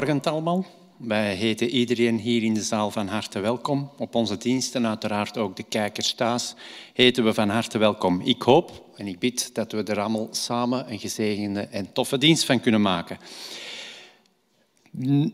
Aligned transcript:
Goedemorgen 0.00 0.32
allemaal. 0.32 0.66
Wij 0.96 1.34
heten 1.34 1.68
iedereen 1.68 2.18
hier 2.18 2.42
in 2.42 2.54
de 2.54 2.62
zaal 2.62 2.90
van 2.90 3.06
harte 3.06 3.40
welkom. 3.40 3.90
Op 3.98 4.14
onze 4.14 4.36
diensten, 4.36 4.86
uiteraard 4.86 5.38
ook 5.38 5.56
de 5.56 5.62
kijkers 5.62 6.12
thuis, 6.12 6.54
heten 6.92 7.24
we 7.24 7.34
van 7.34 7.48
harte 7.48 7.78
welkom. 7.78 8.20
Ik 8.20 8.42
hoop 8.42 8.84
en 8.96 9.06
ik 9.06 9.18
bid 9.18 9.54
dat 9.54 9.72
we 9.72 9.82
er 9.82 10.00
allemaal 10.00 10.28
samen 10.30 10.92
een 10.92 10.98
gezegende 10.98 11.60
en 11.60 11.92
toffe 11.92 12.18
dienst 12.18 12.44
van 12.44 12.60
kunnen 12.60 12.80
maken. 12.80 13.18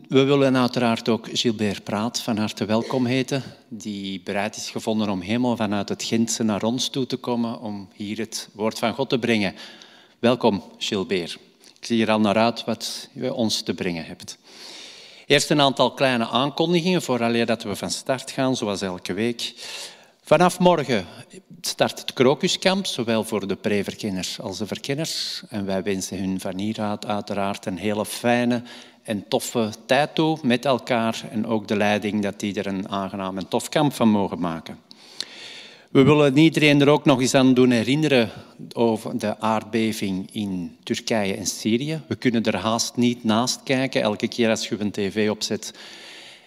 We 0.07 0.23
willen 0.23 0.57
uiteraard 0.57 1.09
ook 1.09 1.27
Gilbert 1.31 1.83
Praat 1.83 2.21
van 2.21 2.37
harte 2.37 2.65
welkom 2.65 3.05
heten, 3.05 3.43
die 3.69 4.21
bereid 4.23 4.55
is 4.55 4.69
gevonden 4.69 5.09
om 5.09 5.21
helemaal 5.21 5.55
vanuit 5.55 5.89
het 5.89 6.03
Gentse 6.03 6.43
naar 6.43 6.63
ons 6.63 6.89
toe 6.89 7.05
te 7.05 7.17
komen 7.17 7.61
om 7.61 7.89
hier 7.93 8.17
het 8.17 8.49
woord 8.53 8.79
van 8.79 8.93
God 8.93 9.09
te 9.09 9.19
brengen. 9.19 9.55
Welkom, 10.19 10.63
Gilbert. 10.77 11.46
Zie 11.87 12.01
er 12.01 12.11
al 12.11 12.19
naar 12.19 12.37
uit 12.37 12.63
wat 12.63 13.09
je 13.13 13.33
ons 13.33 13.61
te 13.61 13.73
brengen 13.73 14.05
hebt. 14.05 14.37
Eerst 15.25 15.49
een 15.49 15.61
aantal 15.61 15.91
kleine 15.93 16.27
aankondigingen 16.27 17.01
vooraleer 17.01 17.45
dat 17.45 17.63
we 17.63 17.75
van 17.75 17.91
start 17.91 18.31
gaan, 18.31 18.55
zoals 18.55 18.81
elke 18.81 19.13
week. 19.13 19.53
Vanaf 20.21 20.59
morgen 20.59 21.05
start 21.61 21.99
het 21.99 22.13
krokuskamp, 22.13 22.85
zowel 22.85 23.23
voor 23.23 23.47
de 23.47 23.55
preverkenners 23.55 24.39
als 24.39 24.57
de 24.57 24.67
verkenners. 24.67 25.41
En 25.49 25.65
wij 25.65 25.83
wensen 25.83 26.17
hun 26.17 26.39
van 26.39 26.57
hieruit 26.57 27.05
uiteraard 27.05 27.65
een 27.65 27.77
hele 27.77 28.05
fijne 28.05 28.61
en 29.03 29.27
toffe 29.27 29.69
tijd 29.85 30.15
toe 30.15 30.37
met 30.41 30.65
elkaar. 30.65 31.21
En 31.31 31.45
ook 31.45 31.67
de 31.67 31.75
leiding 31.75 32.23
dat 32.23 32.39
die 32.39 32.53
er 32.53 32.67
een 32.67 32.89
aangenaam 32.89 33.37
en 33.37 33.47
tof 33.47 33.69
kamp 33.69 33.93
van 33.93 34.09
mogen 34.09 34.39
maken. 34.39 34.86
We 35.97 36.03
willen 36.03 36.37
iedereen 36.37 36.81
er 36.81 36.89
ook 36.89 37.05
nog 37.05 37.21
eens 37.21 37.33
aan 37.33 37.53
doen 37.53 37.71
herinneren 37.71 38.29
over 38.73 39.19
de 39.19 39.39
aardbeving 39.39 40.29
in 40.31 40.77
Turkije 40.83 41.35
en 41.35 41.45
Syrië. 41.45 42.01
We 42.07 42.15
kunnen 42.15 42.43
er 42.43 42.55
haast 42.55 42.95
niet 42.95 43.23
naast 43.23 43.63
kijken. 43.63 44.01
Elke 44.01 44.27
keer 44.27 44.49
als 44.49 44.67
je 44.67 44.75
een 44.79 44.91
tv 44.91 45.29
opzet, 45.29 45.73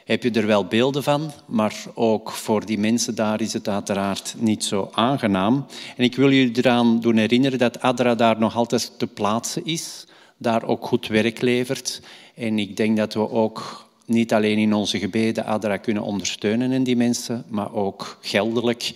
heb 0.05 0.23
je 0.23 0.31
er 0.31 0.47
wel 0.47 0.65
beelden 0.65 1.03
van. 1.03 1.31
Maar 1.47 1.75
ook 1.95 2.31
voor 2.31 2.67
die 2.67 2.79
mensen 2.79 3.15
daar 3.15 3.41
is 3.41 3.53
het 3.53 3.69
uiteraard 3.69 4.35
niet 4.39 4.65
zo 4.65 4.89
aangenaam. 4.93 5.67
En 5.97 6.05
ik 6.05 6.17
wil 6.17 6.33
jullie 6.33 6.59
eraan 6.59 7.01
doen 7.01 7.17
herinneren 7.17 7.59
dat 7.59 7.81
ADRA 7.81 8.15
daar 8.15 8.39
nog 8.39 8.57
altijd 8.57 8.93
te 8.99 9.07
plaatsen 9.07 9.65
is. 9.65 10.07
Daar 10.37 10.65
ook 10.65 10.87
goed 10.87 11.07
werk 11.07 11.41
levert. 11.41 12.01
En 12.35 12.59
ik 12.59 12.77
denk 12.77 12.97
dat 12.97 13.15
we 13.15 13.31
ook 13.31 13.87
niet 14.07 14.33
alleen 14.33 14.59
in 14.59 14.75
onze 14.75 14.99
gebeden 14.99 15.45
ADRA 15.45 15.77
kunnen 15.77 16.03
ondersteunen 16.03 16.73
en 16.73 16.83
die 16.83 16.97
mensen, 16.97 17.45
maar 17.49 17.75
ook 17.75 18.19
geldelijk 18.21 18.93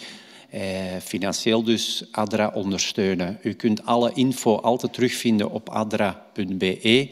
eh, 0.54 1.00
financieel 1.02 1.62
dus 1.62 2.04
ADRA 2.10 2.50
ondersteunen. 2.54 3.38
U 3.42 3.52
kunt 3.52 3.86
alle 3.86 4.10
info 4.14 4.56
altijd 4.56 4.92
terugvinden 4.92 5.50
op 5.50 5.68
adra.be. 5.68 7.08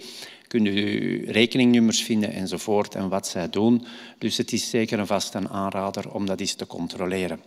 Kunt 0.47 0.67
u 0.67 1.25
rekeningnummers 1.31 2.03
vinden 2.03 2.33
enzovoort 2.33 2.95
en 2.95 3.09
wat 3.09 3.27
zij 3.27 3.51
doen. 3.51 3.87
Dus 4.19 4.37
het 4.37 4.53
is 4.53 4.71
zeker 4.71 4.99
een 4.99 5.07
vast 5.07 5.35
een 5.35 5.49
aanrader 5.49 6.13
om 6.13 6.27
dat 6.27 6.41
eens 6.41 6.55
te 6.55 6.67
controleren. 6.67 7.41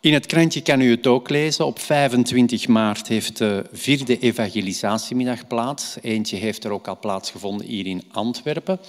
In 0.00 0.12
het 0.12 0.26
krantje 0.26 0.62
kan 0.62 0.80
u 0.80 0.90
het 0.90 1.06
ook 1.06 1.28
lezen. 1.28 1.66
Op 1.66 1.78
25 1.78 2.68
maart 2.68 3.08
heeft 3.08 3.36
de 3.36 3.64
vierde 3.72 4.18
evangelisatiemiddag 4.18 5.46
plaats. 5.46 5.96
Eentje 6.02 6.36
heeft 6.36 6.64
er 6.64 6.70
ook 6.70 6.88
al 6.88 6.98
plaatsgevonden 6.98 7.66
hier 7.66 7.86
in 7.86 8.02
Antwerpen. 8.12 8.80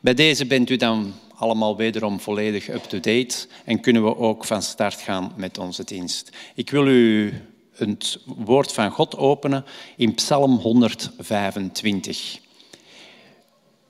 Bij 0.00 0.14
deze 0.14 0.46
bent 0.46 0.70
u 0.70 0.76
dan 0.76 1.14
allemaal 1.34 1.76
wederom 1.76 2.20
volledig 2.20 2.68
up-to-date 2.68 3.46
en 3.64 3.80
kunnen 3.80 4.04
we 4.04 4.16
ook 4.16 4.44
van 4.44 4.62
start 4.62 5.00
gaan 5.00 5.32
met 5.36 5.58
onze 5.58 5.84
dienst. 5.84 6.30
Ik 6.54 6.70
wil 6.70 6.86
u 6.86 7.34
het 7.74 8.18
woord 8.24 8.72
van 8.72 8.90
God 8.90 9.16
openen 9.16 9.64
in 9.96 10.14
Psalm 10.14 10.56
125. 10.56 12.38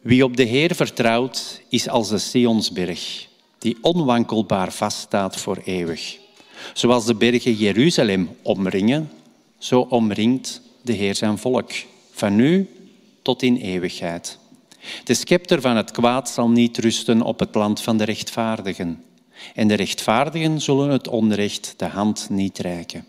Wie 0.01 0.25
op 0.25 0.37
de 0.37 0.43
Heer 0.43 0.75
vertrouwt, 0.75 1.63
is 1.69 1.89
als 1.89 2.09
de 2.09 2.19
Sionsberg 2.19 3.29
die 3.67 3.77
onwankelbaar 3.81 4.73
vaststaat 4.73 5.37
voor 5.37 5.61
eeuwig. 5.65 6.19
Zoals 6.73 7.05
de 7.07 7.15
bergen 7.15 7.55
Jeruzalem 7.55 8.37
omringen, 8.43 9.11
zo 9.59 9.81
omringt 9.81 10.61
de 10.83 10.93
Heer 10.93 11.15
zijn 11.15 11.39
volk, 11.39 11.73
van 12.11 12.37
nu 12.37 12.69
tot 13.23 13.43
in 13.43 13.57
eeuwigheid. 13.57 14.39
De 15.05 15.15
scepter 15.15 15.61
van 15.61 15.77
het 15.77 15.91
kwaad 15.91 16.31
zal 16.31 16.49
niet 16.49 16.79
rusten 16.79 17.23
op 17.23 17.39
het 17.39 17.55
land 17.55 17.81
van 17.81 17.97
de 17.97 18.05
rechtvaardigen. 18.05 19.05
En 19.55 19.69
de 19.69 19.75
rechtvaardigen 19.75 20.61
zullen 20.61 20.91
het 20.91 21.09
onrecht 21.09 21.75
de 21.77 21.87
hand 21.87 22.27
niet 22.31 22.59
reiken. 22.59 23.05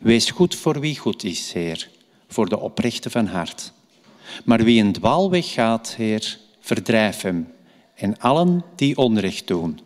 Wees 0.00 0.30
goed 0.30 0.54
voor 0.54 0.80
wie 0.80 0.98
goed 0.98 1.24
is, 1.24 1.52
Heer, 1.52 1.90
voor 2.28 2.48
de 2.48 2.58
oprechte 2.58 3.10
van 3.10 3.26
hart. 3.26 3.72
Maar 4.44 4.64
wie 4.64 4.82
een 4.82 4.92
dwaalweg 4.92 5.52
gaat, 5.52 5.94
Heer, 5.96 6.38
verdrijf 6.60 7.20
hem. 7.20 7.56
En 7.98 8.18
allen 8.18 8.64
die 8.76 8.96
onrecht 8.96 9.46
doen, 9.46 9.80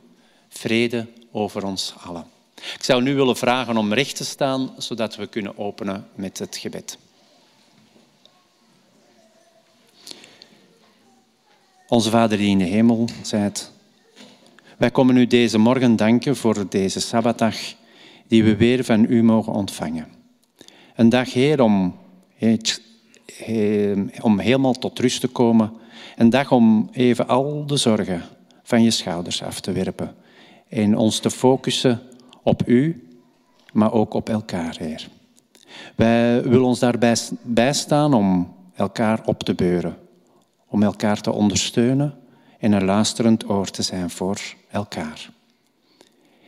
vrede 0.48 1.06
over 1.30 1.64
ons 1.64 1.94
allen. 2.04 2.24
Ik 2.54 2.82
zou 2.82 3.02
nu 3.02 3.14
willen 3.14 3.36
vragen 3.36 3.76
om 3.76 3.92
recht 3.92 4.16
te 4.16 4.24
staan, 4.24 4.74
zodat 4.78 5.16
we 5.16 5.26
kunnen 5.26 5.58
openen 5.58 6.06
met 6.14 6.38
het 6.38 6.56
gebed. 6.56 6.98
Onze 11.88 12.10
Vader 12.10 12.38
die 12.38 12.48
in 12.48 12.58
de 12.58 12.64
hemel 12.64 13.08
zijt, 13.22 13.70
wij 14.76 14.90
komen 14.90 15.16
u 15.16 15.26
deze 15.26 15.58
morgen 15.58 15.96
danken 15.96 16.36
voor 16.36 16.68
deze 16.68 17.00
Sabbatdag 17.00 17.56
die 18.26 18.44
we 18.44 18.56
weer 18.56 18.84
van 18.84 19.06
u 19.08 19.22
mogen 19.22 19.52
ontvangen. 19.52 20.08
Een 20.96 21.08
dag, 21.08 21.32
Heer, 21.32 21.60
om, 21.60 21.96
om 24.20 24.38
helemaal 24.38 24.72
tot 24.72 24.98
rust 24.98 25.20
te 25.20 25.28
komen. 25.28 25.80
Een 26.16 26.30
dag 26.30 26.52
om 26.52 26.88
even 26.92 27.28
al 27.28 27.66
de 27.66 27.76
zorgen 27.76 28.22
van 28.62 28.82
je 28.82 28.90
schouders 28.90 29.42
af 29.42 29.60
te 29.60 29.72
werpen 29.72 30.14
en 30.68 30.96
ons 30.96 31.18
te 31.18 31.30
focussen 31.30 32.00
op 32.42 32.62
u, 32.66 33.08
maar 33.72 33.92
ook 33.92 34.14
op 34.14 34.28
elkaar, 34.28 34.76
Heer. 34.78 35.08
Wij 35.96 36.42
willen 36.42 36.66
ons 36.66 36.78
daarbij 36.78 37.16
bijstaan 37.42 38.14
om 38.14 38.54
elkaar 38.74 39.20
op 39.24 39.42
te 39.42 39.54
beuren, 39.54 39.96
om 40.68 40.82
elkaar 40.82 41.20
te 41.20 41.32
ondersteunen 41.32 42.14
en 42.58 42.72
een 42.72 42.84
luisterend 42.84 43.48
oor 43.48 43.70
te 43.70 43.82
zijn 43.82 44.10
voor 44.10 44.40
elkaar. 44.70 45.30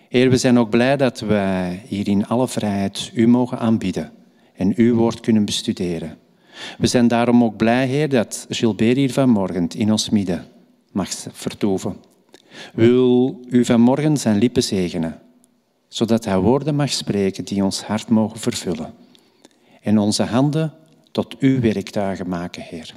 Heer, 0.08 0.30
we 0.30 0.36
zijn 0.36 0.58
ook 0.58 0.70
blij 0.70 0.96
dat 0.96 1.20
wij 1.20 1.82
hier 1.86 2.08
in 2.08 2.26
alle 2.26 2.48
vrijheid 2.48 3.10
u 3.14 3.26
mogen 3.26 3.58
aanbieden 3.58 4.12
en 4.54 4.72
uw 4.76 4.94
woord 4.94 5.20
kunnen 5.20 5.44
bestuderen. 5.44 6.18
We 6.78 6.86
zijn 6.86 7.08
daarom 7.08 7.44
ook 7.44 7.56
blij, 7.56 7.86
Heer, 7.86 8.08
dat 8.08 8.46
Gilbert 8.48 8.96
hier 8.96 9.12
vanmorgen 9.12 9.68
in 9.68 9.90
ons 9.90 10.10
midden 10.10 10.44
mag 10.92 11.08
vertoeven. 11.32 11.96
Wil 12.74 13.40
u 13.48 13.64
vanmorgen 13.64 14.16
zijn 14.16 14.38
lippen 14.38 14.62
zegenen, 14.62 15.20
zodat 15.88 16.24
hij 16.24 16.38
woorden 16.38 16.74
mag 16.74 16.90
spreken 16.90 17.44
die 17.44 17.64
ons 17.64 17.82
hart 17.82 18.08
mogen 18.08 18.38
vervullen 18.38 18.94
en 19.80 19.98
onze 19.98 20.22
handen 20.22 20.72
tot 21.10 21.38
uw 21.38 21.60
werktuigen 21.60 22.28
maken, 22.28 22.62
Heer. 22.62 22.94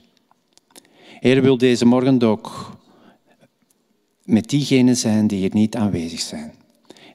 Heer, 1.20 1.42
wil 1.42 1.58
deze 1.58 1.86
morgen 1.86 2.24
ook 2.24 2.78
met 4.24 4.50
diegenen 4.50 4.98
zijn 4.98 5.28
die 5.28 5.40
hier 5.40 5.54
niet 5.54 5.76
aanwezig 5.76 6.20
zijn. 6.20 6.54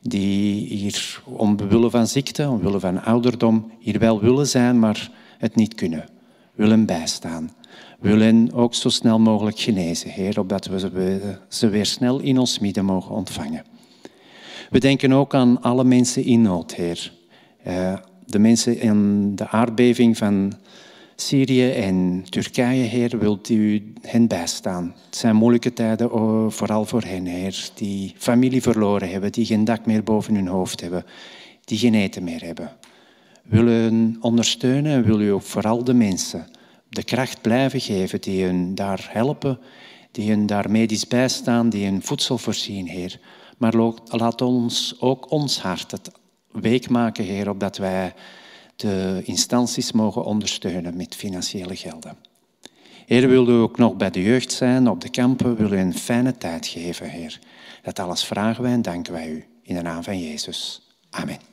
Die 0.01 0.67
hier 0.67 1.23
omwille 1.25 1.91
van 1.91 2.07
ziekte, 2.07 2.49
omwille 2.49 2.81
van 2.81 3.03
ouderdom, 3.03 3.71
hier 3.79 3.99
wel 3.99 4.21
willen 4.21 4.47
zijn, 4.47 4.79
maar 4.79 5.11
het 5.39 5.55
niet 5.55 5.75
kunnen. 5.75 6.09
Willen 6.55 6.87
bijstaan. 6.87 7.51
Willen 8.01 8.53
ook 8.53 8.75
zo 8.75 8.89
snel 8.89 9.19
mogelijk 9.19 9.59
genezen, 9.59 10.11
Heer, 10.11 10.39
opdat 10.39 10.67
we 10.67 10.91
ze 11.49 11.69
weer 11.69 11.87
snel 11.87 12.21
in 12.21 12.39
ons 12.39 12.59
midden 12.59 12.85
mogen 12.85 13.15
ontvangen. 13.15 13.65
We 14.71 14.79
denken 14.79 15.13
ook 15.13 15.35
aan 15.35 15.63
alle 15.63 15.85
mensen 15.85 16.25
in 16.25 16.43
nood, 16.43 16.75
Heer. 16.75 17.13
Eh, 17.63 17.95
de 18.27 18.39
mensen 18.39 18.81
in 18.81 19.35
de 19.37 19.49
aardbeving 19.49 20.17
van 20.17 20.53
Syrië 21.17 21.71
en 21.71 22.25
Turkije, 22.29 22.83
Heer, 22.83 23.19
wilt 23.19 23.49
u 23.49 23.93
hen 24.01 24.29
bijstaan. 24.29 24.95
Het 25.07 25.17
zijn 25.17 25.37
moeilijke 25.37 25.73
tijden, 25.73 26.11
vooral 26.53 26.85
voor 26.85 27.03
hen, 27.03 27.27
Heer, 27.27 27.69
die 27.75 28.15
familie 28.17 28.63
verloren 28.63 29.11
hebben, 29.11 29.33
die 29.33 29.45
geen 29.45 29.65
dak 29.65 29.87
meer 29.87 30.03
boven 30.03 30.35
hun 30.35 30.47
hoofd 30.47 30.81
hebben, 30.81 31.05
die 31.65 31.79
geen 31.79 31.95
eten 31.95 32.25
meer 32.25 32.45
hebben. 32.45 32.71
Willen 33.53 34.17
ondersteunen 34.21 34.93
en 34.93 35.05
wil 35.05 35.21
u 35.21 35.29
ook 35.29 35.43
vooral 35.43 35.85
de 35.85 35.95
mensen 35.95 36.47
de 36.89 37.03
kracht 37.03 37.41
blijven 37.41 37.81
geven 37.81 38.21
die 38.21 38.45
hun 38.45 38.75
daar 38.75 39.09
helpen, 39.11 39.59
die 40.11 40.31
hun 40.31 40.47
daar 40.47 40.71
medisch 40.71 41.07
bijstaan, 41.07 41.69
die 41.69 41.85
hun 41.85 42.03
voedsel 42.03 42.39
voorzien, 42.39 42.89
Heer. 42.89 43.21
Maar 43.59 43.75
laat 44.05 44.41
ons 44.41 44.97
ook 45.01 45.31
ons 45.31 45.61
hart 45.61 45.91
het 45.91 46.11
week 46.51 46.89
maken, 46.89 47.25
Heer, 47.25 47.49
opdat 47.49 47.77
wij 47.77 48.15
de 48.77 49.23
instanties 49.25 49.93
mogen 49.93 50.25
ondersteunen 50.25 50.97
met 50.97 51.15
financiële 51.15 51.77
gelden. 51.77 52.17
Heer, 53.07 53.29
wil 53.29 53.49
u 53.49 53.53
ook 53.53 53.79
nog 53.79 53.97
bij 53.97 54.11
de 54.11 54.23
jeugd 54.23 54.53
zijn, 54.53 54.89
op 54.89 55.01
de 55.01 55.11
kampen, 55.11 55.57
wil 55.57 55.73
u 55.73 55.79
een 55.79 55.95
fijne 55.95 56.39
tijd 56.39 56.67
geven, 56.67 57.11
Heer. 57.11 57.39
Dat 57.83 57.99
alles 57.99 58.25
vragen 58.25 58.63
wij 58.63 58.73
en 58.73 58.83
danken 58.83 59.13
wij 59.13 59.31
u. 59.31 59.45
In 59.63 59.75
de 59.75 59.83
naam 59.83 60.03
van 60.03 60.21
Jezus. 60.21 60.83
Amen. 61.11 61.52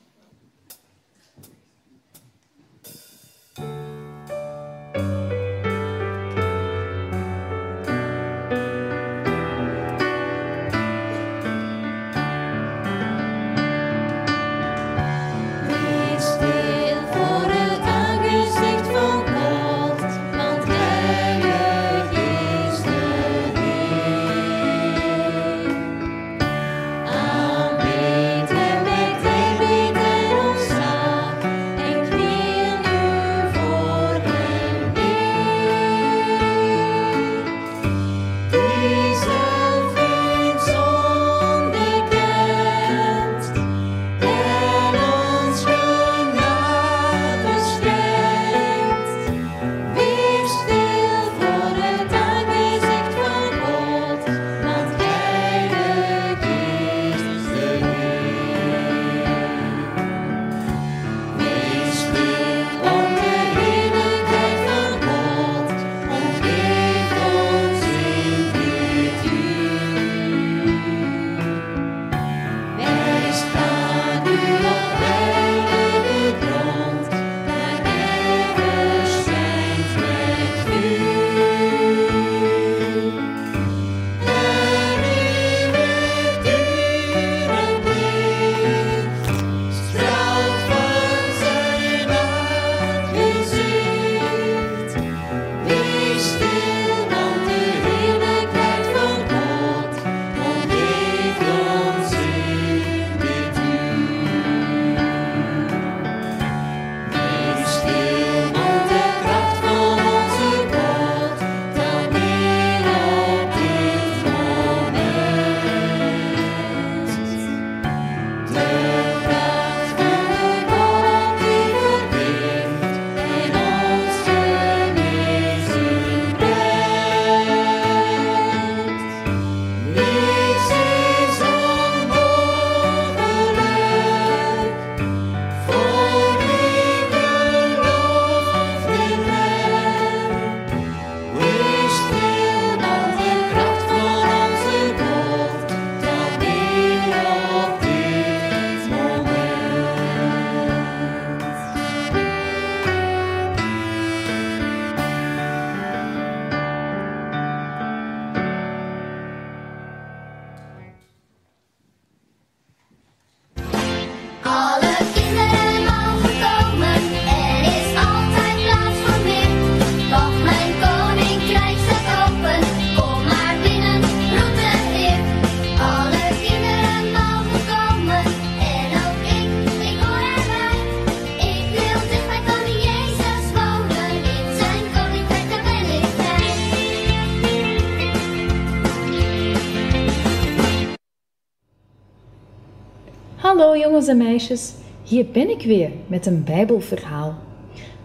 Jongens 193.60 194.08
en 194.08 194.18
meisjes, 194.18 194.74
hier 195.04 195.26
ben 195.26 195.50
ik 195.50 195.62
weer 195.62 195.92
met 196.08 196.26
een 196.26 196.44
Bijbelverhaal. 196.44 197.36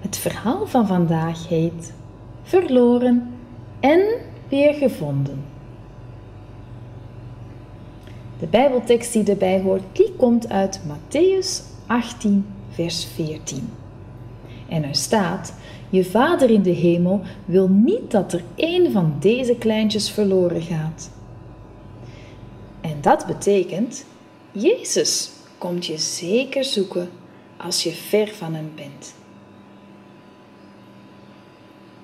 Het 0.01 0.17
verhaal 0.17 0.67
van 0.67 0.87
vandaag 0.87 1.49
heet 1.49 1.93
Verloren 2.43 3.35
en 3.81 4.01
weer 4.49 4.75
gevonden. 4.75 5.45
De 8.39 8.47
Bijbeltekst 8.47 9.13
die 9.13 9.25
erbij 9.25 9.61
hoort, 9.61 9.83
die 9.93 10.13
komt 10.17 10.49
uit 10.49 10.81
Matthäus 10.89 11.63
18, 11.87 12.47
vers 12.71 13.05
14. 13.05 13.69
En 14.69 14.85
er 14.85 14.95
staat: 14.95 15.55
Je 15.91 16.05
vader 16.05 16.51
in 16.51 16.63
de 16.63 16.71
hemel 16.71 17.21
wil 17.45 17.69
niet 17.69 18.11
dat 18.11 18.33
er 18.33 18.43
één 18.55 18.93
van 18.93 19.17
deze 19.21 19.57
kleintjes 19.57 20.11
verloren 20.11 20.63
gaat. 20.63 21.11
En 22.81 22.97
dat 23.01 23.27
betekent, 23.27 24.05
Jezus 24.53 25.34
komt 25.65 25.87
je 25.87 25.99
zeker 25.99 26.65
zoeken 26.65 27.11
als 27.57 27.83
je 27.83 27.93
ver 27.93 28.29
van 28.29 28.55
hem 28.55 28.73
bent. 28.75 29.15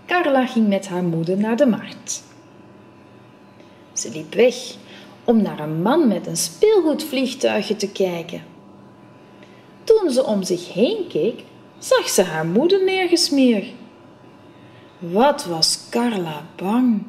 Carla 0.07 0.47
ging 0.47 0.69
met 0.69 0.89
haar 0.89 1.03
moeder 1.03 1.37
naar 1.37 1.57
de 1.57 1.67
markt. 1.67 2.23
Ze 3.93 4.11
liep 4.11 4.35
weg 4.35 4.55
om 5.25 5.43
naar 5.43 5.61
een 5.61 5.83
man 5.83 6.09
met 6.09 6.27
een 6.27 6.37
speelgoedvliegtuigje 6.37 7.77
te 7.77 7.91
kijken. 7.91 8.43
Toen 9.85 10.11
ze 10.11 10.25
om 10.25 10.43
zich 10.43 10.73
heen 10.73 11.07
keek, 11.09 11.45
zag 11.79 12.09
ze 12.09 12.23
haar 12.23 12.47
moeder 12.47 12.85
nergens 12.85 13.31
meer. 13.31 13.65
Wat 14.99 15.45
was 15.45 15.81
Carla 15.91 16.47
bang! 16.57 17.03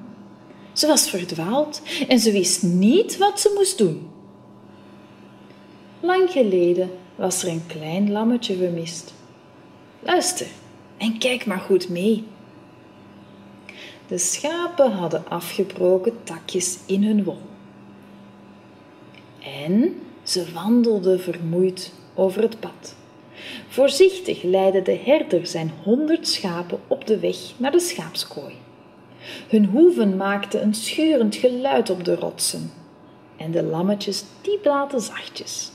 Ze 0.73 0.87
was 0.87 1.09
verdwaald 1.09 1.81
en 2.07 2.19
ze 2.19 2.31
wist 2.31 2.63
niet 2.63 3.17
wat 3.17 3.39
ze 3.39 3.51
moest 3.55 3.77
doen. 3.77 4.10
Lang 6.03 6.31
geleden 6.31 6.89
was 7.15 7.43
er 7.43 7.49
een 7.49 7.65
klein 7.67 8.11
lammetje 8.11 8.57
vermist. 8.57 9.13
Luister 9.99 10.47
en 10.97 11.17
kijk 11.17 11.45
maar 11.45 11.59
goed 11.59 11.89
mee. 11.89 12.23
De 14.07 14.17
schapen 14.17 14.91
hadden 14.91 15.27
afgebroken 15.27 16.23
takjes 16.23 16.79
in 16.85 17.03
hun 17.03 17.23
wol. 17.23 17.41
En 19.39 20.01
ze 20.23 20.51
wandelden 20.53 21.19
vermoeid 21.19 21.93
over 22.13 22.41
het 22.41 22.59
pad. 22.59 22.95
Voorzichtig 23.67 24.43
leidde 24.43 24.81
de 24.81 24.99
herder 25.03 25.47
zijn 25.47 25.71
honderd 25.83 26.27
schapen 26.27 26.79
op 26.87 27.07
de 27.07 27.19
weg 27.19 27.37
naar 27.57 27.71
de 27.71 27.79
schaapskooi. 27.79 28.53
Hun 29.47 29.65
hoeven 29.65 30.17
maakten 30.17 30.63
een 30.63 30.73
schurend 30.73 31.35
geluid 31.35 31.89
op 31.89 32.03
de 32.03 32.15
rotsen 32.15 32.71
en 33.37 33.51
de 33.51 33.63
lammetjes 33.63 34.23
die 34.41 34.57
blaten 34.57 35.01
zachtjes. 35.01 35.71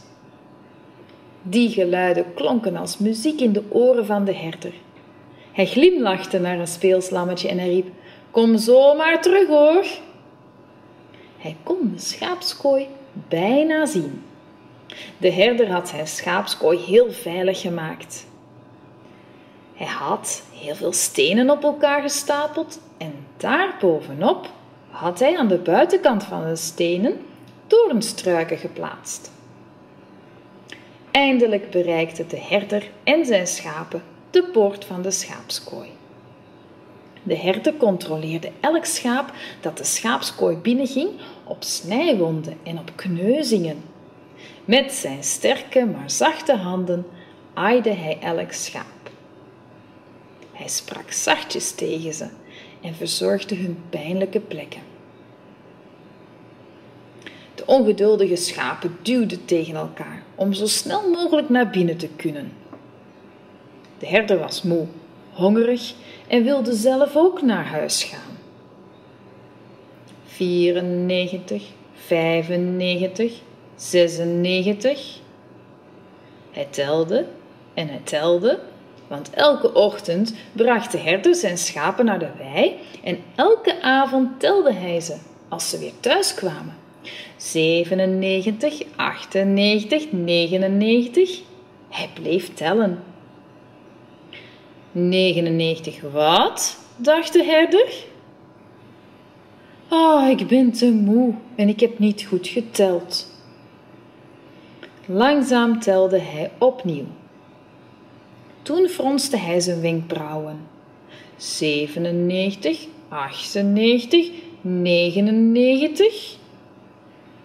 Die 1.49 1.71
geluiden 1.71 2.35
klonken 2.35 2.77
als 2.77 2.99
muziek 2.99 3.41
in 3.41 3.53
de 3.53 3.63
oren 3.69 4.07
van 4.07 4.25
de 4.25 4.35
herder. 4.35 4.73
Hij 5.53 5.67
glimlachte 5.67 6.39
naar 6.39 6.59
een 6.59 6.67
speelslammetje 6.67 7.49
en 7.49 7.59
hij 7.59 7.69
riep: 7.69 7.89
Kom 8.31 8.59
zomaar 8.59 9.23
terug 9.23 9.49
hoor. 9.49 9.85
Hij 11.39 11.57
kon 11.63 11.93
de 11.95 12.01
schaapskooi 12.01 12.87
bijna 13.29 13.87
zien. 13.87 14.23
De 15.19 15.33
herder 15.33 15.71
had 15.71 15.89
zijn 15.89 16.07
schaapskooi 16.07 16.79
heel 16.79 17.13
veilig 17.13 17.61
gemaakt. 17.61 18.27
Hij 19.75 19.87
had 19.87 20.43
heel 20.53 20.75
veel 20.75 20.93
stenen 20.93 21.51
op 21.51 21.63
elkaar 21.63 22.03
gestapeld 22.03 22.81
en 22.97 23.15
daarbovenop 23.37 24.51
had 24.91 25.19
hij 25.19 25.39
aan 25.39 25.49
de 25.49 25.59
buitenkant 25.59 26.25
van 26.25 26.45
de 26.45 26.57
stenen 26.57 27.21
torenstruiken 27.67 28.59
geplaatst. 28.59 29.31
Eindelijk 31.17 31.71
bereikten 31.71 32.29
de 32.29 32.41
herder 32.41 32.91
en 33.05 33.27
zijn 33.27 33.47
schapen 33.47 34.03
de 34.31 34.43
poort 34.43 34.85
van 34.85 35.03
de 35.03 35.11
schaapskooi. 35.11 35.89
De 37.23 37.37
herder 37.37 37.77
controleerde 37.77 38.51
elk 38.61 38.85
schaap 38.85 39.33
dat 39.61 39.79
de 39.79 39.85
schaapskooi 39.85 40.57
binnenging 40.57 41.11
op 41.45 41.63
snijwonden 41.63 42.59
en 42.63 42.79
op 42.79 42.93
kneuzingen. 42.97 43.83
Met 44.65 44.93
zijn 44.93 45.25
sterke 45.25 45.87
maar 45.87 46.11
zachte 46.11 46.57
handen 46.57 47.07
aaide 47.55 47.91
hij 47.91 48.19
elk 48.21 48.53
schaap. 48.53 49.11
Hij 50.53 50.69
sprak 50.69 51.13
zachtjes 51.13 51.73
tegen 51.73 52.15
ze 52.15 52.29
en 52.83 52.95
verzorgde 52.95 53.55
hun 53.55 53.79
pijnlijke 53.91 54.41
plekken. 54.41 54.83
De 57.55 57.67
ongeduldige 57.67 58.37
schapen 58.37 58.97
duwden 59.03 59.45
tegen 59.45 59.75
elkaar 59.75 60.26
om 60.37 60.53
zo 60.53 60.67
snel 60.67 61.11
mogelijk 61.11 61.49
naar 61.49 61.71
binnen 61.71 61.97
te 61.97 62.09
kunnen. 62.09 62.53
De 63.99 64.07
herder 64.07 64.39
was 64.39 64.63
moe, 64.63 64.87
hongerig 65.33 65.95
en 66.29 66.45
wilde 66.45 66.75
zelf 66.75 67.17
ook 67.17 67.43
naar 67.43 67.67
huis 67.67 68.05
gaan. 68.05 68.37
94, 70.27 71.63
95, 71.95 73.41
96. 73.77 75.21
Hij 76.51 76.67
telde 76.71 77.27
en 77.75 77.89
hij 77.89 78.01
telde, 78.05 78.59
want 79.07 79.31
elke 79.31 79.75
ochtend 79.75 80.35
bracht 80.53 80.93
de 80.93 80.99
herder 80.99 81.35
zijn 81.35 81.59
schapen 81.59 82.05
naar 82.05 82.19
de 82.19 82.31
wei 82.39 82.77
en 83.05 83.19
elke 83.35 83.83
avond 83.83 84.41
telde 84.41 84.73
hij 84.73 85.01
ze 85.01 85.17
als 85.49 85.71
ze 85.71 85.79
weer 85.79 85.93
thuis 86.01 86.35
kwamen. 86.35 86.86
97, 87.37 88.83
98, 88.97 90.13
99. 90.13 91.41
Hij 91.89 92.11
bleef 92.15 92.55
tellen. 92.55 93.03
99 94.93 96.01
wat? 96.13 96.85
dacht 96.97 97.33
de 97.33 97.45
herder. 97.45 98.05
Oh, 99.89 100.29
ik 100.29 100.47
ben 100.47 100.73
te 100.73 100.93
moe 100.93 101.35
en 101.55 101.69
ik 101.69 101.81
heb 101.81 101.99
niet 101.99 102.25
goed 102.29 102.49
geteld. 102.49 103.35
Langzaam 105.07 105.81
telde 105.81 106.21
hij 106.21 106.51
opnieuw. 106.59 107.07
Toen 108.63 108.89
fronste 108.89 109.37
hij 109.37 109.61
zijn 109.61 109.81
wenkbrauwen. 109.81 110.69
97, 111.37 112.87
98, 113.09 114.31
99. 114.61 116.36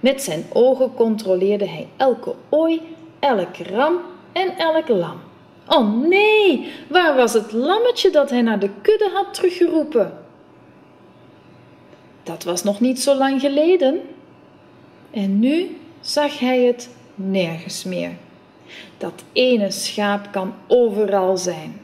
Met 0.01 0.23
zijn 0.23 0.45
ogen 0.53 0.93
controleerde 0.93 1.67
hij 1.67 1.87
elke 1.97 2.35
ooi, 2.49 2.81
elk 3.19 3.57
ram 3.57 3.97
en 4.31 4.57
elk 4.57 4.87
lam. 4.87 5.19
Oh 5.67 6.07
nee, 6.07 6.71
waar 6.89 7.15
was 7.15 7.33
het 7.33 7.51
lammetje 7.51 8.09
dat 8.09 8.29
hij 8.29 8.41
naar 8.41 8.59
de 8.59 8.69
kudde 8.81 9.09
had 9.13 9.33
teruggeroepen? 9.33 10.17
Dat 12.23 12.43
was 12.43 12.63
nog 12.63 12.79
niet 12.79 13.01
zo 13.01 13.15
lang 13.15 13.41
geleden. 13.41 14.01
En 15.11 15.39
nu 15.39 15.77
zag 15.99 16.39
hij 16.39 16.61
het 16.61 16.89
nergens 17.15 17.83
meer. 17.83 18.11
Dat 18.97 19.23
ene 19.31 19.71
schaap 19.71 20.31
kan 20.31 20.53
overal 20.67 21.37
zijn. 21.37 21.81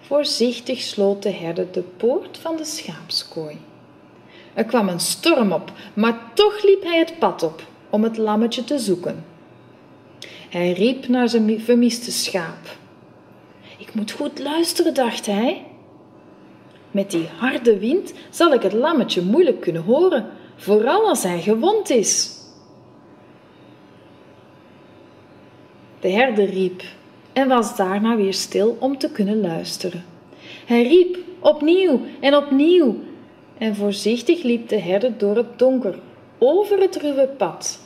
Voorzichtig 0.00 0.80
sloot 0.80 1.22
de 1.22 1.30
herder 1.30 1.72
de 1.72 1.82
poort 1.82 2.38
van 2.38 2.56
de 2.56 2.64
schaapskooi. 2.64 3.58
Er 4.54 4.64
kwam 4.64 4.88
een 4.88 5.00
storm 5.00 5.52
op, 5.52 5.72
maar 5.94 6.30
toch 6.34 6.62
liep 6.62 6.82
hij 6.82 6.98
het 6.98 7.18
pad 7.18 7.42
op 7.42 7.62
om 7.90 8.02
het 8.02 8.16
lammetje 8.16 8.64
te 8.64 8.78
zoeken. 8.78 9.24
Hij 10.48 10.72
riep 10.72 11.08
naar 11.08 11.28
zijn 11.28 11.60
vermiste 11.60 12.12
schaap. 12.12 12.76
Ik 13.78 13.94
moet 13.94 14.10
goed 14.10 14.38
luisteren, 14.38 14.94
dacht 14.94 15.26
hij. 15.26 15.64
Met 16.90 17.10
die 17.10 17.28
harde 17.38 17.78
wind 17.78 18.12
zal 18.30 18.52
ik 18.52 18.62
het 18.62 18.72
lammetje 18.72 19.22
moeilijk 19.22 19.60
kunnen 19.60 19.82
horen, 19.82 20.26
vooral 20.56 21.08
als 21.08 21.22
hij 21.22 21.40
gewond 21.40 21.90
is. 21.90 22.32
De 26.00 26.10
herder 26.10 26.50
riep 26.50 26.82
en 27.32 27.48
was 27.48 27.76
daarna 27.76 28.16
weer 28.16 28.34
stil 28.34 28.76
om 28.80 28.98
te 28.98 29.10
kunnen 29.10 29.40
luisteren. 29.40 30.04
Hij 30.66 30.82
riep 30.82 31.18
opnieuw 31.38 32.00
en 32.20 32.36
opnieuw 32.36 32.96
en 33.58 33.76
voorzichtig 33.76 34.42
liep 34.42 34.68
de 34.68 34.78
herder 34.78 35.18
door 35.18 35.36
het 35.36 35.58
donker 35.58 35.98
over 36.38 36.80
het 36.80 36.96
ruwe 36.96 37.26
pad. 37.26 37.80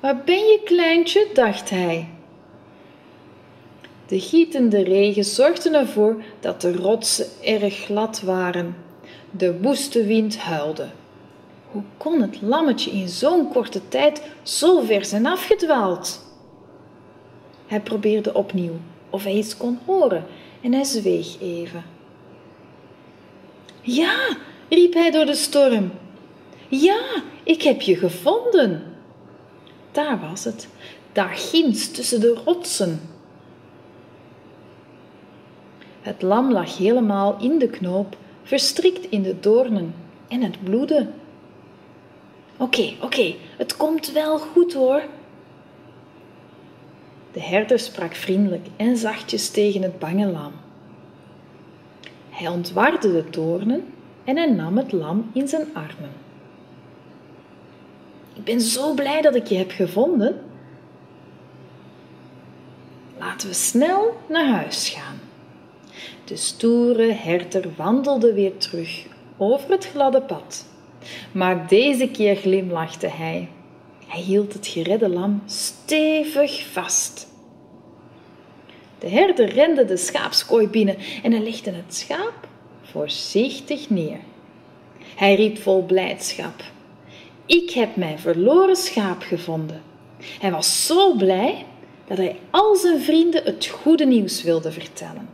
Waar 0.00 0.22
ben 0.24 0.38
je, 0.38 0.60
kleintje? 0.64 1.26
dacht 1.34 1.70
hij. 1.70 2.08
De 4.06 4.20
gietende 4.20 4.82
regen 4.82 5.24
zorgde 5.24 5.70
ervoor 5.70 6.22
dat 6.40 6.60
de 6.60 6.76
rotsen 6.76 7.26
erg 7.42 7.74
glad 7.74 8.20
waren. 8.20 8.76
De 9.30 9.60
woeste 9.60 10.04
wind 10.04 10.38
huilde. 10.38 10.88
Hoe 11.70 11.82
kon 11.96 12.20
het 12.20 12.42
lammetje 12.42 12.90
in 12.90 13.08
zo'n 13.08 13.52
korte 13.52 13.88
tijd 13.88 14.22
zo 14.42 14.80
ver 14.80 15.04
zijn 15.04 15.26
afgedwaald? 15.26 16.26
Hij 17.66 17.80
probeerde 17.80 18.34
opnieuw 18.34 18.76
of 19.10 19.24
hij 19.24 19.32
iets 19.32 19.56
kon 19.56 19.78
horen 19.84 20.24
en 20.60 20.72
hij 20.72 20.84
zweeg 20.84 21.40
even. 21.40 21.84
Ja, 23.90 24.36
riep 24.68 24.94
hij 24.94 25.10
door 25.10 25.26
de 25.26 25.34
storm. 25.34 25.90
Ja, 26.68 27.00
ik 27.42 27.62
heb 27.62 27.80
je 27.80 27.96
gevonden. 27.96 28.82
daar 29.92 30.20
was 30.20 30.44
het, 30.44 30.68
daar 31.12 31.28
ginds 31.28 31.90
tussen 31.90 32.20
de 32.20 32.40
rotsen. 32.44 33.00
Het 36.00 36.22
lam 36.22 36.52
lag 36.52 36.76
helemaal 36.76 37.36
in 37.40 37.58
de 37.58 37.68
knoop, 37.68 38.16
verstrikt 38.42 39.10
in 39.10 39.22
de 39.22 39.40
doornen 39.40 39.94
en 40.28 40.42
het 40.42 40.64
bloedde. 40.64 41.08
Oké, 42.56 42.92
oké, 43.00 43.34
het 43.56 43.76
komt 43.76 44.12
wel 44.12 44.38
goed 44.38 44.72
hoor. 44.72 45.02
De 47.32 47.40
herder 47.40 47.78
sprak 47.78 48.14
vriendelijk 48.14 48.66
en 48.76 48.96
zachtjes 48.96 49.50
tegen 49.50 49.82
het 49.82 49.98
bange 49.98 50.26
lam. 50.26 50.52
Hij 52.38 52.48
ontwarde 52.48 53.12
de 53.12 53.30
toornen 53.30 53.84
en 54.24 54.36
hij 54.36 54.50
nam 54.50 54.76
het 54.76 54.92
lam 54.92 55.30
in 55.32 55.48
zijn 55.48 55.66
armen. 55.72 56.12
Ik 58.34 58.44
ben 58.44 58.60
zo 58.60 58.94
blij 58.94 59.20
dat 59.20 59.34
ik 59.34 59.46
je 59.46 59.56
heb 59.56 59.70
gevonden. 59.70 60.40
Laten 63.18 63.48
we 63.48 63.54
snel 63.54 64.16
naar 64.28 64.46
huis 64.46 64.88
gaan. 64.88 65.20
De 66.24 66.36
stoere 66.36 67.12
herder 67.12 67.68
wandelde 67.76 68.32
weer 68.32 68.56
terug 68.56 69.06
over 69.36 69.70
het 69.70 69.86
gladde 69.86 70.22
pad. 70.22 70.66
Maar 71.32 71.68
deze 71.68 72.08
keer 72.08 72.36
glimlachte 72.36 73.06
hij. 73.06 73.48
Hij 74.06 74.20
hield 74.20 74.52
het 74.52 74.66
geredde 74.66 75.08
lam 75.08 75.42
stevig 75.46 76.66
vast. 76.66 77.27
De 78.98 79.08
herder 79.08 79.48
rende 79.48 79.84
de 79.84 79.96
schaapskooi 79.96 80.68
binnen 80.68 80.96
en 81.22 81.32
hij 81.32 81.40
legde 81.40 81.70
het 81.70 81.94
schaap 81.94 82.48
voorzichtig 82.82 83.90
neer. 83.90 84.18
Hij 85.16 85.34
riep 85.34 85.58
vol 85.58 85.84
blijdschap: 85.84 86.62
Ik 87.46 87.70
heb 87.70 87.96
mijn 87.96 88.18
verloren 88.18 88.76
schaap 88.76 89.22
gevonden. 89.22 89.82
Hij 90.40 90.50
was 90.50 90.86
zo 90.86 91.14
blij 91.16 91.66
dat 92.06 92.16
hij 92.16 92.38
al 92.50 92.76
zijn 92.76 93.00
vrienden 93.00 93.44
het 93.44 93.66
goede 93.66 94.06
nieuws 94.06 94.42
wilde 94.42 94.72
vertellen. 94.72 95.28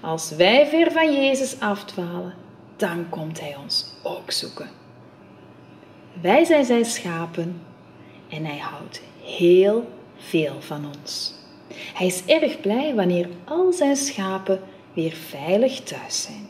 Als 0.00 0.30
wij 0.30 0.66
ver 0.66 0.92
van 0.92 1.12
Jezus 1.12 1.60
afdwalen, 1.60 2.34
dan 2.76 3.08
komt 3.08 3.40
Hij 3.40 3.56
ons 3.62 3.86
ook 4.02 4.30
zoeken. 4.30 4.70
Wij 6.20 6.44
zijn 6.44 6.64
Zijn 6.64 6.84
schapen 6.84 7.62
en 8.28 8.44
Hij 8.44 8.58
houdt 8.58 9.02
heel 9.22 9.90
veel 10.16 10.56
van 10.60 10.84
ons. 11.00 11.35
Hij 11.74 12.06
is 12.06 12.24
erg 12.24 12.60
blij 12.60 12.94
wanneer 12.94 13.28
al 13.44 13.72
Zijn 13.72 13.96
schapen 13.96 14.60
weer 14.94 15.12
veilig 15.12 15.80
thuis 15.80 16.22
zijn. 16.22 16.46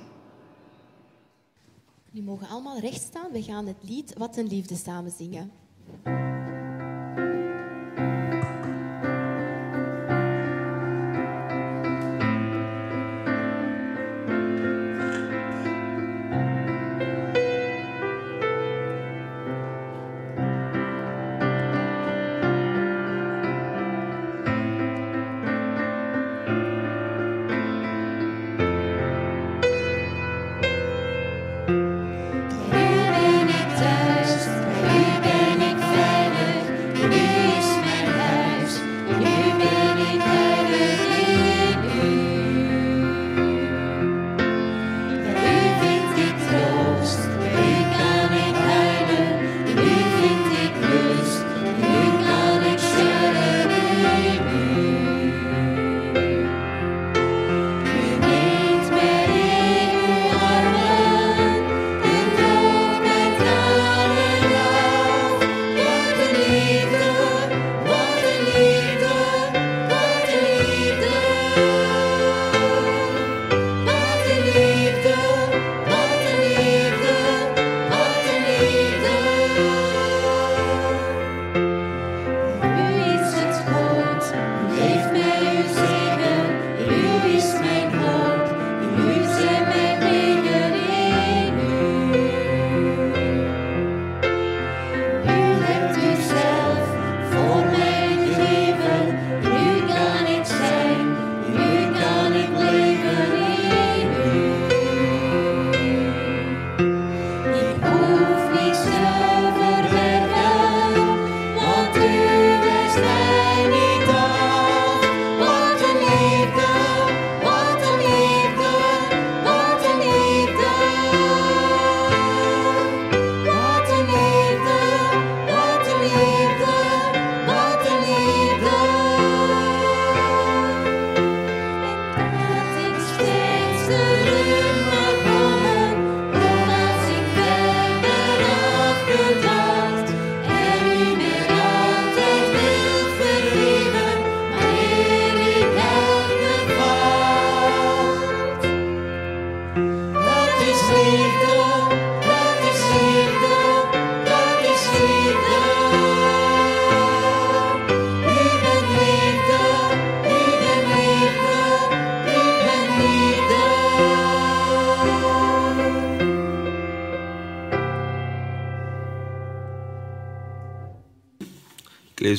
Nu 2.10 2.22
mogen 2.22 2.48
allemaal 2.48 2.78
recht 2.80 3.02
staan. 3.02 3.32
We 3.32 3.42
gaan 3.42 3.66
het 3.66 3.76
lied 3.80 4.14
Wat 4.18 4.36
een 4.36 4.46
Liefde 4.46 4.76
samen 4.76 5.10
zingen. 5.10 5.52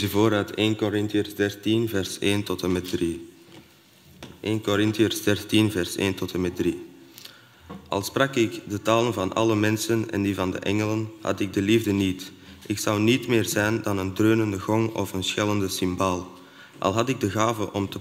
Lees 0.02 0.16
uit 0.16 0.54
1 0.54 0.76
Corinthiërs 0.76 1.36
13, 1.36 1.90
vers 1.90 2.20
1 2.20 2.44
tot 2.44 2.64
en 2.64 2.72
met 2.72 2.90
3. 2.90 3.30
1 4.40 4.62
Corinthiërs 4.62 5.24
13, 5.24 5.72
vers 5.72 5.96
1 5.96 6.14
tot 6.16 6.34
en 6.34 6.42
met 6.42 6.56
3. 6.56 6.86
Al 7.88 8.02
sprak 8.02 8.36
ik 8.36 8.62
de 8.68 8.82
talen 8.82 9.14
van 9.14 9.34
alle 9.34 9.56
mensen 9.56 10.12
en 10.12 10.22
die 10.22 10.36
van 10.36 10.52
de 10.52 10.60
engelen, 10.60 11.10
had 11.22 11.40
ik 11.40 11.54
de 11.54 11.62
liefde 11.62 11.92
niet. 11.92 12.32
Ik 12.66 12.80
zou 12.80 13.00
niet 13.00 13.28
meer 13.28 13.46
zijn 13.46 13.82
dan 13.82 13.98
een 13.98 14.14
dreunende 14.14 14.60
gong 14.60 14.94
of 14.94 15.14
een 15.14 15.24
schellende 15.24 15.68
cymbaal. 15.68 16.28
Al 16.78 16.94
had 16.94 17.10
ik 17.10 17.20
de 17.20 17.30
gave 17.30 17.74
om 17.74 17.90
te 17.90 18.00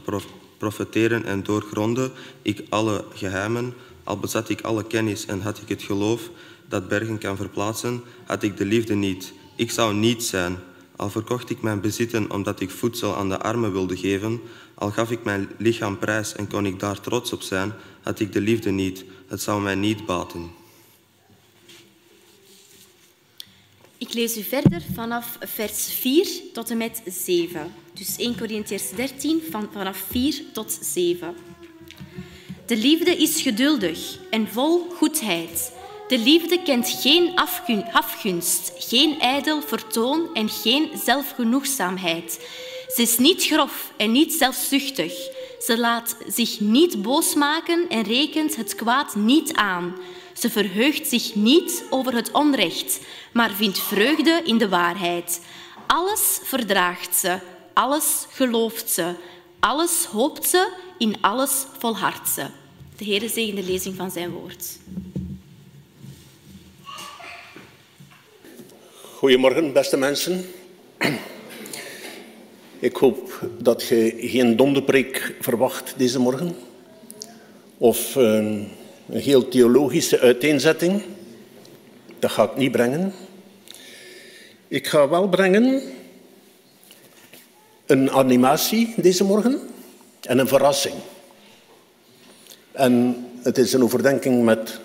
profeteren 0.59 1.25
en 1.25 1.43
doorgronden 1.43 2.13
ik 2.43 2.63
alle 2.69 3.05
geheimen, 3.15 3.75
al 4.05 4.19
bezat 4.19 4.49
ik 4.49 4.61
alle 4.61 4.87
kennis 4.87 5.27
en 5.27 5.41
had 5.41 5.61
ik 5.63 5.69
het 5.69 5.83
geloof 5.83 6.31
dat 6.69 6.89
bergen 6.89 7.19
kan 7.19 7.37
verplaatsen, 7.37 8.03
had 8.25 8.43
ik 8.43 8.57
de 8.57 8.65
liefde 8.65 8.95
niet. 8.95 9.33
Ik 9.55 9.71
zou 9.71 9.95
niet 9.95 10.25
zijn. 10.25 10.59
Al 10.97 11.11
verkocht 11.11 11.51
ik 11.51 11.63
mijn 11.63 11.81
bezitten 11.81 12.31
omdat 12.31 12.61
ik 12.61 12.71
voedsel 12.71 13.17
aan 13.17 13.29
de 13.29 13.39
armen 13.39 13.73
wilde 13.73 13.97
geven, 13.97 14.41
al 14.75 14.91
gaf 14.91 15.11
ik 15.11 15.25
mijn 15.25 15.49
lichaam 15.59 15.99
prijs 15.99 16.35
en 16.35 16.49
kon 16.49 16.67
ik 16.67 16.81
daar 16.81 17.01
trots 17.01 17.33
op 17.33 17.43
zijn, 17.43 17.73
had 18.03 18.21
ik 18.21 18.33
de 18.33 18.41
liefde 18.41 18.71
niet. 18.71 19.05
Het 19.27 19.43
zou 19.43 19.63
mij 19.63 19.75
niet 19.75 20.07
baten. 20.07 20.51
Ik 23.99 24.15
lees 24.15 24.37
u 24.37 24.43
verder 24.43 24.83
vanaf 24.95 25.39
vers 25.41 25.93
4 25.93 26.29
tot 26.53 26.71
en 26.71 26.77
met 26.77 27.03
7. 27.07 27.73
Dus 27.93 28.17
1 28.17 28.37
Corinthians 28.39 28.91
13 28.91 29.43
van, 29.51 29.69
vanaf 29.73 29.97
4 30.11 30.43
tot 30.53 30.79
7. 30.83 31.35
De 32.67 32.77
liefde 32.77 33.17
is 33.17 33.41
geduldig 33.41 34.19
en 34.31 34.49
vol 34.49 34.91
goedheid. 34.91 35.73
De 36.09 36.19
liefde 36.19 36.63
kent 36.63 36.89
geen 36.89 37.39
afgunst, 37.93 38.73
geen 38.79 39.21
ijdel 39.21 39.63
vertoon 39.63 40.35
en 40.35 40.49
geen 40.49 40.91
zelfgenoegzaamheid. 41.05 42.49
Ze 42.95 43.03
is 43.03 43.19
niet 43.19 43.45
grof 43.45 43.93
en 43.97 44.13
niet 44.13 44.33
zelfzuchtig. 44.33 45.13
Ze 45.61 45.79
laat 45.79 46.17
zich 46.29 46.61
niet 46.61 47.03
boos 47.03 47.35
maken 47.35 47.89
en 47.89 48.03
rekent 48.03 48.57
het 48.57 48.75
kwaad 48.75 49.15
niet 49.15 49.55
aan. 49.55 49.97
Ze 50.33 50.51
verheugt 50.51 51.07
zich 51.07 51.35
niet 51.35 51.85
over 51.91 52.15
het 52.15 52.31
onrecht, 52.31 53.01
maar 53.33 53.51
vindt 53.51 53.79
vreugde 53.79 54.41
in 54.45 54.59
de 54.59 54.69
waarheid. 54.69 55.41
Alles 55.87 56.41
verdraagt 56.43 57.17
ze, 57.17 57.39
alles 57.73 58.27
gelooft 58.31 58.91
ze, 58.91 59.15
alles 59.61 60.05
hoopt 60.05 60.49
ze, 60.49 60.73
in 60.99 61.17
alles 61.21 61.65
volhardt 61.79 62.29
ze. 62.29 62.47
De 62.97 63.05
Heer 63.05 63.29
zegen 63.29 63.55
de 63.55 63.63
lezing 63.63 63.97
van 63.97 64.11
zijn 64.11 64.31
woord. 64.31 64.79
Goedemorgen, 69.27 69.73
beste 69.73 69.97
mensen. 69.97 70.45
Ik 72.79 72.97
hoop 72.97 73.49
dat 73.59 73.83
je 73.83 74.15
geen 74.19 74.57
donderpreek 74.57 75.35
verwacht 75.41 75.95
deze 75.97 76.19
morgen. 76.19 76.57
Of 77.79 78.15
een, 78.15 78.69
een 79.09 79.21
heel 79.21 79.49
theologische 79.49 80.21
uiteenzetting. 80.21 81.03
Dat 82.19 82.31
ga 82.31 82.45
ik 82.45 82.57
niet 82.57 82.73
brengen. 82.73 83.13
Ik 84.69 84.87
ga 84.87 85.09
wel 85.09 85.29
brengen 85.29 85.83
een 87.87 88.11
animatie 88.11 88.95
deze 88.97 89.25
morgen 89.25 89.61
en 90.21 90.39
een 90.39 90.49
verrassing. 90.49 90.95
En 92.73 93.25
het 93.43 93.59
is 93.59 93.73
een 93.73 93.83
overdenking 93.83 94.45
met 94.45 94.81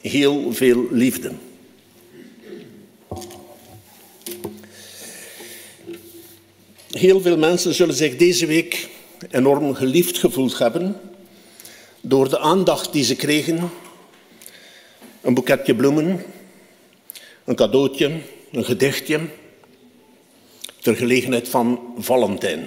heel 0.00 0.52
veel 0.52 0.86
liefde. 0.90 1.32
Heel 6.90 7.20
veel 7.20 7.36
mensen 7.36 7.74
zullen 7.74 7.94
zich 7.94 8.16
deze 8.16 8.46
week 8.46 8.88
enorm 9.30 9.74
geliefd 9.74 10.18
gevoeld 10.18 10.58
hebben 10.58 11.00
door 12.00 12.28
de 12.28 12.38
aandacht 12.38 12.92
die 12.92 13.04
ze 13.04 13.16
kregen. 13.16 13.70
Een 15.20 15.34
boeketje 15.34 15.74
bloemen, 15.74 16.24
een 17.44 17.54
cadeautje, 17.54 18.20
een 18.52 18.64
gedichtje, 18.64 19.20
ter 20.80 20.96
gelegenheid 20.96 21.48
van 21.48 21.80
Valentijn, 21.98 22.66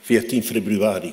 14 0.00 0.44
februari. 0.44 1.12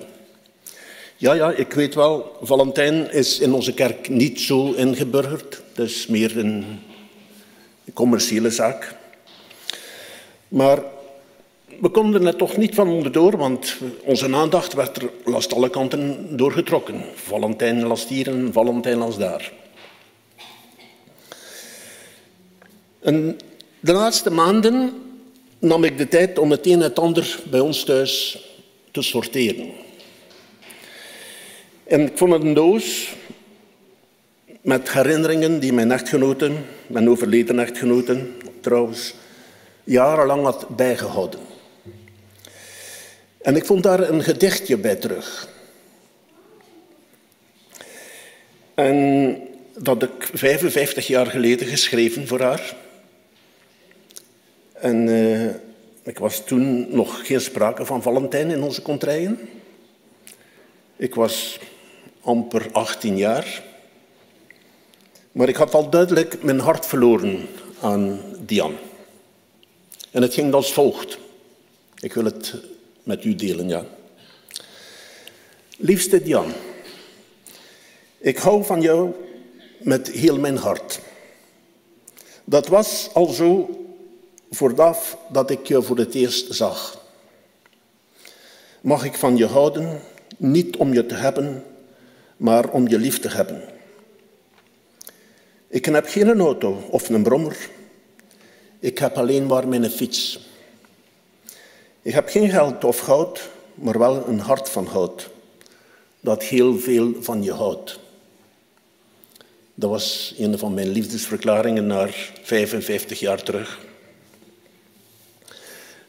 Ja, 1.18 1.34
ja, 1.34 1.52
ik 1.52 1.74
weet 1.74 1.96
wel, 1.96 2.38
Valentijn 2.42 3.12
is 3.12 3.40
in 3.40 3.54
onze 3.54 3.74
kerk 3.74 4.10
niet 4.10 4.40
zo 4.40 4.72
ingeburgerd. 4.72 5.62
Het 5.74 5.90
is 5.90 6.08
meer 6.08 6.38
een 6.38 6.80
commerciële 7.94 8.50
zaak. 8.50 8.96
Maar 10.48 10.84
we 11.82 11.90
konden 11.90 12.26
er 12.26 12.36
toch 12.36 12.58
niet 12.58 12.76
van 12.76 12.88
onderdoor, 12.88 13.38
want 13.38 13.78
onze 14.04 14.36
aandacht 14.36 14.74
werd 14.74 14.98
er 14.98 15.10
langs 15.26 15.50
alle 15.50 15.70
kanten 15.70 16.28
doorgetrokken. 16.38 17.04
Valentijn 17.16 17.84
las 17.84 18.08
hier 18.08 18.28
en 18.28 18.54
Valentijn 18.54 18.98
las 18.98 19.18
daar. 19.18 19.52
En 23.00 23.38
de 23.80 23.94
laatste 23.94 24.30
maanden 24.30 24.94
nam 25.60 25.84
ik 25.84 25.98
de 25.98 26.08
tijd 26.08 26.38
om 26.38 26.52
het 26.52 26.66
een 26.66 26.72
en 26.72 26.80
het 26.80 27.00
ander 27.00 27.40
bij 27.50 27.60
ons 27.60 27.84
thuis 27.84 28.40
te 28.92 29.02
sorteren. 29.02 29.70
En 31.84 32.02
ik 32.02 32.18
vond 32.18 32.34
een 32.34 32.54
doos 32.54 33.14
met 34.62 34.92
herinneringen 34.92 35.60
die 35.60 35.74
mijn 35.74 35.92
echtgenoten, 35.92 36.66
mijn 36.88 37.10
overleden 37.10 37.60
echtgenoten 37.60 38.36
trouwens, 38.60 39.14
jarenlang 39.84 40.44
had 40.44 40.68
bijgehouden. 40.76 41.51
En 43.42 43.56
ik 43.56 43.66
vond 43.66 43.84
daar 43.84 44.10
een 44.10 44.24
gedichtje 44.24 44.78
bij 44.78 44.96
terug. 44.96 45.48
En 48.74 49.38
dat 49.78 50.04
ik 50.04 50.30
55 50.34 51.08
jaar 51.08 51.26
geleden 51.26 51.68
geschreven 51.68 52.28
voor 52.28 52.42
haar. 52.42 52.76
En 54.74 55.08
uh, 55.08 55.50
ik 56.04 56.20
was 56.20 56.46
toen 56.46 56.96
nog 56.96 57.28
geen 57.28 57.42
sprake 57.42 57.86
van 57.86 58.02
Valentijn 58.02 58.52
in 58.52 58.64
onze 58.64 58.82
contraien. 58.82 59.50
Ik 60.96 61.16
was 61.16 61.60
amper 62.22 62.70
18 62.72 63.18
jaar. 63.18 63.64
Maar 65.32 65.50
ik 65.50 65.56
had 65.56 65.74
al 65.74 65.90
duidelijk 65.90 66.44
mijn 66.44 66.60
hart 66.60 66.86
verloren 66.86 67.48
aan 67.82 68.22
Dian. 68.40 68.76
En 70.12 70.22
het 70.22 70.34
ging 70.34 70.54
als 70.54 70.74
volgt. 70.74 71.18
Ik 72.00 72.14
wil 72.14 72.26
het 72.26 72.56
met 73.04 73.24
u 73.24 73.36
delen, 73.36 73.68
ja. 73.68 73.86
Liefste 75.78 76.24
Dian, 76.24 76.52
ik 78.18 78.38
hou 78.38 78.64
van 78.64 78.82
jou 78.82 79.12
met 79.80 80.12
heel 80.12 80.40
mijn 80.40 80.58
hart. 80.58 81.00
Dat 82.44 82.68
was 82.68 83.10
al 83.14 83.26
zo 83.26 83.70
vooraf 84.50 85.18
dat 85.32 85.50
ik 85.50 85.68
je 85.68 85.82
voor 85.82 85.98
het 85.98 86.14
eerst 86.14 86.54
zag. 86.54 87.06
Mag 88.82 89.06
ik 89.06 89.16
van 89.16 89.38
je 89.38 89.46
houden, 89.46 90.02
niet 90.38 90.76
om 90.76 90.94
je 90.94 91.06
te 91.06 91.16
hebben, 91.16 91.64
maar 92.38 92.70
om 92.70 92.88
je 92.88 92.98
lief 93.00 93.20
te 93.20 93.30
hebben. 93.30 93.64
Ik 95.68 95.86
heb 95.86 96.08
geen 96.08 96.40
auto 96.40 96.84
of 96.90 97.10
een 97.10 97.24
brommer. 97.24 97.70
Ik 98.80 98.98
heb 98.98 99.18
alleen 99.18 99.46
maar 99.46 99.68
mijn 99.68 99.90
fiets. 99.90 100.51
Ik 102.04 102.14
heb 102.14 102.30
geen 102.30 102.50
geld 102.50 102.84
of 102.84 103.00
goud, 103.00 103.50
maar 103.76 104.00
wel 104.00 104.28
een 104.28 104.40
hart 104.40 104.70
van 104.70 104.86
hout, 104.86 105.30
dat 106.20 106.44
heel 106.44 106.80
veel 106.80 107.14
van 107.20 107.44
je 107.44 107.52
houdt. 107.52 108.00
Dat 109.74 109.90
was 109.90 110.34
een 110.38 110.58
van 110.58 110.74
mijn 110.74 110.90
liefdesverklaringen 110.90 111.88
naar 111.88 112.32
55 112.42 113.20
jaar 113.20 113.44
terug. 113.44 113.80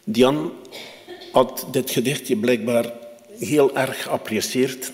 Dian 0.04 0.52
had 1.32 1.66
dit 1.70 1.90
gedichtje 1.90 2.36
blijkbaar 2.36 2.92
heel 3.38 3.76
erg 3.76 4.02
geapprecieerd, 4.02 4.92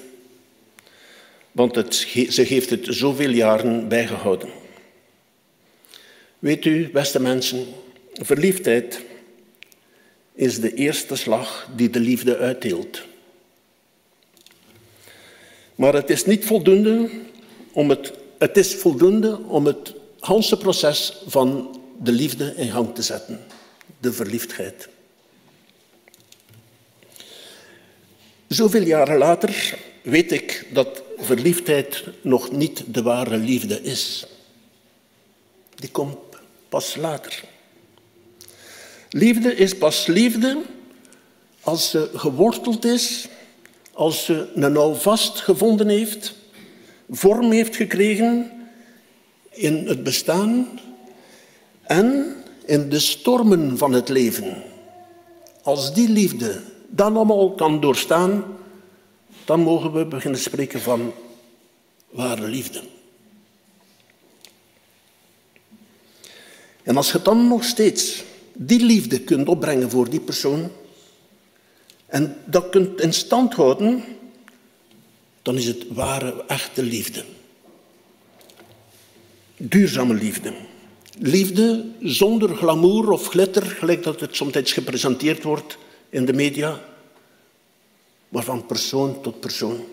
want 1.53 1.75
het, 1.75 1.95
ze 2.29 2.43
heeft 2.43 2.71
het 2.71 2.87
zoveel 2.91 3.31
jaren 3.31 3.89
bijgehouden. 3.89 4.49
Weet 6.39 6.65
u, 6.65 6.91
beste 6.91 7.21
mensen, 7.21 7.67
verliefdheid 8.13 9.07
is 10.39 10.61
de 10.61 10.75
eerste 10.75 11.17
slag 11.17 11.69
die 11.77 11.91
de 11.91 12.01
liefde 12.01 12.37
uitdeelt. 12.37 13.03
Maar 15.75 15.95
het 15.95 16.11
is 16.11 16.25
niet 16.25 16.45
voldoende 16.45 17.11
om 17.73 17.91
het, 17.91 18.13
het 18.39 18.57
is 18.57 18.75
voldoende 18.75 19.39
om 19.39 19.67
het 19.67 19.95
hele 20.21 20.57
proces 20.57 21.23
van 21.27 21.81
de 21.99 22.13
liefde 22.13 22.55
in 22.57 22.71
gang 22.71 22.95
te 22.95 23.03
zetten, 23.03 23.41
de 24.01 24.13
verliefdheid. 24.13 24.89
Zoveel 28.47 28.83
jaren 28.83 29.19
later 29.19 29.79
weet 30.03 30.33
ik 30.33 30.67
dat 30.73 31.03
verliefdheid 31.17 32.05
nog 32.21 32.51
niet 32.51 32.85
de 32.87 33.03
ware 33.03 33.37
liefde 33.37 33.83
is. 33.83 34.27
Die 35.75 35.91
komt 35.91 36.19
pas 36.69 36.97
later. 36.97 37.45
Liefde 39.11 39.55
is 39.55 39.79
pas 39.79 40.07
liefde 40.07 40.63
als 41.61 41.91
ze 41.91 42.11
geworteld 42.15 42.85
is, 42.85 43.29
als 43.93 44.25
ze 44.25 44.49
een 44.55 44.77
houvast 44.77 45.39
gevonden 45.39 45.89
heeft, 45.89 46.35
vorm 47.11 47.51
heeft 47.51 47.77
gekregen 47.77 48.51
in 49.51 49.87
het 49.87 50.03
bestaan 50.03 50.81
en 51.83 52.37
in 52.65 52.89
de 52.89 52.99
stormen 52.99 53.79
van 53.79 53.93
het 53.93 54.09
leven. 54.09 54.63
Als 55.63 55.95
die 55.95 56.09
liefde 56.09 56.63
dan 56.89 57.17
allemaal 57.17 57.55
kan 57.55 57.81
doorstaan, 57.81 58.45
dan 59.45 59.61
mogen 59.61 59.93
we 59.93 60.07
beginnen 60.07 60.41
spreken 60.41 60.81
van 60.81 61.13
ware 62.11 62.49
liefde. 62.49 62.83
En 66.83 66.97
als 66.97 67.13
je 67.13 67.23
dan 67.23 67.49
nog 67.49 67.65
steeds 67.65 68.25
die 68.61 68.85
liefde 68.85 69.21
kunt 69.21 69.49
opbrengen 69.49 69.91
voor 69.91 70.11
die 70.11 70.21
persoon 70.21 70.71
en 72.07 72.37
dat 72.45 72.69
kunt 72.69 73.01
in 73.01 73.13
stand 73.13 73.55
houden, 73.55 74.05
dan 75.43 75.57
is 75.57 75.67
het 75.67 75.87
ware, 75.89 76.45
echte 76.47 76.83
liefde. 76.83 77.25
Duurzame 79.57 80.15
liefde. 80.15 80.53
Liefde 81.19 81.85
zonder 82.01 82.57
glamour 82.57 83.11
of 83.11 83.27
glitter, 83.27 83.63
gelijk 83.63 84.03
dat 84.03 84.21
het 84.21 84.37
soms 84.37 84.73
gepresenteerd 84.73 85.43
wordt 85.43 85.79
in 86.09 86.25
de 86.25 86.33
media, 86.33 86.81
maar 88.29 88.45
van 88.45 88.67
persoon 88.67 89.21
tot 89.21 89.41
persoon. 89.41 89.85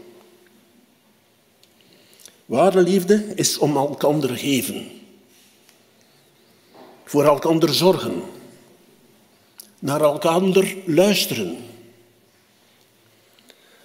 Ware 2.45 2.81
liefde 2.81 3.25
is 3.35 3.57
om 3.57 3.75
elkander 3.75 4.37
geven, 4.37 4.87
voor 7.03 7.23
elkander 7.23 7.73
zorgen, 7.73 8.21
naar 9.79 10.01
elkander 10.01 10.75
luisteren. 10.85 11.57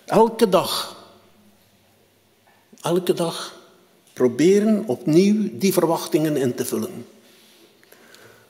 Elke 0.04 0.48
dag, 0.48 0.96
elke 2.80 3.12
dag 3.12 3.58
proberen 4.12 4.84
opnieuw 4.86 5.58
die 5.58 5.72
verwachtingen 5.72 6.36
in 6.36 6.54
te 6.54 6.64
vullen. 6.64 7.06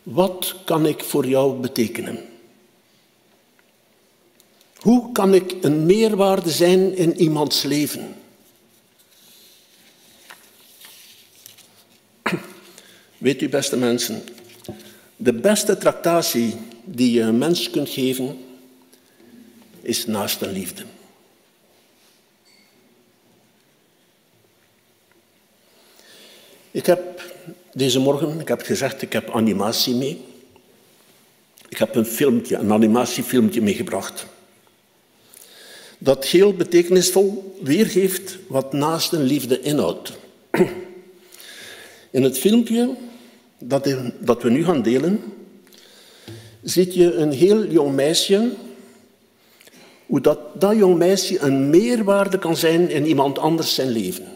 Wat 0.02 0.54
kan 0.64 0.86
ik 0.86 1.04
voor 1.04 1.26
jou 1.26 1.60
betekenen? 1.60 2.28
Hoe 4.76 5.12
kan 5.12 5.34
ik 5.34 5.54
een 5.60 5.86
meerwaarde 5.86 6.50
zijn 6.50 6.96
in 6.96 7.20
iemands 7.20 7.62
leven? 7.62 8.14
Weet 13.18 13.42
u, 13.42 13.48
beste 13.48 13.76
mensen, 13.76 14.22
de 15.16 15.32
beste 15.32 15.78
tractatie 15.78 16.56
die 16.94 17.12
je 17.12 17.20
een 17.20 17.38
mens 17.38 17.70
kunt 17.70 17.88
geven, 17.88 18.38
is 19.80 20.06
naast 20.06 20.40
een 20.40 20.52
liefde. 20.52 20.82
Ik 26.70 26.86
heb 26.86 27.22
deze 27.72 27.98
morgen, 27.98 28.40
ik 28.40 28.48
heb 28.48 28.62
gezegd, 28.62 29.02
ik 29.02 29.12
heb 29.12 29.30
animatie 29.30 29.94
mee. 29.94 30.24
Ik 31.68 31.78
heb 31.78 31.94
een 31.94 32.06
filmpje, 32.06 32.56
een 32.56 32.72
animatiefilmpje 32.72 33.62
meegebracht. 33.62 34.26
Dat 35.98 36.24
heel 36.26 36.54
betekenisvol 36.54 37.58
weergeeft 37.62 38.38
wat 38.48 38.72
naast 38.72 39.12
een 39.12 39.22
liefde 39.22 39.60
inhoudt. 39.60 40.12
In 42.10 42.22
het 42.22 42.38
filmpje 42.38 42.94
dat, 43.58 44.42
we 44.42 44.50
nu 44.50 44.64
gaan 44.64 44.82
delen, 44.82 45.22
ziet 46.62 46.94
je 46.94 47.14
een 47.14 47.32
heel 47.32 47.66
jong 47.66 47.94
meisje, 47.94 48.50
hoe 50.06 50.20
dat, 50.20 50.60
dat 50.60 50.76
jong 50.76 50.96
meisje 50.96 51.38
een 51.38 51.70
meerwaarde 51.70 52.38
kan 52.38 52.56
zijn 52.56 52.90
in 52.90 53.06
iemand 53.06 53.38
anders 53.38 53.74
zijn 53.74 53.88
leven. 53.88 54.26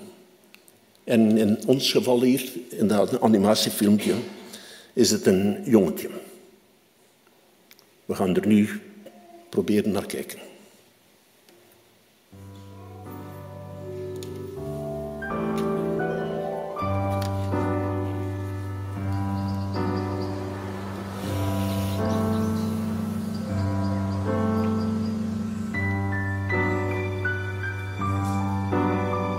En 1.04 1.38
in 1.38 1.58
ons 1.66 1.90
geval 1.90 2.22
hier, 2.22 2.52
in 2.68 2.86
dat 2.86 3.20
animatiefilmpje, 3.20 4.14
is 4.92 5.10
het 5.10 5.26
een 5.26 5.58
jongetje. 5.64 6.08
We 8.04 8.14
gaan 8.14 8.36
er 8.36 8.46
nu 8.46 8.68
proberen 9.48 9.92
naar 9.92 10.06
kijken. 10.06 10.38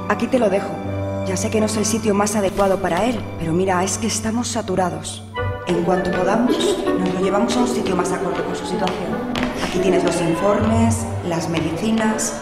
Aquí 0.08 0.28
te 0.28 0.38
lo 0.38 0.50
dejo. 0.52 0.70
Ya 1.28 1.36
sé 1.36 1.50
que 1.50 1.60
no 1.60 1.66
es 1.66 1.76
el 1.78 1.86
sitio 1.86 2.14
más 2.14 2.36
adecuado 2.36 2.80
para 2.80 3.06
él, 3.06 3.20
pero 3.40 3.54
mira, 3.54 3.84
es 3.84 3.98
que 3.98 4.06
estamos 4.06 4.50
saturados. 4.50 5.24
En 5.66 5.84
cuanto 5.84 6.12
podamos, 6.12 6.78
nos 7.00 7.14
lo 7.16 7.20
llevamos 7.22 7.58
a 7.58 7.62
un 7.62 7.68
sitio 7.68 7.96
más 7.96 8.12
acorde 8.12 8.44
con 8.44 8.56
su 8.56 8.68
situación. 8.68 9.34
Aquí 9.64 9.80
tienes 9.80 10.04
los 10.04 10.22
informes, 10.22 11.04
las 11.28 11.50
medicinas. 11.50 12.40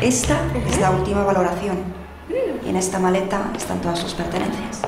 Esta 0.00 0.40
es 0.66 0.80
la 0.80 0.92
última 0.92 1.24
valoración. 1.24 1.76
Y 2.64 2.70
en 2.70 2.76
esta 2.76 2.98
maleta 2.98 3.50
están 3.54 3.82
todas 3.82 3.98
sus 3.98 4.14
pertenencias. 4.14 4.80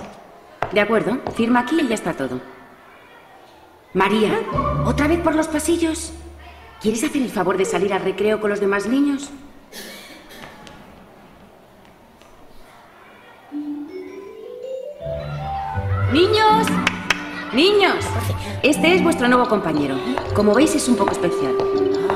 De 0.72 0.81
acuerdo, 0.81 1.18
firma 1.35 1.61
aquí 1.61 1.79
y 1.79 1.87
ya 1.87 1.94
está 1.94 2.14
todo. 2.14 2.40
María, 3.92 4.40
¿otra 4.87 5.07
vez 5.07 5.20
por 5.20 5.35
los 5.35 5.48
pasillos? 5.48 6.14
¿Quieres 6.81 7.05
hacer 7.05 7.20
el 7.20 7.31
favor 7.31 7.59
de 7.59 7.66
salir 7.66 7.92
al 7.92 8.02
recreo 8.02 8.40
con 8.40 8.48
los 8.48 8.61
demás 8.61 8.87
niños? 8.87 9.31
Niños, 16.16 16.66
niños, 17.52 17.96
este 18.62 18.94
es 18.94 19.02
vuestro 19.02 19.29
nuevo 19.29 19.46
compañero. 19.50 19.96
Como 20.35 20.55
veis 20.55 20.74
es 20.74 20.88
un 20.88 20.96
poco 20.96 21.11
especial. 21.11 21.55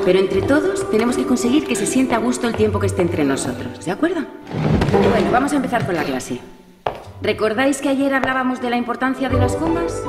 Pero 0.07 0.19
entre 0.19 0.41
todos 0.41 0.91
tenemos 0.91 1.19
que 1.19 1.27
conseguir 1.27 1.67
que 1.67 1.77
se 1.77 1.85
sienta 1.85 2.17
a 2.17 2.19
gusto 2.19 2.49
el 2.49 2.55
tiempo 2.55 2.81
que 2.81 2.87
esté 2.87 3.03
entre 3.03 3.25
nosotros. 3.25 3.85
¿De 3.85 3.91
acuerdo? 3.91 4.23
Bueno, 5.11 5.31
vamos 5.31 5.53
a 5.53 5.57
empezar 5.57 5.85
con 5.85 5.97
la 5.97 6.05
clase. 6.05 6.41
¿Recordáis 7.21 7.83
que 7.83 7.91
ayer 7.91 8.15
hablábamos 8.15 8.63
de 8.63 8.71
la 8.71 8.79
importancia 8.79 9.29
de 9.29 9.39
las 9.39 9.55
comas? 9.55 10.03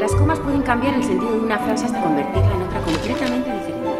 Las 0.00 0.12
comas 0.12 0.38
pueden 0.38 0.62
cambiar 0.62 0.94
el 0.94 1.04
sentido 1.04 1.32
de 1.32 1.40
una 1.40 1.58
frase 1.58 1.84
hasta 1.84 2.00
convertirla 2.00 2.54
en 2.54 2.62
otra 2.62 2.80
completamente 2.80 3.52
diferente. 3.52 3.90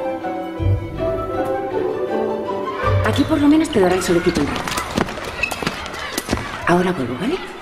Aquí 3.05 3.23
por 3.25 3.39
lo 3.39 3.49
menos 3.49 3.69
te 3.69 3.81
dará 3.81 3.97
el 3.97 4.03
solecito 4.03 4.41
un 4.41 4.47
rato. 4.47 4.63
Ahora 6.67 6.93
vuelvo, 6.93 7.17
¿vale? 7.21 7.56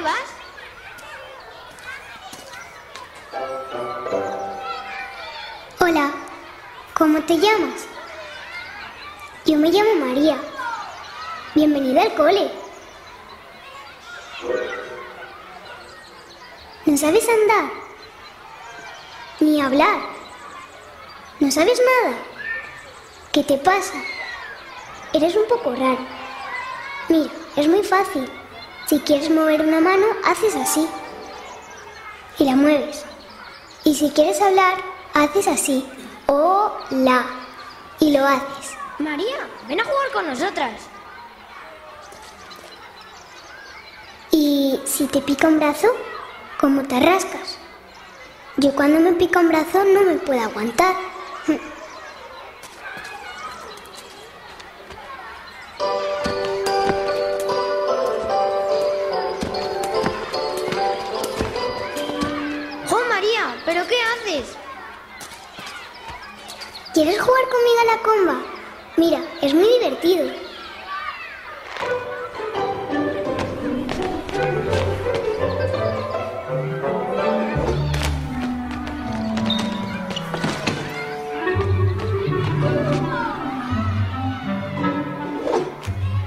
¿Dónde 0.00 0.10
vas? 0.10 0.30
Hola, 5.80 6.12
¿cómo 6.94 7.20
te 7.22 7.38
llamas? 7.38 7.86
Yo 9.44 9.56
me 9.56 9.70
llamo 9.70 10.06
María. 10.06 10.38
Bienvenida 11.54 12.02
al 12.02 12.14
cole. 12.14 12.50
¿No 16.86 16.96
sabes 16.96 17.26
andar? 17.28 17.70
Ni 19.40 19.60
hablar. 19.60 20.00
¿No 21.40 21.50
sabes 21.50 21.80
nada? 21.80 22.16
¿Qué 23.32 23.42
te 23.42 23.56
pasa? 23.58 23.94
Eres 25.12 25.34
un 25.36 25.46
poco 25.48 25.74
raro. 25.74 26.06
Mira, 27.08 27.30
es 27.56 27.68
muy 27.68 27.82
fácil. 27.82 28.39
Si 28.90 28.98
quieres 28.98 29.30
mover 29.30 29.60
una 29.60 29.80
mano, 29.80 30.04
haces 30.24 30.56
así. 30.56 30.84
Y 32.40 32.44
la 32.44 32.56
mueves. 32.56 33.04
Y 33.84 33.94
si 33.94 34.10
quieres 34.10 34.42
hablar, 34.42 34.78
haces 35.14 35.46
así. 35.46 35.86
Hola. 36.26 37.24
Y 38.00 38.10
lo 38.10 38.26
haces. 38.26 38.76
María, 38.98 39.46
ven 39.68 39.80
a 39.80 39.84
jugar 39.84 40.10
con 40.12 40.26
nosotras. 40.26 40.72
Y 44.32 44.80
si 44.84 45.06
te 45.06 45.20
pica 45.20 45.46
un 45.46 45.60
brazo, 45.60 45.86
¿cómo 46.58 46.82
te 46.82 46.98
rascas? 46.98 47.58
Yo 48.56 48.74
cuando 48.74 48.98
me 48.98 49.12
pica 49.12 49.38
un 49.38 49.50
brazo 49.50 49.84
no 49.84 50.02
me 50.02 50.16
puedo 50.16 50.40
aguantar. 50.40 50.96
¿Quieres 67.02 67.18
jugar 67.18 67.44
conmigo 67.48 67.80
a 67.80 67.84
la 67.86 68.02
comba? 68.02 68.42
Mira, 68.98 69.20
es 69.40 69.54
muy 69.54 69.66
divertido. 69.78 70.26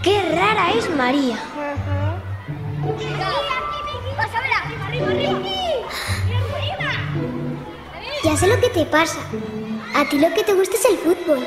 ¡Qué 0.01 0.35
rara 0.35 0.71
es 0.73 0.89
María! 0.89 1.37
Ya 8.23 8.37
sé 8.37 8.47
lo 8.47 8.59
que 8.59 8.69
te 8.69 8.85
pasa. 8.87 9.19
A 9.95 10.05
ti 10.09 10.17
lo 10.17 10.33
que 10.33 10.43
te 10.43 10.53
gusta 10.53 10.75
es 10.75 10.85
el 10.85 10.97
fútbol. 10.97 11.39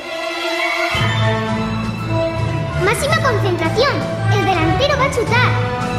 Máxima 2.85 3.21
concentración. 3.21 3.93
El 4.33 4.45
delantero 4.45 4.97
va 4.97 5.05
a 5.05 5.11
chutar. 5.11 5.51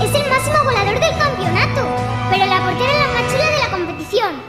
Es 0.02 0.16
el 0.16 0.30
máximo 0.30 0.64
volador 0.64 1.00
del 1.00 1.18
campeonato. 1.18 1.82
Pero 2.32 2.46
la 2.46 2.64
portera 2.64 2.92
es 2.92 3.00
la 3.00 3.08
más 3.14 3.32
chula 3.32 3.52
de 3.52 3.60
la 3.60 3.70
competición. 3.70 4.42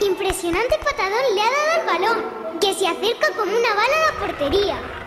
Impresionante 0.00 0.78
patadón 0.84 1.34
le 1.34 1.42
ha 1.42 1.50
dado 1.50 1.80
al 1.80 1.86
balón, 1.86 2.58
que 2.60 2.74
se 2.74 2.88
acerca 2.88 3.28
como 3.36 3.52
una 3.52 3.74
bala 3.74 3.96
a 3.96 4.12
la 4.12 4.18
portería. 4.18 5.01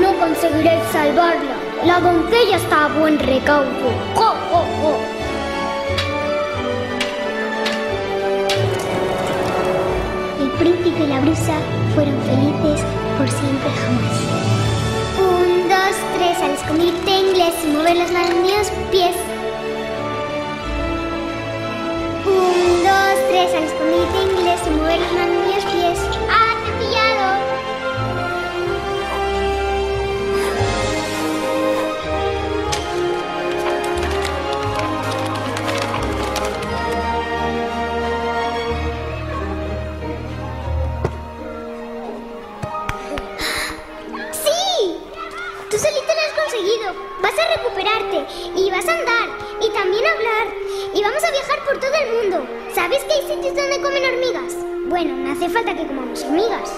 No 0.00 0.12
conseguiréis 0.18 0.82
salvarla. 0.92 1.56
La 1.84 2.00
doncella 2.00 2.56
está 2.56 2.86
a 2.86 2.88
buen 2.88 3.18
recaudo. 3.18 3.90
¡Jo, 4.14 4.34
jo, 4.50 4.64
jo! 4.82 4.96
El 10.40 10.50
príncipe 10.58 11.04
y 11.04 11.06
la 11.06 11.20
brusa 11.20 11.54
fueron 11.94 12.20
felices 12.22 12.84
por 13.16 13.28
siempre 13.28 13.70
jamás. 13.80 14.16
Un, 15.18 15.68
dos, 15.68 15.96
tres, 16.16 16.36
al 16.42 16.50
escondite 16.52 17.10
inglés 17.10 17.54
y 17.64 17.66
mover 17.68 17.96
las 17.96 18.10
manos 18.10 18.50
los 18.50 18.70
pies. 18.90 19.16
Un, 22.26 22.84
dos, 22.84 23.16
tres, 23.30 23.54
al 23.54 23.64
escondite 23.64 24.18
inglés 24.32 24.60
y 24.66 24.70
mover 24.70 24.98
las 25.00 25.12
manos 25.12 25.39
¡Sí! 44.32 44.98
Tú 45.70 45.78
solito 45.78 46.06
lo 46.06 46.20
has 46.20 46.32
conseguido. 46.42 46.94
Vas 47.20 47.34
a 47.38 47.56
recuperarte 47.56 48.26
y 48.56 48.70
vas 48.70 48.86
a 48.88 48.92
andar 48.92 49.28
y 49.60 49.70
también 49.70 50.04
hablar 50.06 50.48
y 50.94 51.02
vamos 51.02 51.22
a 51.24 51.30
viajar 51.30 51.64
por 51.64 51.78
todo 51.78 51.94
el 51.94 52.12
mundo. 52.12 52.46
¿Sabes 52.74 53.02
que 53.04 53.12
hay 53.12 53.22
sitios 53.22 53.54
donde 53.54 53.80
comen 53.80 54.04
hormigas? 54.04 54.69
Bueno, 54.90 55.16
no 55.16 55.30
hace 55.30 55.48
falta 55.48 55.72
que 55.72 55.86
comamos 55.86 56.24
hormigas. 56.24 56.68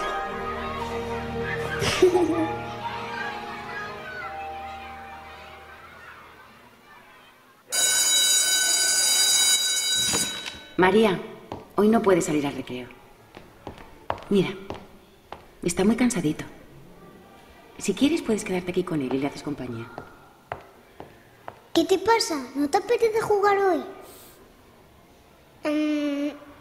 María, 10.77 11.19
hoy 11.77 11.89
no 11.89 12.03
puedes 12.03 12.27
salir 12.27 12.47
al 12.47 12.53
recreo. 12.53 12.87
Mira, 14.29 14.51
está 15.63 15.83
muy 15.83 15.97
cansadito. 15.97 16.45
Si 17.79 17.95
quieres, 17.95 18.21
puedes 18.21 18.45
quedarte 18.45 18.73
aquí 18.73 18.85
con 18.85 19.01
él 19.01 19.15
y 19.15 19.21
le 19.21 19.29
haces 19.29 19.43
compañía. 19.43 19.91
¿Qué 21.73 21.87
te 21.87 21.99
pasa? 21.99 22.45
¿No 22.57 22.69
te 22.69 22.77
apetece 22.77 23.23
jugar 23.23 23.57
hoy? 23.57 23.83
Mm, 25.65 26.52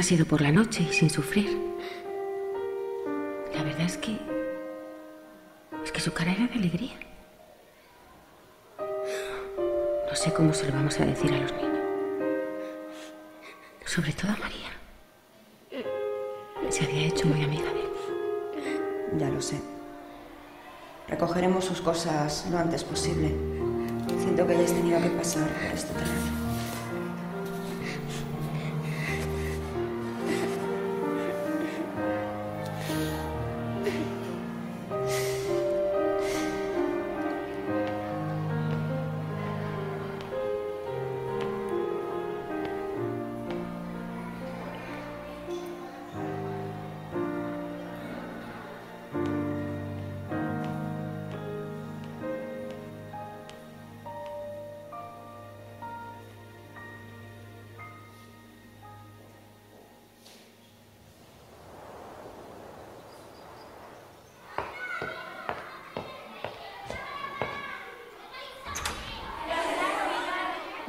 ha 0.00 0.02
sido 0.02 0.24
por 0.24 0.40
la 0.40 0.50
noche 0.50 0.82
y 0.82 0.92
sin 0.94 1.10
sufrir. 1.10 1.60
La 3.54 3.62
verdad 3.62 3.82
es 3.82 3.98
que. 3.98 4.16
Es 5.84 5.92
que 5.92 6.00
su 6.00 6.10
cara 6.12 6.32
era 6.32 6.46
de 6.46 6.54
alegría. 6.54 6.98
No 10.08 10.16
sé 10.16 10.32
cómo 10.32 10.54
se 10.54 10.66
lo 10.66 10.72
vamos 10.72 10.98
a 11.00 11.04
decir 11.04 11.30
a 11.34 11.38
los 11.38 11.52
niños. 11.52 11.78
Sobre 13.84 14.12
todo 14.12 14.32
a 14.32 14.36
María. 14.36 14.70
Se 16.70 16.84
había 16.84 17.08
hecho 17.08 17.26
muy 17.26 17.44
amiga 17.44 17.70
de 17.74 17.80
él. 17.80 19.18
Ya 19.18 19.28
lo 19.28 19.42
sé. 19.42 19.60
Recogeremos 21.08 21.66
sus 21.66 21.82
cosas 21.82 22.46
lo 22.50 22.58
antes 22.58 22.84
posible. 22.84 23.34
Siento 24.18 24.46
que 24.46 24.54
hayas 24.54 24.72
tenido 24.72 24.98
que 25.02 25.10
pasar 25.10 25.46
por 25.46 25.62
este. 25.64 25.92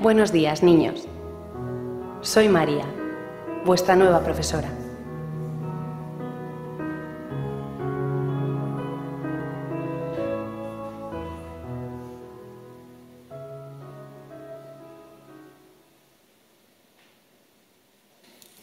Buenos 0.02 0.32
días, 0.32 0.64
niños. 0.64 1.08
Soy 2.22 2.49
María, 2.49 2.88
vuestra 3.64 3.95
nueva 3.95 4.24
profesora. 4.24 4.68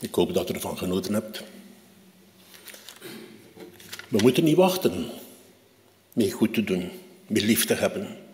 Ik 0.01 0.14
hoop 0.14 0.34
dat 0.34 0.51
u 0.51 0.55
ervan 0.55 0.78
genoten 0.78 1.14
hebt. 1.14 1.43
We 4.09 4.18
moeten 4.22 4.45
niet 4.45 4.57
wachten 4.57 5.07
mee 6.12 6.30
goed 6.30 6.55
te 6.55 6.64
doen, 6.64 6.91
mee 7.26 7.45
lief 7.45 7.64
te 7.64 7.74
hebben. 7.74 8.28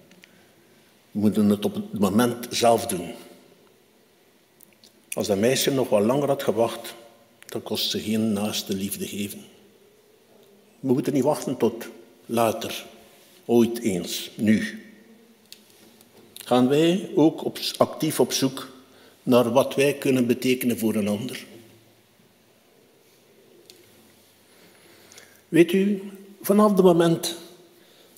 We 1.14 1.20
moeten 1.20 1.48
het 1.48 1.64
op 1.64 1.74
het 1.74 1.98
moment 1.98 2.46
zelf 2.50 2.86
doen. 2.86 3.12
Als 5.12 5.26
dat 5.26 5.38
meisje 5.38 5.70
nog 5.70 5.88
wat 5.88 6.02
langer 6.02 6.28
had 6.28 6.42
gewacht, 6.42 6.94
dan 7.46 7.62
kost 7.62 7.90
ze 7.90 8.00
geen 8.00 8.32
naaste 8.32 8.74
liefde 8.74 9.06
geven. 9.06 9.40
We 10.80 10.92
moeten 10.92 11.12
niet 11.12 11.22
wachten 11.22 11.56
tot 11.56 11.88
later, 12.26 12.86
ooit 13.44 13.78
eens, 13.78 14.30
nu. 14.34 14.82
Gaan 16.34 16.68
wij 16.68 17.10
ook 17.14 17.52
actief 17.76 18.20
op 18.20 18.32
zoek 18.32 18.68
naar 19.22 19.52
wat 19.52 19.74
wij 19.74 19.94
kunnen 19.94 20.26
betekenen 20.26 20.78
voor 20.78 20.94
een 20.94 21.08
ander. 21.08 21.44
Weet 25.48 25.72
u, 25.72 26.02
vanaf 26.42 26.70
het 26.70 26.82
moment 26.82 27.36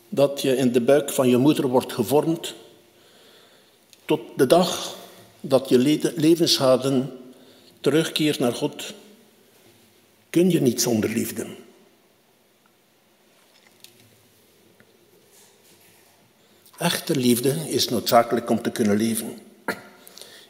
dat 0.09 0.43
je 0.43 0.57
in 0.57 0.73
de 0.73 0.81
buik 0.81 1.11
van 1.11 1.29
je 1.29 1.37
moeder 1.37 1.67
wordt 1.67 1.93
gevormd, 1.93 2.55
tot 4.07 4.21
de 4.37 4.47
dag 4.47 4.97
dat 5.41 5.69
je 5.69 5.79
levenshaden 6.17 7.19
terugkeert 7.81 8.39
naar 8.39 8.53
God, 8.53 8.95
kun 10.31 10.51
je 10.51 10.61
niet 10.61 10.83
zonder 10.83 11.11
liefde. 11.11 11.47
Echte 16.79 17.17
liefde 17.17 17.55
is 17.69 17.89
noodzakelijk 17.89 18.51
om 18.51 18.63
te 18.63 18.71
kunnen 18.71 18.97
leven. 18.97 19.39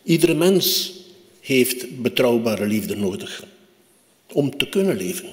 Iedere 0.02 0.34
mens 0.34 0.92
heeft 1.40 2.02
betrouwbare 2.02 2.66
liefde 2.66 2.96
nodig 2.96 3.44
om 4.32 4.56
te 4.56 4.68
kunnen 4.68 4.96
leven. 4.96 5.28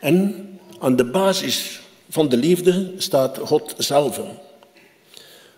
En 0.00 0.48
aan 0.78 0.96
de 0.96 1.04
basis 1.04 1.80
van 2.08 2.28
de 2.28 2.36
liefde 2.36 2.94
staat 2.96 3.38
God 3.38 3.74
zelf. 3.78 4.20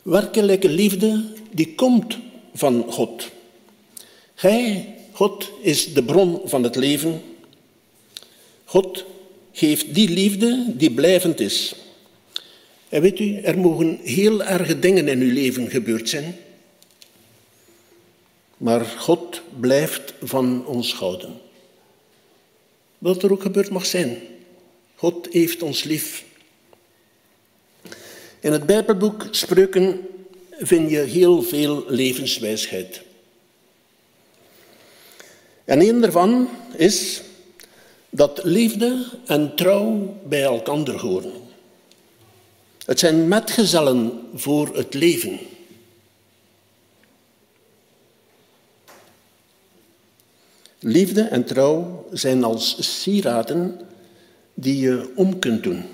Werkelijke 0.02 0.68
liefde 0.68 1.24
die 1.50 1.74
komt 1.74 2.18
van 2.54 2.84
God. 2.88 3.30
Hij, 4.34 4.94
God, 5.12 5.50
is 5.60 5.94
de 5.94 6.04
bron 6.04 6.40
van 6.44 6.62
het 6.62 6.76
leven. 6.76 7.22
God 8.64 9.04
geeft 9.52 9.94
die 9.94 10.08
liefde 10.08 10.64
die 10.76 10.90
blijvend 10.90 11.40
is. 11.40 11.74
En 12.88 13.02
weet 13.02 13.18
u, 13.18 13.36
er 13.36 13.58
mogen 13.58 13.98
heel 14.02 14.42
erge 14.42 14.78
dingen 14.78 15.08
in 15.08 15.20
uw 15.20 15.32
leven 15.32 15.70
gebeurd 15.70 16.08
zijn. 16.08 16.36
Maar 18.56 18.84
God 18.84 19.42
blijft 19.60 20.14
van 20.22 20.66
ons 20.66 20.94
houden. 20.94 21.40
Wat 22.98 23.22
er 23.22 23.32
ook 23.32 23.42
gebeurd 23.42 23.70
mag 23.70 23.86
zijn. 23.86 24.18
God 24.94 25.28
heeft 25.30 25.62
ons 25.62 25.82
lief. 25.82 26.24
In 28.42 28.52
het 28.52 28.66
Bijbelboek 28.66 29.26
Spreuken 29.30 30.00
vind 30.58 30.90
je 30.90 30.98
heel 30.98 31.42
veel 31.42 31.84
levenswijsheid. 31.88 33.02
En 35.64 35.80
een 35.80 36.00
daarvan 36.00 36.48
is 36.76 37.22
dat 38.10 38.40
liefde 38.44 39.04
en 39.26 39.54
trouw 39.56 40.16
bij 40.24 40.42
elkaar 40.42 40.90
horen. 40.90 41.32
Het 42.84 42.98
zijn 42.98 43.28
metgezellen 43.28 44.28
voor 44.34 44.76
het 44.76 44.94
leven. 44.94 45.38
Liefde 50.78 51.22
en 51.22 51.44
trouw 51.44 52.06
zijn 52.12 52.44
als 52.44 52.76
sieraden 53.02 53.80
die 54.54 54.78
je 54.78 55.12
om 55.14 55.38
kunt 55.38 55.62
doen. 55.62 55.91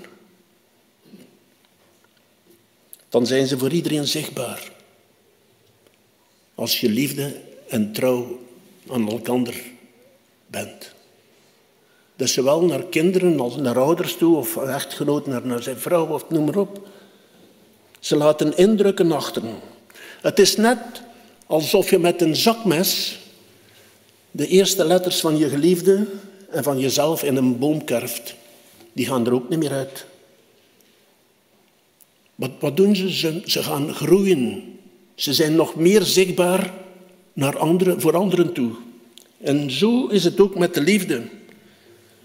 Dan 3.09 3.27
zijn 3.27 3.47
ze 3.47 3.57
voor 3.57 3.71
iedereen 3.71 4.07
zichtbaar. 4.07 4.71
Als 6.55 6.79
je 6.79 6.89
liefde 6.89 7.35
en 7.67 7.91
trouw 7.91 8.39
aan 8.91 9.09
elkaar 9.09 9.55
bent. 10.47 10.93
Dus 12.15 12.33
zowel 12.33 12.61
naar 12.61 12.83
kinderen 12.83 13.39
als 13.39 13.55
naar 13.55 13.79
ouders 13.79 14.15
toe, 14.15 14.37
of 14.37 14.57
echtgenoot 14.57 15.27
naar, 15.27 15.45
naar 15.45 15.63
zijn 15.63 15.77
vrouw, 15.77 16.07
of 16.07 16.29
noem 16.29 16.45
maar 16.45 16.57
op. 16.57 16.87
Ze 17.99 18.15
laten 18.15 18.57
indrukken 18.57 19.11
achter. 19.11 19.43
Het 20.21 20.39
is 20.39 20.55
net 20.55 20.79
alsof 21.45 21.89
je 21.89 21.99
met 21.99 22.21
een 22.21 22.35
zakmes 22.35 23.19
de 24.31 24.47
eerste 24.47 24.85
letters 24.85 25.19
van 25.19 25.37
je 25.37 25.49
geliefde 25.49 26.05
en 26.49 26.63
van 26.63 26.79
jezelf 26.79 27.23
in 27.23 27.35
een 27.35 27.59
boom 27.59 27.83
kerft 27.83 28.35
die 28.93 29.05
gaan 29.05 29.25
er 29.25 29.33
ook 29.33 29.49
niet 29.49 29.59
meer 29.59 29.71
uit. 29.71 30.05
Wat, 32.39 32.51
wat 32.59 32.77
doen 32.77 32.95
ze? 32.95 33.09
ze? 33.45 33.63
gaan 33.63 33.93
groeien. 33.93 34.63
Ze 35.15 35.33
zijn 35.33 35.55
nog 35.55 35.75
meer 35.75 36.01
zichtbaar 36.01 36.73
naar 37.33 37.55
voor 37.97 38.15
anderen 38.15 38.53
toe. 38.53 38.71
En 39.37 39.71
zo 39.71 40.07
is 40.07 40.23
het 40.23 40.39
ook 40.39 40.57
met 40.57 40.73
de 40.73 40.81
liefde. 40.81 41.23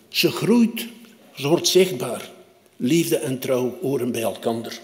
Ze 0.09 0.31
groeit, 0.31 0.87
ze 1.35 1.49
wordt 1.49 1.69
zichtbaar. 1.69 2.31
Liefde 2.77 3.17
en 3.17 3.39
trouw 3.39 3.79
horen 3.81 4.13
bij 4.13 4.23
elkaar. 4.23 4.79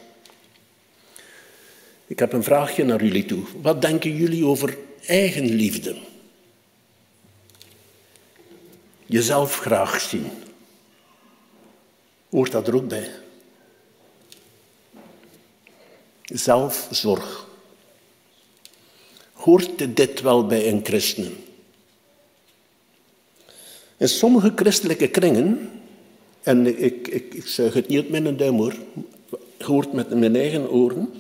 Ik 2.06 2.18
heb 2.18 2.32
een 2.32 2.44
vraagje 2.44 2.84
naar 2.84 3.04
jullie 3.04 3.24
toe. 3.24 3.42
Wat 3.62 3.82
denken 3.82 4.16
jullie 4.16 4.44
over 4.44 4.78
eigenliefde? 5.06 5.96
Jezelf 9.06 9.58
graag 9.58 10.00
zien. 10.00 10.30
Hoort 12.30 12.52
dat 12.52 12.68
er 12.68 12.74
ook 12.74 12.88
bij? 12.88 13.19
Zelfzorg. 16.32 17.48
Hoort 19.32 19.96
dit 19.96 20.20
wel 20.20 20.46
bij 20.46 20.68
een 20.68 20.80
christen? 20.84 21.36
In 23.96 24.08
sommige 24.08 24.52
christelijke 24.56 25.08
kringen, 25.08 25.70
en 26.42 26.82
ik, 26.82 27.08
ik, 27.08 27.34
ik 27.34 27.46
zeg 27.46 27.74
het 27.74 27.88
niet 27.88 28.08
met 28.08 28.22
mijn 28.22 28.36
duim 28.36 28.56
hoor, 28.56 28.74
hoort 29.58 29.92
met 29.92 30.14
mijn 30.14 30.36
eigen 30.36 30.70
oren, 30.70 31.12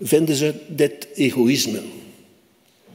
vinden 0.00 0.36
ze 0.36 0.54
dit 0.68 1.06
egoïsme. 1.14 1.82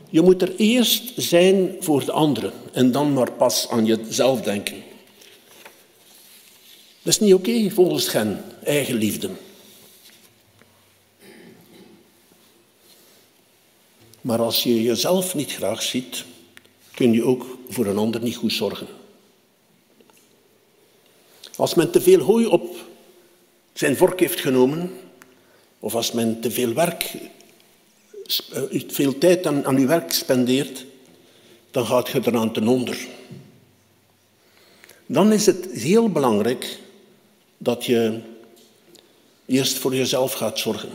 Je 0.09 0.21
moet 0.21 0.41
er 0.41 0.55
eerst 0.55 1.13
zijn 1.15 1.75
voor 1.79 2.05
de 2.05 2.11
anderen 2.11 2.53
en 2.71 2.91
dan 2.91 3.13
maar 3.13 3.31
pas 3.31 3.69
aan 3.69 3.85
jezelf 3.85 4.41
denken. 4.41 4.75
Dat 7.01 7.13
is 7.13 7.19
niet 7.19 7.33
oké 7.33 7.69
volgens 7.69 8.11
hen, 8.11 8.43
eigenliefde. 8.63 9.29
Maar 14.25 14.39
als 14.39 14.63
je 14.63 14.81
jezelf 14.81 15.35
niet 15.35 15.51
graag 15.51 15.81
ziet, 15.81 16.25
kun 16.93 17.13
je 17.13 17.23
ook 17.23 17.57
voor 17.69 17.85
een 17.85 17.97
ander 17.97 18.21
niet 18.21 18.35
goed 18.35 18.53
zorgen. 18.53 18.87
Als 21.55 21.73
men 21.73 21.91
te 21.91 22.01
veel 22.01 22.19
hooi 22.19 22.45
op 22.45 22.75
zijn 23.73 23.97
vork 23.97 24.19
heeft 24.19 24.39
genomen, 24.39 24.91
of 25.79 25.95
als 25.95 26.11
men 26.11 26.39
te 26.39 26.51
veel 26.51 26.73
werk, 26.73 27.13
eh, 28.53 28.83
veel 28.87 29.17
tijd 29.17 29.45
aan, 29.45 29.65
aan 29.65 29.77
uw 29.77 29.87
werk 29.87 30.11
spendeert, 30.11 30.85
dan 31.71 31.85
gaat 31.85 32.09
je 32.09 32.21
eraan 32.23 32.53
ten 32.53 32.67
onder. 32.67 33.07
Dan 35.05 35.31
is 35.31 35.45
het 35.45 35.67
heel 35.71 36.09
belangrijk 36.09 36.79
dat 37.57 37.85
je 37.85 38.21
eerst 39.45 39.77
voor 39.77 39.95
jezelf 39.95 40.33
gaat 40.33 40.59
zorgen. 40.59 40.91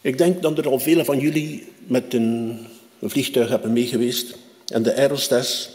Ik 0.00 0.18
denk 0.18 0.42
dat 0.42 0.58
er 0.58 0.68
al 0.68 0.78
velen 0.78 1.04
van 1.04 1.18
jullie 1.18 1.72
met 1.86 2.14
een, 2.14 2.58
vliegtuig 3.02 3.48
hebben 3.48 3.72
meegeweest. 3.72 4.36
En 4.66 4.82
de 4.82 4.96
aerostess, 4.96 5.70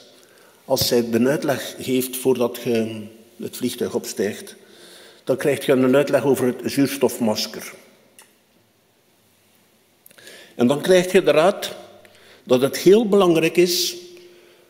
als 0.66 0.88
zij 0.88 1.10
de 1.10 1.28
uitleg 1.28 1.76
geeft 1.80 2.18
voordat 2.18 2.60
je 2.64 3.02
het 3.38 3.58
vliegtuig 3.58 3.96
opstijgt, 3.96 4.56
dan 5.24 5.38
krijg 5.38 5.66
je 5.66 5.72
een 5.72 5.96
uitleg 5.96 6.26
over 6.26 6.46
het 6.46 6.72
zuurstofmasker. 6.72 7.74
En 10.56 10.68
dan 10.68 10.82
krijg 10.82 11.12
je 11.12 11.24
de 11.24 11.32
raad 11.32 11.76
dat 12.44 12.62
het 12.62 12.78
heel 12.78 13.08
belangrijk 13.08 13.58
is 13.58 13.96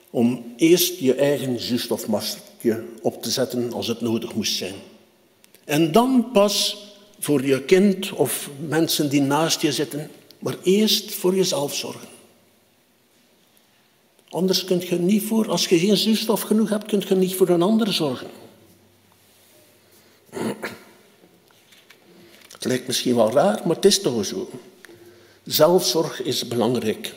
om 0.10 0.54
eerst 0.58 1.00
je 1.00 1.14
eigen 1.14 1.60
zuurstofmasker 1.60 2.84
op 3.02 3.24
te 3.24 3.30
zetten 3.30 3.74
als 3.74 3.88
het 3.88 4.02
nodig 4.02 4.34
moest 4.34 4.56
zijn. 4.56 4.76
En 5.64 5.92
dan 5.92 6.30
pas 6.34 6.85
voor 7.26 7.46
je 7.46 7.64
kind 7.64 8.12
of 8.12 8.50
mensen 8.68 9.10
die 9.10 9.22
naast 9.22 9.62
je 9.62 9.72
zitten, 9.72 10.12
maar 10.40 10.56
eerst 10.64 11.16
voor 11.16 11.36
jezelf 11.36 11.76
zorgen. 11.76 12.08
Anders 14.30 14.64
kun 14.64 14.80
je 14.80 14.96
niet 14.96 15.24
voor, 15.24 15.50
als 15.50 15.68
je 15.68 15.80
geen 15.80 15.98
zuurstof 15.98 16.42
genoeg 16.42 16.70
hebt, 16.70 16.86
kun 16.86 17.04
je 17.08 17.16
niet 17.16 17.36
voor 17.36 17.50
een 17.50 17.62
ander 17.62 17.94
zorgen. 17.94 18.28
Het 22.52 22.66
lijkt 22.66 22.88
misschien 22.88 23.16
wel 23.16 23.32
raar, 23.32 23.62
maar 23.66 23.76
het 23.76 23.86
is 23.86 24.02
toch 24.02 24.26
zo. 24.26 24.50
Zelfzorg 25.44 26.22
is 26.22 26.48
belangrijk. 26.48 27.14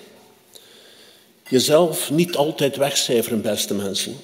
Jezelf 1.49 2.11
niet 2.11 2.37
altijd 2.37 2.77
wegcijferen, 2.77 3.43
beste 3.43 3.75
mensen. 3.75 4.17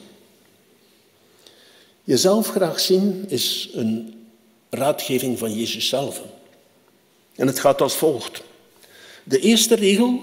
Jezelf 2.05 2.49
graag 2.49 2.81
zien 2.81 3.25
is 3.29 3.69
een 3.73 4.24
raadgeving 4.75 5.39
van 5.39 5.55
Jezus 5.55 5.89
zelf. 5.89 6.23
En 7.35 7.47
het 7.47 7.59
gaat 7.59 7.81
als 7.81 7.95
volgt. 7.95 8.43
De 9.25 9.39
eerste 9.39 9.75
regel, 9.75 10.21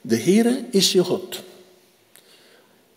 de 0.00 0.16
Heere 0.16 0.64
is 0.70 0.92
je 0.92 1.04
God. 1.04 1.42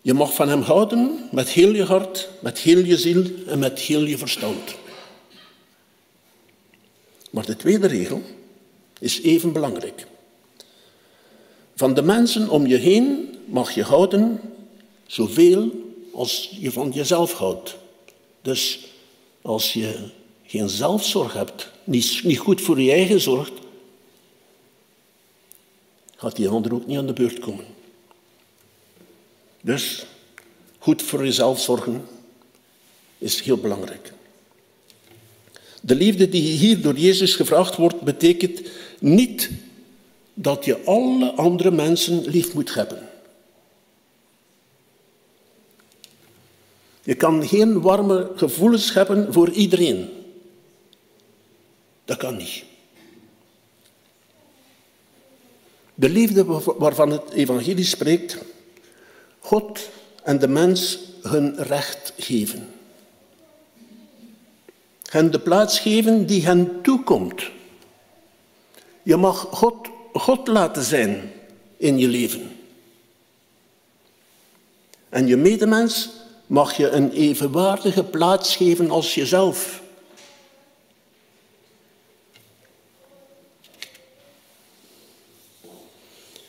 Je 0.00 0.14
mag 0.14 0.34
van 0.34 0.48
Hem 0.48 0.60
houden 0.60 1.28
met 1.30 1.48
heel 1.48 1.74
je 1.74 1.84
hart, 1.84 2.28
met 2.40 2.58
heel 2.58 2.84
je 2.84 2.98
ziel 2.98 3.24
en 3.46 3.58
met 3.58 3.78
heel 3.78 4.04
je 4.04 4.18
verstand. 4.18 4.74
Maar 7.30 7.46
de 7.46 7.56
tweede 7.56 7.86
regel 7.86 8.22
is 8.98 9.22
even 9.22 9.52
belangrijk. 9.52 10.06
Van 11.74 11.94
de 11.94 12.02
mensen 12.02 12.48
om 12.48 12.66
je 12.66 12.76
heen 12.76 13.38
mag 13.44 13.74
je 13.74 13.82
houden 13.82 14.40
zoveel 15.06 15.70
als 16.12 16.56
je 16.60 16.72
van 16.72 16.90
jezelf 16.90 17.32
houdt. 17.32 17.76
Dus 18.42 18.91
als 19.42 19.72
je 19.72 20.08
geen 20.46 20.68
zelfzorg 20.68 21.32
hebt, 21.32 21.70
niet, 21.84 22.20
niet 22.24 22.38
goed 22.38 22.60
voor 22.60 22.80
je 22.80 22.90
eigen 22.90 23.20
zorgt, 23.20 23.52
gaat 26.16 26.36
die 26.36 26.48
ander 26.48 26.74
ook 26.74 26.86
niet 26.86 26.98
aan 26.98 27.06
de 27.06 27.12
beurt 27.12 27.38
komen. 27.38 27.64
Dus 29.60 30.06
goed 30.78 31.02
voor 31.02 31.24
jezelf 31.24 31.60
zorgen 31.60 32.06
is 33.18 33.40
heel 33.40 33.56
belangrijk. 33.56 34.12
De 35.80 35.94
liefde 35.94 36.28
die 36.28 36.42
hier 36.42 36.82
door 36.82 36.98
Jezus 36.98 37.34
gevraagd 37.34 37.76
wordt, 37.76 38.00
betekent 38.00 38.62
niet 38.98 39.50
dat 40.34 40.64
je 40.64 40.84
alle 40.84 41.32
andere 41.32 41.70
mensen 41.70 42.24
lief 42.24 42.54
moet 42.54 42.74
hebben. 42.74 43.11
Je 47.02 47.14
kan 47.14 47.46
geen 47.46 47.80
warme 47.80 48.30
gevoelens 48.36 48.94
hebben 48.94 49.32
voor 49.32 49.50
iedereen. 49.50 50.08
Dat 52.04 52.16
kan 52.16 52.36
niet. 52.36 52.64
De 55.94 56.08
liefde 56.08 56.44
waarvan 56.78 57.10
het 57.10 57.30
evangelie 57.30 57.84
spreekt, 57.84 58.38
God 59.38 59.88
en 60.22 60.38
de 60.38 60.48
mens 60.48 60.98
hun 61.22 61.56
recht 61.56 62.12
geven. 62.16 62.68
Hen 65.02 65.30
de 65.30 65.40
plaats 65.40 65.78
geven 65.78 66.26
die 66.26 66.44
hen 66.44 66.82
toekomt. 66.82 67.50
Je 69.02 69.16
mag 69.16 69.38
God, 69.50 69.88
God 70.12 70.48
laten 70.48 70.82
zijn 70.82 71.32
in 71.76 71.98
je 71.98 72.08
leven. 72.08 72.56
En 75.08 75.26
je 75.26 75.36
medemens 75.36 76.10
mag 76.46 76.76
je 76.76 76.88
een 76.88 77.12
evenwaardige 77.12 78.04
plaats 78.04 78.56
geven 78.56 78.90
als 78.90 79.14
jezelf. 79.14 79.82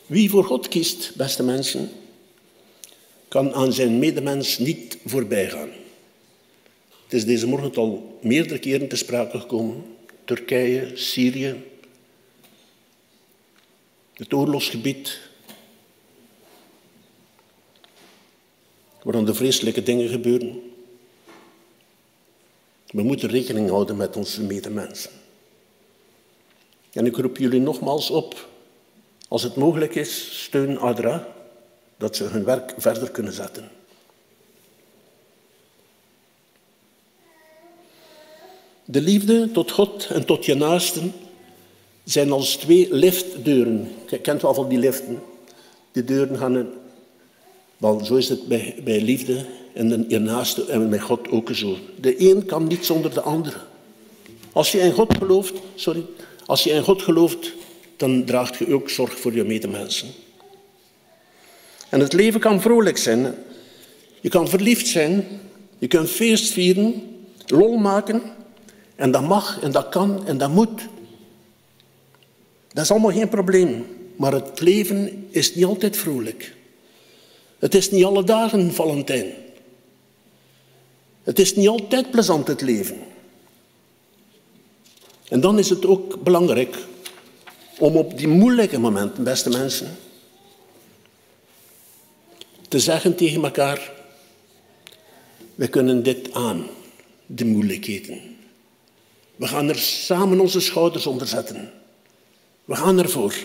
Wie 0.06 0.30
voor 0.30 0.44
God 0.44 0.68
kiest, 0.68 1.16
beste 1.16 1.44
mensen, 1.44 1.92
kan 3.28 3.54
aan 3.54 3.74
zijn 3.74 4.00
medemens 4.00 4.58
niet 4.58 4.98
voorbij 5.06 5.50
gaan. 5.50 5.70
Het 7.04 7.14
is 7.14 7.26
deze 7.26 7.48
morgen 7.48 7.76
al 7.76 8.20
meerdere 8.22 8.60
keren 8.60 8.88
te 8.88 8.96
sprake 8.96 9.40
gekomen. 9.40 9.84
Turkije, 10.26 10.92
Syrië, 10.94 11.64
het 14.14 14.34
oorlogsgebied, 14.34 15.20
waarin 19.04 19.26
de 19.26 19.34
vreselijke 19.34 19.84
dingen 19.84 20.10
gebeuren. 20.10 20.62
We 22.86 23.04
moeten 23.04 23.30
rekening 23.30 23.70
houden 23.70 23.98
met 23.98 24.16
onze 24.16 24.42
medemensen. 24.42 25.12
En 26.92 27.06
ik 27.06 27.18
roep 27.18 27.38
jullie 27.38 27.60
nogmaals 27.60 28.10
op, 28.10 28.48
als 29.28 29.44
het 29.44 29.56
mogelijk 29.56 29.96
is, 29.96 30.44
steun 30.44 30.78
ADRA, 30.78 31.28
dat 31.98 32.16
ze 32.16 32.24
hun 32.24 32.44
werk 32.44 32.74
verder 32.78 33.12
kunnen 33.12 33.34
zetten. 33.34 33.70
De 38.86 39.02
liefde 39.02 39.52
tot 39.52 39.72
God 39.72 40.08
en 40.08 40.26
tot 40.26 40.46
je 40.46 40.56
naasten 40.56 41.14
zijn 42.04 42.32
als 42.32 42.56
twee 42.56 42.94
liftdeuren. 42.94 43.92
Je 44.10 44.20
kent 44.20 44.42
wel 44.42 44.54
van 44.54 44.70
die 44.70 44.78
liften. 44.78 45.22
Die 45.92 46.04
deuren 46.04 46.38
gaan 46.38 46.68
wel, 47.84 48.06
zo 48.06 48.16
is 48.16 48.30
het 48.30 48.48
bij, 48.48 48.76
bij 48.84 49.02
liefde 49.02 49.46
en 49.74 50.06
je 50.08 50.20
naaste 50.20 50.66
en 50.66 50.90
met 50.90 51.02
God 51.02 51.30
ook 51.30 51.50
zo. 51.54 51.78
De 52.00 52.30
een 52.30 52.46
kan 52.46 52.68
niet 52.68 52.86
zonder 52.86 53.14
de 53.14 53.22
andere. 53.22 53.58
Als 54.52 54.72
je 54.72 54.80
in 54.80 54.92
God 54.92 55.18
gelooft, 55.18 55.54
sorry, 55.76 56.06
als 56.46 56.64
je 56.64 56.70
in 56.70 56.84
God 56.84 57.02
gelooft, 57.02 57.54
dan 57.98 58.26
draagt 58.26 58.58
je 58.58 58.74
ook 58.74 58.90
zorg 58.90 59.20
voor 59.20 59.34
je 59.34 59.44
medemensen. 59.44 60.08
En 61.90 62.00
het 62.00 62.14
leven 62.14 62.40
kan 62.40 62.62
vrolijk 62.62 62.98
zijn. 62.98 63.36
Je 64.22 64.30
kan 64.30 64.48
verliefd 64.48 64.88
zijn, 64.88 65.26
je 65.78 65.88
kunt 65.88 66.10
feest 66.10 66.52
vieren, 66.52 66.94
lol 67.48 67.78
maken. 67.78 68.22
En 68.96 69.12
dat 69.12 69.28
mag 69.28 69.60
en 69.62 69.72
dat 69.72 69.90
kan 69.90 70.28
en 70.28 70.38
dat 70.38 70.50
moet. 70.50 70.82
Dat 72.74 72.84
is 72.84 72.92
allemaal 72.92 73.12
geen 73.12 73.30
probleem. 73.30 73.86
Maar 74.16 74.34
het 74.34 74.60
leven 74.60 75.28
is 75.30 75.56
niet 75.56 75.66
altijd 75.66 75.98
vrolijk. 75.98 76.54
Het 77.64 77.76
is 77.76 77.92
niet 77.92 78.04
alle 78.04 78.24
dagen 78.24 78.74
Valentijn. 78.74 79.34
Het 81.24 81.40
is 81.40 81.56
niet 81.56 81.68
altijd 81.68 82.12
plezant 82.12 82.48
het 82.48 82.62
leven. 82.62 83.00
En 85.30 85.42
dan 85.42 85.60
is 85.60 85.70
het 85.70 85.86
ook 85.86 86.24
belangrijk 86.24 86.78
om 87.80 87.98
op 87.98 88.18
die 88.18 88.28
moeilijke 88.28 88.80
momenten, 88.80 89.24
beste 89.24 89.50
mensen, 89.50 89.98
te 92.68 92.80
zeggen 92.80 93.16
tegen 93.16 93.44
elkaar, 93.44 93.92
we 95.56 95.68
kunnen 95.68 96.04
dit 96.04 96.34
aan, 96.34 96.68
de 97.26 97.46
moeilijkheden. 97.46 98.22
We 99.36 99.48
gaan 99.48 99.70
er 99.70 99.80
samen 99.80 100.40
onze 100.40 100.60
schouders 100.60 101.06
onder 101.06 101.28
zetten. 101.28 101.72
We 102.66 102.76
gaan 102.76 103.00
ervoor. 103.00 103.36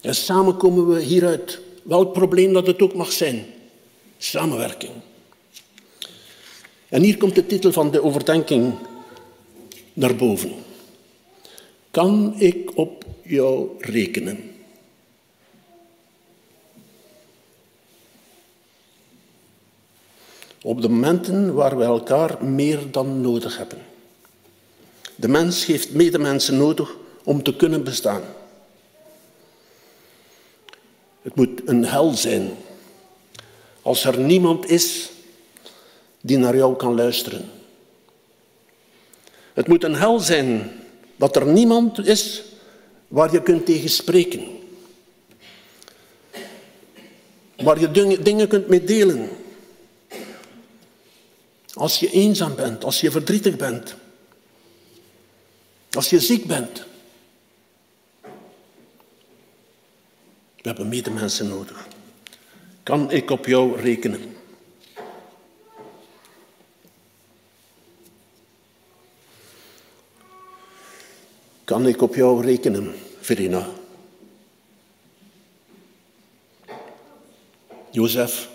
En 0.00 0.14
samen 0.14 0.56
komen 0.56 0.88
we 0.88 1.00
hieruit. 1.00 1.66
Welk 1.88 2.12
probleem 2.12 2.52
dat 2.52 2.66
het 2.66 2.82
ook 2.82 2.94
mag 2.94 3.12
zijn. 3.12 3.46
Samenwerking. 4.18 4.92
En 6.88 7.02
hier 7.02 7.16
komt 7.16 7.34
de 7.34 7.46
titel 7.46 7.72
van 7.72 7.90
de 7.90 8.02
overdenking 8.02 8.74
naar 9.92 10.16
boven. 10.16 10.52
Kan 11.90 12.34
ik 12.38 12.76
op 12.76 13.04
jou 13.22 13.68
rekenen? 13.78 14.50
Op 20.62 20.82
de 20.82 20.88
momenten 20.88 21.54
waar 21.54 21.78
we 21.78 21.84
elkaar 21.84 22.44
meer 22.44 22.90
dan 22.90 23.20
nodig 23.20 23.58
hebben. 23.58 23.78
De 25.16 25.28
mens 25.28 25.66
heeft 25.66 25.92
medemensen 25.92 26.56
nodig 26.56 26.96
om 27.24 27.42
te 27.42 27.56
kunnen 27.56 27.84
bestaan. 27.84 28.22
Het 31.28 31.36
moet 31.36 31.60
een 31.64 31.84
hel 31.84 32.10
zijn 32.10 32.50
als 33.82 34.04
er 34.04 34.18
niemand 34.18 34.70
is 34.70 35.10
die 36.20 36.38
naar 36.38 36.56
jou 36.56 36.76
kan 36.76 36.94
luisteren. 36.94 37.50
Het 39.52 39.68
moet 39.68 39.84
een 39.84 39.94
hel 39.94 40.20
zijn 40.20 40.70
dat 41.16 41.36
er 41.36 41.46
niemand 41.46 42.06
is 42.06 42.42
waar 43.08 43.32
je 43.32 43.42
kunt 43.42 43.66
tegen 43.66 43.88
spreken. 43.88 44.46
Waar 47.56 47.80
je 47.80 47.90
dingen 48.22 48.48
kunt 48.48 48.68
mee 48.68 48.84
delen. 48.84 49.28
Als 51.72 51.98
je 51.98 52.10
eenzaam 52.10 52.54
bent, 52.54 52.84
als 52.84 53.00
je 53.00 53.10
verdrietig 53.10 53.56
bent, 53.56 53.94
als 55.90 56.10
je 56.10 56.20
ziek 56.20 56.44
bent. 56.44 56.86
We 60.62 60.68
hebben 60.68 60.88
medemensen 60.88 61.48
nodig. 61.48 61.86
Kan 62.82 63.10
ik 63.10 63.30
op 63.30 63.46
jou 63.46 63.80
rekenen? 63.80 64.36
Kan 71.64 71.86
ik 71.86 72.02
op 72.02 72.14
jou 72.14 72.42
rekenen, 72.42 72.94
Verena? 73.20 73.68
Jozef, 77.90 78.48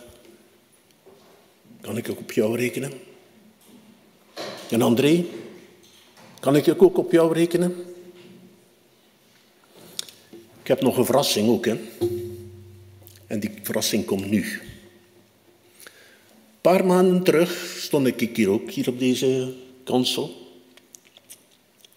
kan 1.82 1.98
ik 1.98 2.10
ook 2.10 2.20
op 2.20 2.32
jou 2.32 2.58
rekenen? 2.58 2.92
En 4.70 4.82
André, 4.82 5.26
kan 6.40 6.56
ik 6.56 6.82
ook 6.84 6.98
op 6.98 7.12
jou 7.12 7.34
rekenen? 7.34 7.86
Ik 10.64 10.70
heb 10.70 10.82
nog 10.82 10.98
een 10.98 11.06
verrassing 11.06 11.50
ook, 11.50 11.66
hè. 11.66 11.80
En 13.28 13.40
die 13.40 13.52
verrassing 13.64 14.06
komt 14.06 14.30
nu. 14.30 14.62
Een 15.84 16.62
paar 16.62 16.86
maanden 16.86 17.24
terug 17.24 17.76
stond 17.80 18.08
ik 18.08 18.36
hier 18.38 18.50
ook, 18.50 18.72
hier 18.72 18.90
op 18.90 19.00
deze 19.00 19.54
kansel. 19.84 20.42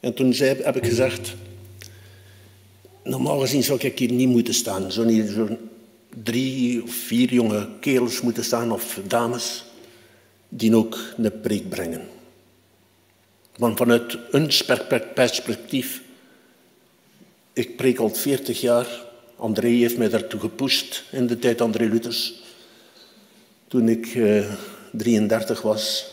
En 0.00 0.14
toen 0.14 0.34
zei, 0.34 0.62
heb 0.62 0.76
ik 0.76 0.86
gezegd, 0.86 1.34
normaal 3.04 3.38
gezien 3.38 3.62
zou 3.62 3.78
ik 3.80 3.98
hier 3.98 4.12
niet 4.12 4.28
moeten 4.28 4.54
staan. 4.54 4.92
Zo'n 4.92 5.26
zo 5.26 5.48
drie 6.22 6.82
of 6.82 6.94
vier 6.94 7.32
jonge 7.32 7.68
kerels 7.80 8.20
moeten 8.20 8.44
staan, 8.44 8.72
of 8.72 9.00
dames, 9.06 9.64
die 10.48 10.76
ook 10.76 10.98
een 11.16 11.40
preek 11.40 11.68
brengen. 11.68 12.08
Maar 13.58 13.76
vanuit 13.76 14.18
een 14.30 14.50
perspectief, 15.14 16.02
ik 17.56 17.76
preek 17.76 17.98
al 17.98 18.14
40 18.14 18.60
jaar, 18.60 19.04
André 19.36 19.68
heeft 19.68 19.98
mij 19.98 20.08
daartoe 20.08 20.40
gepusht 20.40 21.04
in 21.10 21.26
de 21.26 21.38
tijd 21.38 21.60
André 21.60 21.84
Luthers. 21.84 22.42
Toen 23.68 23.88
ik 23.88 24.14
uh, 24.14 24.52
33 24.92 25.62
was, 25.62 26.06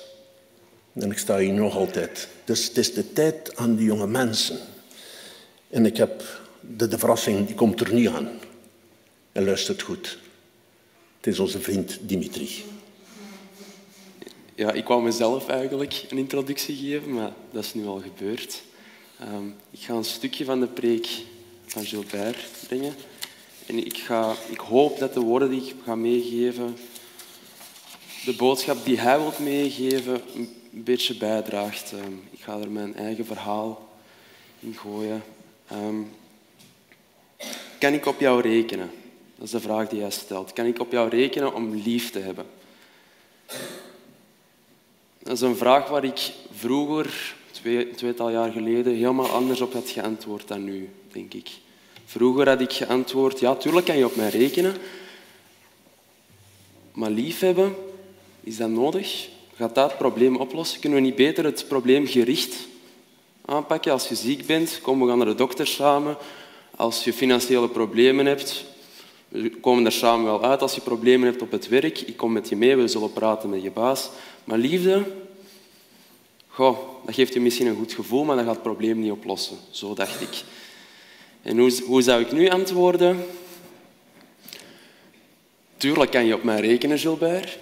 en 0.94 1.12
ik 1.12 1.18
sta 1.18 1.38
hier 1.38 1.54
nog 1.54 1.76
altijd. 1.76 2.28
Dus 2.46 2.68
het 2.68 2.78
is 2.78 2.94
de 2.94 3.14
tijd 3.14 3.56
aan 3.56 3.76
die 3.76 3.86
jonge 3.86 4.08
mensen. 4.08 4.58
En 5.70 5.86
ik 5.86 5.98
heb 5.98 6.24
de, 6.60 6.88
de 6.88 6.98
verrassing, 6.98 7.46
die 7.48 7.56
komt 7.56 7.80
er 7.80 7.94
niet 7.94 8.08
aan. 8.08 8.30
En 9.32 9.46
luistert 9.46 9.82
goed. 9.82 10.18
Het 11.18 11.28
is 11.28 11.39
onze 11.39 11.60
vriend 11.60 12.00
Dimitri. 12.02 12.64
Ja, 14.56 14.72
ik 14.72 14.88
wou 14.88 15.04
mezelf 15.04 15.48
eigenlijk 15.48 16.06
een 16.10 16.18
introductie 16.18 16.76
geven, 16.76 17.14
maar 17.14 17.32
dat 17.52 17.64
is 17.64 17.74
nu 17.74 17.86
al 17.86 18.02
gebeurd. 18.02 18.62
Um, 19.22 19.56
ik 19.72 19.80
ga 19.80 19.94
een 19.94 20.04
stukje 20.04 20.46
van 20.46 20.60
de 20.60 20.68
preek 20.68 21.08
van 21.74 21.86
Gilbert 21.86 22.45
brengen. 22.67 22.95
En 23.65 23.86
ik, 23.86 23.97
ga, 23.97 24.36
ik 24.49 24.59
hoop 24.59 24.99
dat 24.99 25.13
de 25.13 25.19
woorden 25.19 25.49
die 25.49 25.61
ik 25.61 25.76
ga 25.86 25.95
meegeven, 25.95 26.78
de 28.26 28.34
boodschap 28.34 28.86
die 28.86 28.99
hij 28.99 29.19
wil 29.19 29.34
meegeven, 29.39 30.21
een 30.36 30.84
beetje 30.84 31.17
bijdraagt. 31.17 31.91
Um, 31.91 32.24
ik 32.32 32.41
ga 32.41 32.59
er 32.59 32.71
mijn 32.71 32.95
eigen 32.95 33.26
verhaal 33.26 33.89
in 34.59 34.76
gooien. 34.76 35.24
Um, 35.71 36.11
kan 37.80 37.93
ik 37.93 38.05
op 38.05 38.19
jou 38.19 38.41
rekenen? 38.41 38.91
Dat 39.36 39.45
is 39.45 39.51
de 39.51 39.59
vraag 39.59 39.89
die 39.89 40.01
hij 40.01 40.11
stelt. 40.11 40.53
Kan 40.53 40.65
ik 40.65 40.80
op 40.80 40.91
jou 40.91 41.09
rekenen 41.09 41.53
om 41.53 41.76
lief 41.76 42.11
te 42.11 42.19
hebben? 42.19 42.45
Dat 45.19 45.34
is 45.34 45.41
een 45.41 45.55
vraag 45.55 45.88
waar 45.88 46.03
ik 46.03 46.32
vroeger, 46.51 47.36
twee, 47.51 47.91
tweetal 47.91 48.30
jaar 48.30 48.51
geleden, 48.51 48.93
helemaal 48.93 49.30
anders 49.30 49.61
op 49.61 49.74
had 49.74 49.89
geantwoord 49.89 50.47
dan 50.47 50.63
nu, 50.63 50.89
denk 51.11 51.34
ik. 51.34 51.49
Vroeger 52.06 52.49
had 52.49 52.62
ik 52.62 52.74
geantwoord, 52.74 53.39
ja, 53.39 53.56
tuurlijk 53.56 53.86
kan 53.86 53.97
je 53.97 54.06
op 54.06 54.16
mij 54.16 54.30
rekenen. 54.30 54.76
Maar 56.91 57.10
liefhebben, 57.10 57.76
is 58.43 58.58
dat 58.58 58.70
nodig? 58.70 59.28
Gaat 59.56 59.76
dat 59.76 59.89
het 59.89 59.97
probleem 59.97 60.36
oplossen? 60.36 60.80
Kunnen 60.80 60.99
we 60.99 61.06
niet 61.06 61.16
beter 61.16 61.43
het 61.43 61.66
probleem 61.68 62.08
gericht 62.08 62.56
aanpakken? 63.45 63.91
Als 63.91 64.08
je 64.08 64.16
ziek 64.16 64.45
bent, 64.45 64.80
kom 64.82 64.99
we 64.99 65.08
gaan 65.08 65.18
naar 65.18 65.28
de 65.28 65.36
dokter 65.36 65.68
samen. 65.68 66.18
Als 66.76 67.04
je 67.04 67.14
financiële 67.14 67.68
problemen 67.70 68.26
hebt, 68.26 68.66
we 69.28 69.49
komen 69.49 69.86
er 69.86 69.91
samen 69.91 70.26
wel 70.26 70.43
uit. 70.43 70.62
Als 70.62 70.76
je 70.76 70.82
problemen 70.82 71.28
hebt 71.28 71.41
op 71.41 71.51
het 71.51 71.68
werk, 71.68 71.99
ik 71.99 72.18
kom 72.18 72.32
met 72.32 72.49
je 72.49 72.56
mee, 72.56 72.76
we 72.76 72.88
zullen 72.88 73.14
praten 73.14 73.49
met 73.49 73.64
je 73.64 73.72
baas. 73.72 74.10
Maar 74.43 74.58
liefde, 74.58 75.06
goh, 76.47 76.78
dat 77.06 77.16
geeft 77.16 77.34
je 77.34 77.39
misschien 77.39 77.68
een 77.68 77.76
goed 77.76 77.93
gevoel, 77.93 78.24
maar 78.24 78.36
dat 78.36 78.45
gaat 78.45 78.54
het 78.54 78.64
probleem 78.64 78.99
niet 78.99 79.12
oplossen. 79.12 79.58
Zo 79.72 79.93
dacht 79.93 80.22
ik. 80.22 80.43
En 81.44 81.58
hoe, 81.86 82.02
zou 82.02 82.22
ik 82.22 82.32
nu 82.32 82.50
antwoorden? 82.50 83.26
Tuurlijk 85.78 86.12
kan 86.12 86.26
je 86.26 86.36
op 86.36 86.44
mij 86.44 86.60
rekenen, 86.60 87.00
Gilbert. 87.00 87.58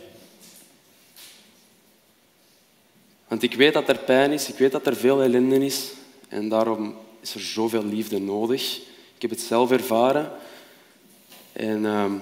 Want 3.28 3.44
ik 3.44 3.54
weet 3.54 3.74
dat 3.74 3.90
er 3.90 3.98
pijn 3.98 4.32
is, 4.32 4.50
ik 4.50 4.58
weet 4.58 4.72
dat 4.72 4.88
er 4.88 4.96
veel 4.96 5.22
ellende 5.22 5.66
is. 5.66 5.92
En 6.28 6.50
daarom 6.50 6.96
is 7.20 7.34
er 7.34 7.42
zoveel 7.42 7.86
liefde 7.86 8.20
nodig. 8.20 8.78
Ik 9.16 9.22
heb 9.22 9.30
het 9.30 9.40
zelf 9.40 9.72
ervaren. 9.72 10.32
En 11.54 11.84
uh, 11.84 12.14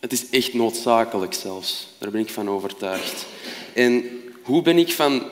het 0.00 0.12
is 0.12 0.28
echt 0.30 0.54
noodzakelijk 0.54 1.32
zelfs. 1.32 1.88
Daar 1.98 2.10
ben 2.10 2.20
ik 2.20 2.30
van 2.30 2.50
overtuigd. 2.50 3.26
En 3.72 4.22
hoe 4.42 4.62
ben 4.62 4.78
ik 4.78 4.92
van 4.92 5.30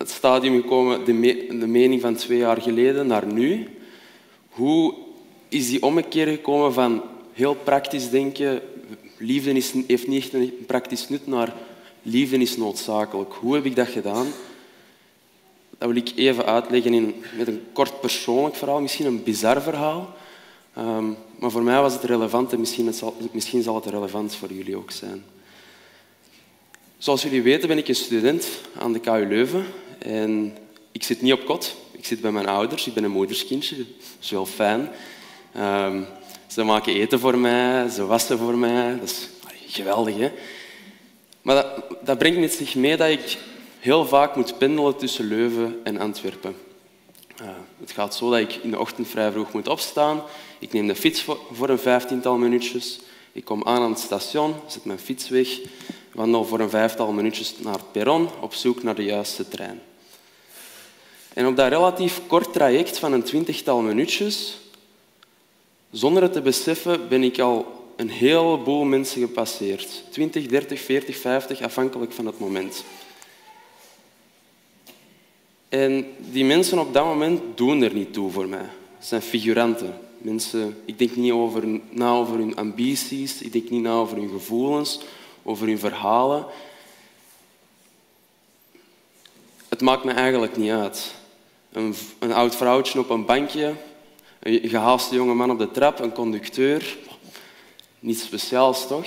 het 0.00 0.10
stadium 0.10 0.60
gekomen, 0.60 1.04
de, 1.04 1.12
de 1.58 1.66
mening 1.66 2.00
van 2.00 2.14
twee 2.14 2.38
jaar 2.38 2.60
geleden, 2.60 3.06
naar 3.06 3.26
nu? 3.26 3.66
Hoe 4.48 4.94
is 5.48 5.68
die 5.68 5.82
ommekeer 5.82 6.26
gekomen 6.26 6.72
van 6.72 7.02
heel 7.32 7.54
praktisch 7.54 8.10
denken, 8.10 8.60
liefde 9.18 9.52
is, 9.52 9.72
heeft 9.86 10.06
niet 10.06 10.22
echt 10.22 10.32
een 10.32 10.64
praktisch 10.66 11.08
nut, 11.08 11.26
naar 11.26 11.54
liefde 12.02 12.38
is 12.38 12.56
noodzakelijk. 12.56 13.32
Hoe 13.32 13.54
heb 13.54 13.64
ik 13.64 13.76
dat 13.76 13.88
gedaan? 13.88 14.26
Dat 15.78 15.88
wil 15.88 15.96
ik 15.96 16.12
even 16.16 16.46
uitleggen 16.46 16.94
in, 16.94 17.14
met 17.36 17.48
een 17.48 17.62
kort 17.72 18.00
persoonlijk 18.00 18.56
verhaal, 18.56 18.80
misschien 18.80 19.06
een 19.06 19.22
bizar 19.22 19.62
verhaal. 19.62 20.14
Um, 20.78 21.16
maar 21.38 21.50
voor 21.50 21.62
mij 21.62 21.80
was 21.80 21.92
het 21.92 22.04
relevant 22.04 22.52
en 22.52 22.60
misschien, 22.60 22.86
het 22.86 22.96
zal, 22.96 23.16
misschien 23.32 23.62
zal 23.62 23.74
het 23.74 23.86
relevant 23.86 24.34
voor 24.34 24.52
jullie 24.52 24.76
ook 24.76 24.90
zijn. 24.90 25.24
Zoals 26.98 27.22
jullie 27.22 27.42
weten 27.42 27.68
ben 27.68 27.78
ik 27.78 27.88
een 27.88 27.94
student 27.94 28.48
aan 28.78 28.92
de 28.92 29.00
KU 29.00 29.26
Leuven. 29.28 29.64
En 30.00 30.56
ik 30.92 31.02
zit 31.02 31.22
niet 31.22 31.32
op 31.32 31.44
kot, 31.44 31.76
ik 31.90 32.04
zit 32.04 32.20
bij 32.20 32.32
mijn 32.32 32.48
ouders. 32.48 32.86
Ik 32.86 32.94
ben 32.94 33.04
een 33.04 33.10
moederskindje, 33.10 33.76
dat 33.76 33.86
is 34.20 34.30
wel 34.30 34.46
fijn. 34.46 34.88
Um, 35.56 36.06
ze 36.46 36.62
maken 36.62 36.94
eten 36.94 37.20
voor 37.20 37.38
mij, 37.38 37.88
ze 37.88 38.06
wassen 38.06 38.38
voor 38.38 38.58
mij. 38.58 38.98
Dat 38.98 39.08
is 39.08 39.28
geweldig, 39.66 40.16
hè? 40.16 40.32
Maar 41.42 41.54
dat, 41.54 41.84
dat 42.04 42.18
brengt 42.18 42.38
met 42.38 42.52
zich 42.52 42.74
mee 42.74 42.96
dat 42.96 43.08
ik 43.08 43.38
heel 43.78 44.06
vaak 44.06 44.36
moet 44.36 44.58
pendelen 44.58 44.96
tussen 44.96 45.28
Leuven 45.28 45.80
en 45.84 45.98
Antwerpen. 45.98 46.56
Uh, 47.42 47.48
het 47.80 47.90
gaat 47.90 48.14
zo 48.14 48.30
dat 48.30 48.38
ik 48.38 48.54
in 48.54 48.70
de 48.70 48.78
ochtend 48.78 49.08
vrij 49.08 49.32
vroeg 49.32 49.52
moet 49.52 49.68
opstaan. 49.68 50.22
Ik 50.58 50.72
neem 50.72 50.86
de 50.86 50.94
fiets 50.94 51.24
voor 51.52 51.68
een 51.68 51.78
vijftiental 51.78 52.36
minuutjes. 52.36 53.00
Ik 53.32 53.44
kom 53.44 53.64
aan 53.64 53.82
aan 53.82 53.90
het 53.90 54.00
station, 54.00 54.54
zet 54.66 54.84
mijn 54.84 54.98
fiets 54.98 55.28
weg, 55.28 55.58
wandel 56.12 56.44
voor 56.44 56.60
een 56.60 56.70
vijftal 56.70 57.12
minuutjes 57.12 57.54
naar 57.58 57.72
het 57.72 57.92
perron 57.92 58.28
op 58.40 58.54
zoek 58.54 58.82
naar 58.82 58.94
de 58.94 59.04
juiste 59.04 59.48
trein. 59.48 59.80
En 61.34 61.46
op 61.46 61.56
dat 61.56 61.68
relatief 61.68 62.20
kort 62.26 62.52
traject 62.52 62.98
van 62.98 63.12
een 63.12 63.22
twintigtal 63.22 63.80
minuutjes, 63.80 64.58
zonder 65.90 66.22
het 66.22 66.32
te 66.32 66.40
beseffen, 66.40 67.08
ben 67.08 67.22
ik 67.22 67.38
al 67.38 67.78
een 67.96 68.10
heleboel 68.10 68.84
mensen 68.84 69.20
gepasseerd. 69.20 70.02
20, 70.10 70.46
30, 70.46 70.80
40, 70.80 71.16
50, 71.16 71.62
afhankelijk 71.62 72.12
van 72.12 72.26
het 72.26 72.38
moment. 72.38 72.84
En 75.68 76.06
die 76.18 76.44
mensen 76.44 76.78
op 76.78 76.92
dat 76.92 77.04
moment 77.04 77.40
doen 77.54 77.82
er 77.82 77.94
niet 77.94 78.12
toe 78.12 78.30
voor 78.30 78.48
mij. 78.48 78.68
Het 78.98 79.06
zijn 79.06 79.22
figuranten. 79.22 79.98
Mensen, 80.18 80.82
ik 80.84 80.98
denk 80.98 81.16
niet 81.16 81.32
over, 81.32 81.80
na 81.90 82.12
over 82.12 82.36
hun 82.36 82.56
ambities, 82.56 83.42
ik 83.42 83.52
denk 83.52 83.70
niet 83.70 83.82
na 83.82 83.92
over 83.92 84.16
hun 84.16 84.28
gevoelens, 84.28 85.00
over 85.42 85.66
hun 85.66 85.78
verhalen. 85.78 86.46
Het 89.68 89.80
maakt 89.80 90.04
me 90.04 90.12
eigenlijk 90.12 90.56
niet 90.56 90.70
uit. 90.70 91.14
Een, 91.72 91.94
een 92.18 92.32
oud 92.32 92.56
vrouwtje 92.56 92.98
op 92.98 93.10
een 93.10 93.24
bankje, 93.24 93.74
een 94.40 94.68
gehaaste 94.68 95.14
jonge 95.14 95.34
man 95.34 95.50
op 95.50 95.58
de 95.58 95.70
trap, 95.70 95.98
een 95.98 96.12
conducteur. 96.12 96.96
Niets 97.98 98.22
speciaals, 98.22 98.86
toch? 98.86 99.06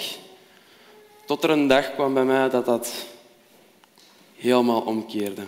Tot 1.26 1.44
er 1.44 1.50
een 1.50 1.68
dag 1.68 1.94
kwam 1.94 2.14
bij 2.14 2.26
mij 2.26 2.50
dat 2.50 2.66
dat 2.66 2.94
helemaal 4.36 4.82
omkeerde. 4.82 5.42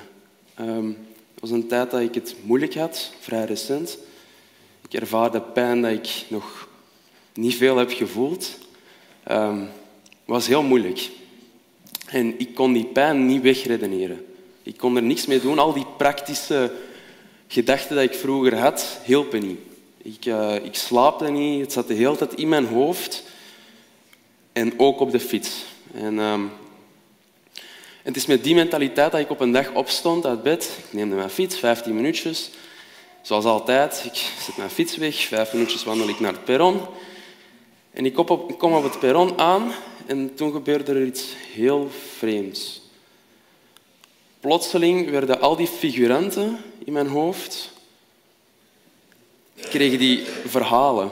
Um, 0.59 0.88
het 1.34 1.39
was 1.39 1.51
een 1.51 1.68
tijd 1.68 1.91
dat 1.91 2.01
ik 2.01 2.16
het 2.16 2.36
moeilijk 2.41 2.76
had, 2.76 3.11
vrij 3.20 3.45
recent. 3.45 3.97
Ik 4.88 4.93
ervaarde 4.93 5.41
pijn 5.41 5.82
dat 5.82 5.91
ik 5.91 6.26
nog 6.28 6.68
niet 7.34 7.55
veel 7.55 7.78
heb 7.78 7.91
gevoeld. 7.91 8.57
Um, 9.32 9.59
het 9.59 9.70
was 10.26 10.47
heel 10.47 10.63
moeilijk. 10.63 11.09
En 12.07 12.39
ik 12.39 12.55
kon 12.55 12.74
die 12.74 12.86
pijn 12.86 13.26
niet 13.26 13.41
wegredeneren. 13.41 14.26
Ik 14.63 14.78
kon 14.78 14.95
er 14.95 15.03
niks 15.03 15.26
mee 15.26 15.39
doen. 15.39 15.59
Al 15.59 15.74
die 15.74 15.86
praktische 15.97 16.72
gedachten 17.47 17.95
die 17.95 18.05
ik 18.05 18.13
vroeger 18.13 18.57
had, 18.57 18.99
hielpen 19.03 19.47
niet. 19.47 19.59
Ik, 19.97 20.25
uh, 20.25 20.55
ik 20.55 20.75
slaapte 20.75 21.31
niet. 21.31 21.61
Het 21.61 21.71
zat 21.71 21.87
de 21.87 21.93
hele 21.93 22.15
tijd 22.15 22.33
in 22.33 22.49
mijn 22.49 22.65
hoofd. 22.65 23.23
En 24.53 24.79
ook 24.79 24.99
op 24.99 25.11
de 25.11 25.19
fiets. 25.19 25.65
En, 25.93 26.19
um, 26.19 26.51
het 28.03 28.15
is 28.15 28.25
met 28.25 28.43
die 28.43 28.55
mentaliteit 28.55 29.11
dat 29.11 29.21
ik 29.21 29.29
op 29.29 29.39
een 29.39 29.51
dag 29.51 29.73
opstond 29.73 30.25
uit 30.25 30.43
bed. 30.43 30.71
Ik 30.87 30.93
neemde 30.93 31.15
mijn 31.15 31.29
fiets, 31.29 31.57
15 31.57 31.95
minuutjes. 31.95 32.49
Zoals 33.21 33.45
altijd, 33.45 34.01
ik 34.05 34.15
zet 34.15 34.57
mijn 34.57 34.69
fiets 34.69 34.97
weg, 34.97 35.15
vijf 35.15 35.53
minuutjes 35.53 35.83
wandel 35.83 36.09
ik 36.09 36.19
naar 36.19 36.31
het 36.31 36.43
perron. 36.43 36.81
En 37.91 38.05
ik 38.05 38.13
kom 38.13 38.27
op, 38.27 38.57
kom 38.57 38.73
op 38.73 38.83
het 38.83 38.99
perron 38.99 39.39
aan 39.39 39.71
en 40.05 40.35
toen 40.35 40.51
gebeurde 40.51 40.93
er 40.93 41.05
iets 41.05 41.23
heel 41.53 41.89
vreemds. 42.17 42.81
Plotseling 44.39 45.09
werden 45.09 45.41
al 45.41 45.55
die 45.55 45.67
figuranten 45.67 46.57
in 46.86 46.93
mijn 46.93 47.07
hoofd, 47.07 47.71
kregen 49.55 49.99
die 49.99 50.23
verhalen, 50.45 51.11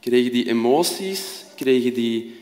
kregen 0.00 0.32
die 0.32 0.48
emoties, 0.48 1.44
kregen 1.56 1.94
die 1.94 2.34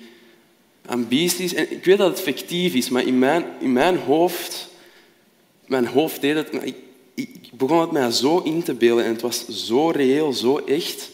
ambities. 0.87 1.55
En 1.55 1.73
ik 1.73 1.85
weet 1.85 1.99
dat 1.99 2.11
het 2.11 2.21
fictief 2.21 2.75
is, 2.75 2.89
maar 2.89 3.07
in 3.07 3.19
mijn, 3.19 3.45
in 3.61 3.73
mijn 3.73 3.97
hoofd, 3.97 4.69
mijn 5.67 5.87
hoofd 5.87 6.21
deed 6.21 6.35
het. 6.35 6.49
Ik, 6.63 6.77
ik 7.15 7.51
begon 7.53 7.81
het 7.81 7.91
mij 7.91 8.11
zo 8.11 8.39
in 8.39 8.63
te 8.63 8.75
beelden 8.75 9.05
en 9.05 9.13
het 9.13 9.21
was 9.21 9.49
zo 9.49 9.91
reëel, 9.91 10.33
zo 10.33 10.57
echt. 10.57 11.11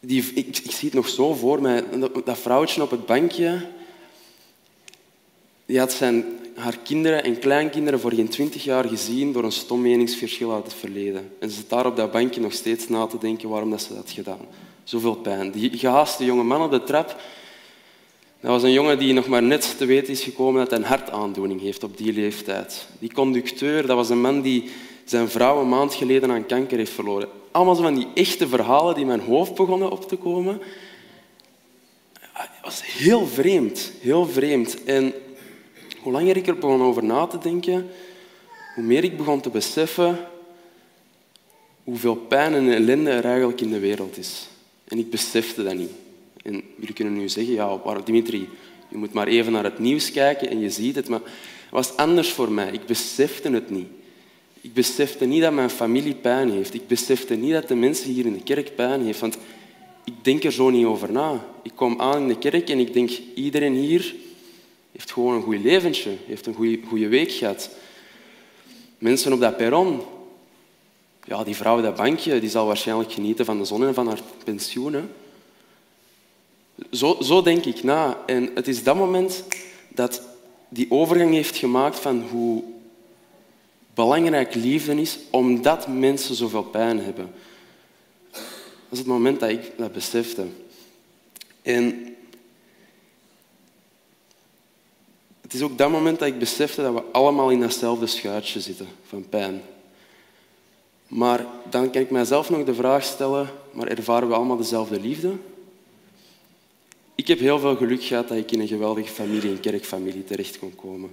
Die, 0.00 0.24
ik, 0.34 0.58
ik 0.58 0.70
zie 0.70 0.88
het 0.88 0.94
nog 0.94 1.08
zo 1.08 1.34
voor 1.34 1.60
mij. 1.60 1.84
Dat, 1.98 2.26
dat 2.26 2.38
vrouwtje 2.38 2.82
op 2.82 2.90
het 2.90 3.06
bankje, 3.06 3.66
die 5.66 5.78
had 5.78 5.92
zijn, 5.92 6.24
haar 6.54 6.78
kinderen 6.78 7.24
en 7.24 7.38
kleinkinderen 7.38 8.00
voor 8.00 8.12
geen 8.12 8.28
twintig 8.28 8.64
jaar 8.64 8.84
gezien 8.84 9.32
door 9.32 9.44
een 9.44 9.52
stom 9.52 9.80
meningsverschil 9.80 10.52
uit 10.52 10.64
het 10.64 10.74
verleden. 10.74 11.30
En 11.38 11.50
ze 11.50 11.56
zit 11.56 11.70
daar 11.70 11.86
op 11.86 11.96
dat 11.96 12.12
bankje 12.12 12.40
nog 12.40 12.52
steeds 12.52 12.88
na 12.88 13.06
te 13.06 13.18
denken 13.18 13.48
waarom 13.48 13.70
dat 13.70 13.82
ze 13.82 13.94
dat 13.94 14.10
gedaan. 14.10 14.46
Zoveel 14.84 15.14
pijn. 15.14 15.50
Die 15.50 15.78
gehaaste 15.78 16.24
jonge 16.24 16.42
man 16.42 16.62
op 16.62 16.70
de 16.70 16.84
trap, 16.84 17.20
dat 18.40 18.50
was 18.50 18.62
een 18.62 18.72
jongen 18.72 18.98
die 18.98 19.12
nog 19.12 19.26
maar 19.26 19.42
net 19.42 19.74
te 19.78 19.84
weten 19.84 20.12
is 20.12 20.22
gekomen 20.22 20.60
dat 20.60 20.70
hij 20.70 20.78
een 20.78 20.84
hartaandoening 20.84 21.60
heeft 21.60 21.84
op 21.84 21.96
die 21.96 22.12
leeftijd. 22.12 22.86
Die 22.98 23.12
conducteur, 23.12 23.86
dat 23.86 23.96
was 23.96 24.10
een 24.10 24.20
man 24.20 24.40
die 24.40 24.70
zijn 25.04 25.28
vrouw 25.28 25.60
een 25.60 25.68
maand 25.68 25.94
geleden 25.94 26.30
aan 26.30 26.46
kanker 26.46 26.78
heeft 26.78 26.92
verloren. 26.92 27.28
Allemaal 27.50 27.76
van 27.76 27.94
die 27.94 28.08
echte 28.14 28.48
verhalen 28.48 28.94
die 28.94 29.02
in 29.02 29.08
mijn 29.08 29.20
hoofd 29.20 29.54
begonnen 29.54 29.90
op 29.90 30.08
te 30.08 30.16
komen. 30.16 30.60
Het 32.32 32.50
was 32.62 32.82
heel 32.84 33.26
vreemd, 33.26 33.92
heel 34.00 34.26
vreemd. 34.26 34.84
En 34.84 35.14
hoe 36.04 36.12
langer 36.12 36.36
ik 36.36 36.46
er 36.46 36.58
begon 36.58 36.82
over 36.82 37.04
na 37.04 37.26
te 37.26 37.38
denken, 37.38 37.86
hoe 38.74 38.84
meer 38.84 39.04
ik 39.04 39.16
begon 39.16 39.40
te 39.40 39.50
beseffen 39.50 40.18
hoeveel 41.84 42.16
pijn 42.16 42.54
en 42.54 42.72
ellende 42.72 43.10
er 43.10 43.24
eigenlijk 43.24 43.60
in 43.60 43.70
de 43.70 43.78
wereld 43.78 44.18
is. 44.18 44.48
En 44.84 44.98
ik 44.98 45.10
besefte 45.10 45.62
dat 45.62 45.74
niet. 45.74 45.90
En 46.42 46.62
jullie 46.76 46.94
kunnen 46.94 47.14
nu 47.14 47.28
zeggen, 47.28 47.54
ja, 47.54 47.80
Dimitri, 48.04 48.48
je 48.88 48.96
moet 48.96 49.12
maar 49.12 49.26
even 49.26 49.52
naar 49.52 49.64
het 49.64 49.78
nieuws 49.78 50.12
kijken 50.12 50.50
en 50.50 50.60
je 50.60 50.70
ziet 50.70 50.94
het. 50.94 51.08
Maar 51.08 51.20
het 51.20 51.70
was 51.70 51.96
anders 51.96 52.30
voor 52.30 52.52
mij. 52.52 52.72
Ik 52.72 52.86
besefte 52.86 53.50
het 53.50 53.70
niet. 53.70 53.86
Ik 54.60 54.74
besefte 54.74 55.24
niet 55.24 55.42
dat 55.42 55.52
mijn 55.52 55.70
familie 55.70 56.14
pijn 56.14 56.50
heeft. 56.50 56.74
Ik 56.74 56.86
besefte 56.86 57.34
niet 57.34 57.52
dat 57.52 57.68
de 57.68 57.74
mensen 57.74 58.10
hier 58.10 58.26
in 58.26 58.32
de 58.32 58.42
kerk 58.42 58.74
pijn 58.74 59.04
heeft. 59.04 59.20
Want 59.20 59.38
ik 60.04 60.14
denk 60.22 60.44
er 60.44 60.52
zo 60.52 60.70
niet 60.70 60.86
over 60.86 61.12
na. 61.12 61.44
Ik 61.62 61.72
kom 61.74 62.00
aan 62.00 62.22
in 62.22 62.28
de 62.28 62.38
kerk 62.38 62.70
en 62.70 62.78
ik 62.78 62.92
denk, 62.92 63.10
iedereen 63.34 63.74
hier 63.74 64.14
heeft 64.94 65.12
gewoon 65.12 65.34
een 65.34 65.42
goed 65.42 65.62
leventje. 65.62 66.16
Heeft 66.26 66.46
een 66.46 66.80
goede, 66.88 67.08
week 67.08 67.30
gehad. 67.30 67.70
Mensen 68.98 69.32
op 69.32 69.40
dat 69.40 69.56
perron. 69.56 70.02
Ja, 71.24 71.44
die 71.44 71.56
vrouw 71.56 71.76
op 71.76 71.82
dat 71.82 71.96
bankje, 71.96 72.40
die 72.40 72.50
zal 72.50 72.66
waarschijnlijk 72.66 73.12
genieten 73.12 73.44
van 73.44 73.58
de 73.58 73.64
zon 73.64 73.86
en 73.86 73.94
van 73.94 74.06
haar 74.06 74.20
pensioen. 74.44 75.08
Zo, 76.90 77.16
zo 77.20 77.42
denk 77.42 77.64
ik 77.64 77.82
na. 77.82 78.18
En 78.26 78.50
het 78.54 78.68
is 78.68 78.82
dat 78.82 78.96
moment 78.96 79.44
dat 79.88 80.22
die 80.68 80.90
overgang 80.90 81.32
heeft 81.32 81.56
gemaakt 81.56 81.98
van 81.98 82.22
hoe 82.30 82.62
belangrijk 83.94 84.54
liefde 84.54 85.00
is, 85.00 85.18
omdat 85.30 85.88
mensen 85.88 86.34
zoveel 86.34 86.62
pijn 86.62 87.00
hebben. 87.00 87.30
Dat 88.30 88.42
is 88.90 88.98
het 88.98 89.06
moment 89.06 89.40
dat 89.40 89.50
ik 89.50 89.72
dat 89.76 89.92
besefte. 89.92 90.46
En 91.62 92.13
het 95.44 95.54
is 95.54 95.62
ook 95.62 95.78
dat 95.78 95.90
moment 95.90 96.18
dat 96.18 96.28
ik 96.28 96.38
besefte 96.38 96.82
dat 96.82 96.94
we 96.94 97.02
allemaal 97.12 97.50
in 97.50 97.60
datzelfde 97.60 98.06
schuitje 98.06 98.60
zitten 98.60 98.86
van 99.06 99.28
pijn. 99.28 99.62
Maar 101.08 101.46
dan 101.70 101.90
kan 101.90 102.00
ik 102.00 102.10
mijzelf 102.10 102.50
nog 102.50 102.64
de 102.64 102.74
vraag 102.74 103.04
stellen, 103.04 103.48
maar 103.72 103.86
ervaren 103.86 104.28
we 104.28 104.34
allemaal 104.34 104.56
dezelfde 104.56 105.00
liefde? 105.00 105.32
Ik 107.14 107.28
heb 107.28 107.38
heel 107.38 107.58
veel 107.58 107.76
geluk 107.76 108.02
gehad 108.02 108.28
dat 108.28 108.36
ik 108.36 108.52
in 108.52 108.60
een 108.60 108.66
geweldige 108.66 109.12
familie, 109.12 109.50
een 109.50 109.60
kerkfamilie, 109.60 110.24
terecht 110.24 110.58
kon 110.58 110.74
komen. 110.74 111.10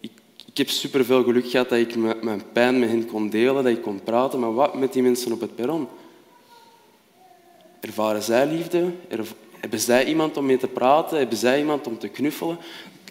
Ik, 0.00 0.10
ik 0.46 0.56
heb 0.56 0.68
superveel 0.68 1.24
geluk 1.24 1.50
gehad 1.50 1.68
dat 1.68 1.78
ik 1.78 1.96
mijn 2.22 2.42
pijn 2.52 2.78
met 2.78 2.88
hen 2.88 3.06
kon 3.06 3.30
delen, 3.30 3.64
dat 3.64 3.72
ik 3.72 3.82
kon 3.82 4.02
praten, 4.04 4.40
maar 4.40 4.54
wat 4.54 4.74
met 4.74 4.92
die 4.92 5.02
mensen 5.02 5.32
op 5.32 5.40
het 5.40 5.54
perron? 5.54 5.88
Ervaren 7.80 8.22
zij 8.22 8.46
liefde? 8.46 8.90
Hebben 9.60 9.80
zij 9.80 10.04
iemand 10.04 10.36
om 10.36 10.46
mee 10.46 10.56
te 10.56 10.68
praten? 10.68 11.18
Hebben 11.18 11.38
zij 11.38 11.58
iemand 11.58 11.86
om 11.86 11.98
te 11.98 12.08
knuffelen? 12.08 12.58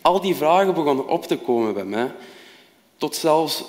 Al 0.02 0.22
die 0.22 0.36
vragen 0.36 0.74
begonnen 0.74 1.08
op 1.08 1.26
te 1.26 1.38
komen 1.38 1.74
bij 1.74 1.86
mij. 1.86 2.12
Tot 2.97 3.16
zelfs 3.16 3.64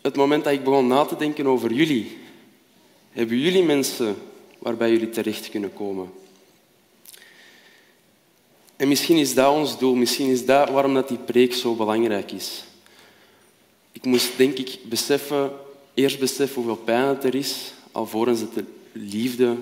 het 0.00 0.16
moment 0.16 0.44
dat 0.44 0.52
ik 0.52 0.64
begon 0.64 0.86
na 0.86 1.04
te 1.04 1.16
denken 1.16 1.46
over 1.46 1.72
jullie. 1.72 2.18
Hebben 3.12 3.38
jullie 3.38 3.62
mensen 3.62 4.16
waarbij 4.58 4.90
jullie 4.90 5.10
terecht 5.10 5.50
kunnen 5.50 5.72
komen? 5.72 6.12
En 8.76 8.88
misschien 8.88 9.16
is 9.16 9.34
dat 9.34 9.54
ons 9.54 9.78
doel, 9.78 9.94
misschien 9.94 10.30
is 10.30 10.46
dat 10.46 10.70
waarom 10.70 10.94
dat 10.94 11.08
die 11.08 11.18
preek 11.18 11.54
zo 11.54 11.74
belangrijk 11.74 12.32
is. 12.32 12.64
Ik 13.92 14.04
moest, 14.04 14.36
denk 14.36 14.58
ik, 14.58 14.78
beseffen, 14.84 15.52
eerst 15.94 16.18
beseffen 16.18 16.62
hoeveel 16.62 16.84
pijn 16.84 17.06
het 17.06 17.24
er 17.24 17.34
is, 17.34 17.72
alvorens 17.92 18.40
het 18.40 18.54
de 18.54 18.64
liefde 18.92 19.56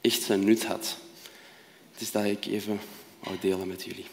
echt 0.00 0.22
zijn 0.22 0.44
nut 0.44 0.64
had. 0.64 0.96
Het 1.92 2.00
is 2.00 2.10
dat 2.10 2.24
ik 2.24 2.46
even 2.46 2.80
wou 3.20 3.36
delen 3.40 3.68
met 3.68 3.82
jullie. 3.82 4.06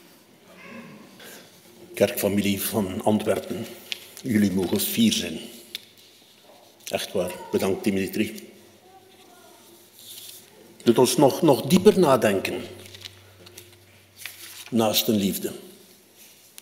Kerkfamilie 1.99 2.61
van 2.61 3.03
Antwerpen, 3.03 3.65
jullie 4.23 4.51
mogen 4.51 4.79
fier 4.79 5.13
zijn. 5.13 5.39
Echt 6.87 7.11
waar, 7.11 7.31
bedankt 7.51 7.83
Dimitri. 7.83 8.51
Doet 10.83 10.97
ons 10.97 11.17
nog, 11.17 11.41
nog 11.41 11.61
dieper 11.61 11.99
nadenken 11.99 12.61
naast 14.69 15.07
een 15.07 15.15
liefde. 15.15 15.51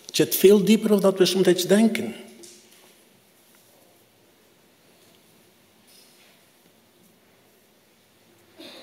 Het 0.06 0.16
zit 0.16 0.36
veel 0.36 0.64
dieper 0.64 0.90
dan 0.90 1.00
dat 1.00 1.18
we 1.18 1.26
soms 1.26 1.66
denken. 1.66 2.16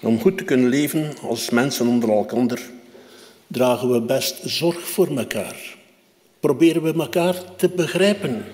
Om 0.03 0.21
goed 0.21 0.39
te 0.39 0.45
kunnen 0.45 0.69
leven 0.69 1.19
als 1.19 1.51
mensen 1.51 1.87
onder 1.87 2.11
elkaar, 2.11 2.61
dragen 3.47 3.93
we 3.93 4.01
best 4.01 4.41
zorg 4.45 4.89
voor 4.89 5.17
elkaar. 5.17 5.83
Proberen 6.45 6.83
we 6.83 6.93
elkaar 6.93 7.57
te 7.57 7.69
begrijpen. 7.69 8.45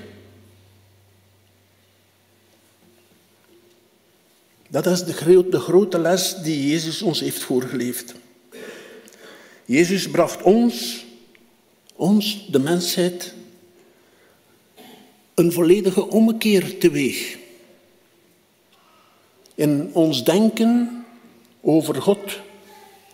Dat 4.68 4.86
is 4.86 5.04
de 5.04 5.12
grote, 5.12 5.48
de 5.48 5.58
grote 5.58 5.98
les 5.98 6.34
die 6.34 6.68
Jezus 6.68 7.02
ons 7.02 7.20
heeft 7.20 7.42
voorgeleefd. 7.42 8.14
Jezus 9.64 10.08
bracht 10.08 10.42
ons, 10.42 11.04
ons, 11.96 12.46
de 12.50 12.58
mensheid, 12.58 13.34
een 15.34 15.52
volledige 15.52 16.08
ommekeer 16.08 16.78
teweeg. 16.78 17.38
In 19.54 19.90
ons 19.92 20.24
denken 20.24 21.04
over 21.60 22.02
God 22.02 22.40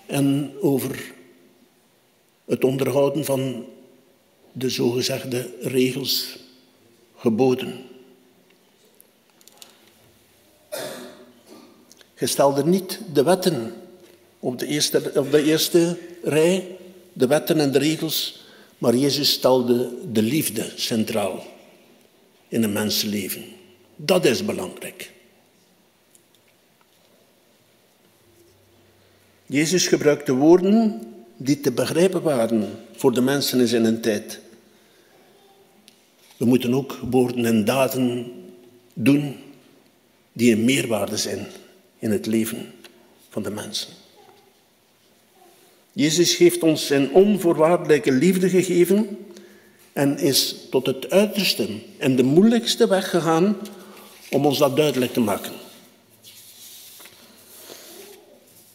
en 0.07 0.53
over 0.61 1.13
het 2.45 2.65
onderhouden 2.65 3.25
van 3.25 3.75
de 4.59 4.71
zogezegde 4.71 5.51
regels, 5.61 6.39
geboden. 7.17 7.85
Je 12.19 12.27
stelde 12.27 12.65
niet 12.65 13.01
de 13.13 13.23
wetten 13.23 13.75
op 14.39 14.59
de 14.59 14.67
eerste, 14.67 15.13
op 15.15 15.31
de 15.31 15.43
eerste 15.43 15.99
rij, 16.23 16.77
de 17.13 17.27
wetten 17.27 17.61
en 17.61 17.73
de 17.73 17.79
regels, 17.79 18.45
maar 18.79 18.97
Jezus 18.97 19.33
stelde 19.33 19.93
de 20.13 20.23
liefde 20.23 20.73
centraal 20.77 21.45
in 22.49 22.63
een 22.63 22.73
mensenleven. 22.73 23.45
Dat 23.97 24.25
is 24.25 24.45
belangrijk. 24.45 25.11
Jezus 29.47 29.87
gebruikte 29.87 30.35
woorden 30.35 31.01
die 31.37 31.61
te 31.61 31.73
begrijpen 31.73 32.23
waren 32.23 32.71
voor 32.93 33.13
de 33.13 33.21
mensen 33.21 33.61
in 33.61 33.67
zijn 33.67 34.01
tijd. 34.01 34.45
We 36.37 36.45
moeten 36.45 36.75
ook 36.75 36.99
woorden 37.11 37.45
en 37.45 37.65
daden 37.65 38.33
doen 38.95 39.37
die 40.33 40.53
een 40.53 40.65
meerwaarde 40.65 41.17
zijn 41.17 41.47
in 41.99 42.11
het 42.11 42.27
leven 42.27 42.73
van 43.29 43.43
de 43.43 43.51
mensen. 43.51 43.89
Jezus 45.93 46.37
heeft 46.37 46.63
ons 46.63 46.87
zijn 46.87 47.11
onvoorwaardelijke 47.11 48.13
liefde 48.13 48.49
gegeven 48.49 49.19
en 49.93 50.19
is 50.19 50.57
tot 50.71 50.87
het 50.87 51.11
uiterste 51.11 51.69
en 51.99 52.17
de 52.17 52.23
moeilijkste 52.23 52.89
weg 52.89 53.11
gegaan 53.11 53.57
om 54.31 54.47
ons 54.47 54.59
dat 54.59 54.77
duidelijk 54.77 55.13
te 55.13 55.21
maken. 55.21 55.53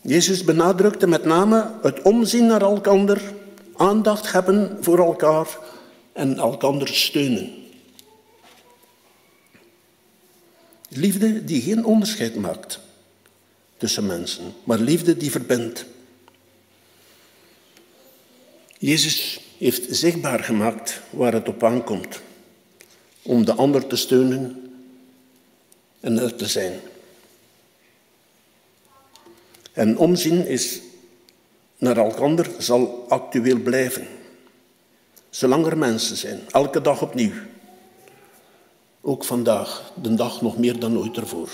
Jezus 0.01 0.43
benadrukte 0.43 1.07
met 1.07 1.25
name 1.25 1.71
het 1.81 2.01
omzien 2.01 2.45
naar 2.45 2.61
elkander, 2.61 3.21
aandacht 3.75 4.31
hebben 4.31 4.77
voor 4.81 4.97
elkaar 4.97 5.47
en 6.13 6.37
elkander 6.37 6.87
steunen. 6.87 7.65
Liefde 10.89 11.43
die 11.43 11.61
geen 11.61 11.85
onderscheid 11.85 12.35
maakt 12.35 12.79
tussen 13.77 14.05
mensen, 14.05 14.53
maar 14.63 14.79
liefde 14.79 15.17
die 15.17 15.31
verbindt. 15.31 15.85
Jezus 18.77 19.39
heeft 19.57 19.95
zichtbaar 19.95 20.43
gemaakt 20.43 21.01
waar 21.09 21.33
het 21.33 21.47
op 21.47 21.63
aankomt 21.63 22.21
om 23.21 23.45
de 23.45 23.53
ander 23.53 23.87
te 23.87 23.95
steunen 23.95 24.73
en 25.99 26.17
er 26.17 26.35
te 26.35 26.47
zijn. 26.47 26.79
En 29.73 29.97
omzien 29.97 30.47
is 30.47 30.81
naar 31.77 31.97
elkander 31.97 32.49
zal 32.57 33.05
actueel 33.09 33.59
blijven. 33.59 34.07
Zolang 35.31 35.65
er 35.65 35.77
mensen 35.77 36.17
zijn, 36.17 36.39
elke 36.49 36.81
dag 36.81 37.01
opnieuw. 37.01 37.31
Ook 39.01 39.23
vandaag, 39.23 39.91
de 40.01 40.13
dag 40.13 40.41
nog 40.41 40.57
meer 40.57 40.79
dan 40.79 40.97
ooit 40.97 41.17
ervoor. 41.17 41.49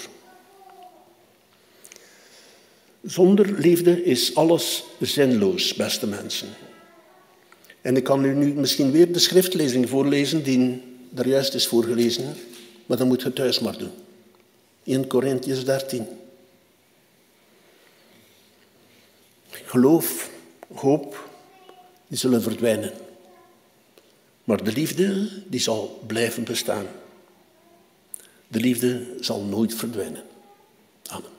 Zonder 3.03 3.51
liefde 3.51 4.03
is 4.03 4.35
alles 4.35 4.83
zinloos, 4.99 5.73
beste 5.73 6.07
mensen. 6.07 6.47
En 7.81 7.95
ik 7.95 8.03
kan 8.03 8.25
u 8.25 8.33
nu 8.33 8.53
misschien 8.53 8.91
weer 8.91 9.11
de 9.11 9.19
schriftlezing 9.19 9.89
voorlezen 9.89 10.43
die 10.43 10.83
er 11.15 11.27
juist 11.27 11.53
is 11.53 11.67
voorgelezen, 11.67 12.35
maar 12.85 12.97
dan 12.97 13.07
moet 13.07 13.21
je 13.21 13.33
thuis 13.33 13.59
maar 13.59 13.77
doen. 13.77 13.91
1 14.83 15.07
Corinthians 15.07 15.65
13. 15.65 16.07
Geloof, 19.49 20.29
hoop, 20.73 21.29
die 22.07 22.17
zullen 22.17 22.41
verdwijnen. 22.41 22.93
Maar 24.47 24.63
de 24.63 24.71
liefde, 24.71 25.29
die 25.47 25.59
zal 25.59 25.99
blijven 26.05 26.43
bestaan. 26.43 26.85
De 28.47 28.59
liefde 28.59 29.17
zal 29.19 29.41
nooit 29.41 29.73
verdwijnen. 29.73 30.23
Amen. 31.05 31.29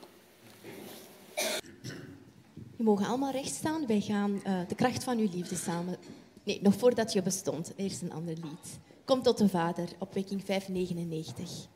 Je 2.77 2.83
mogen 2.83 3.05
allemaal 3.05 3.31
recht 3.31 3.53
staan. 3.53 3.87
Wij 3.87 4.01
gaan 4.01 4.41
uh, 4.47 4.59
de 4.67 4.75
kracht 4.75 5.03
van 5.03 5.17
uw 5.17 5.29
liefde 5.31 5.55
samen. 5.55 5.97
Nee, 6.43 6.59
nog 6.61 6.75
voordat 6.75 7.13
je 7.13 7.21
bestond. 7.21 7.73
Eerst 7.75 8.01
een 8.01 8.11
ander 8.11 8.33
lied. 8.33 8.79
Kom 9.05 9.21
tot 9.21 9.37
de 9.37 9.49
Vader, 9.49 9.89
opwekking 9.97 10.41
599. 10.45 11.67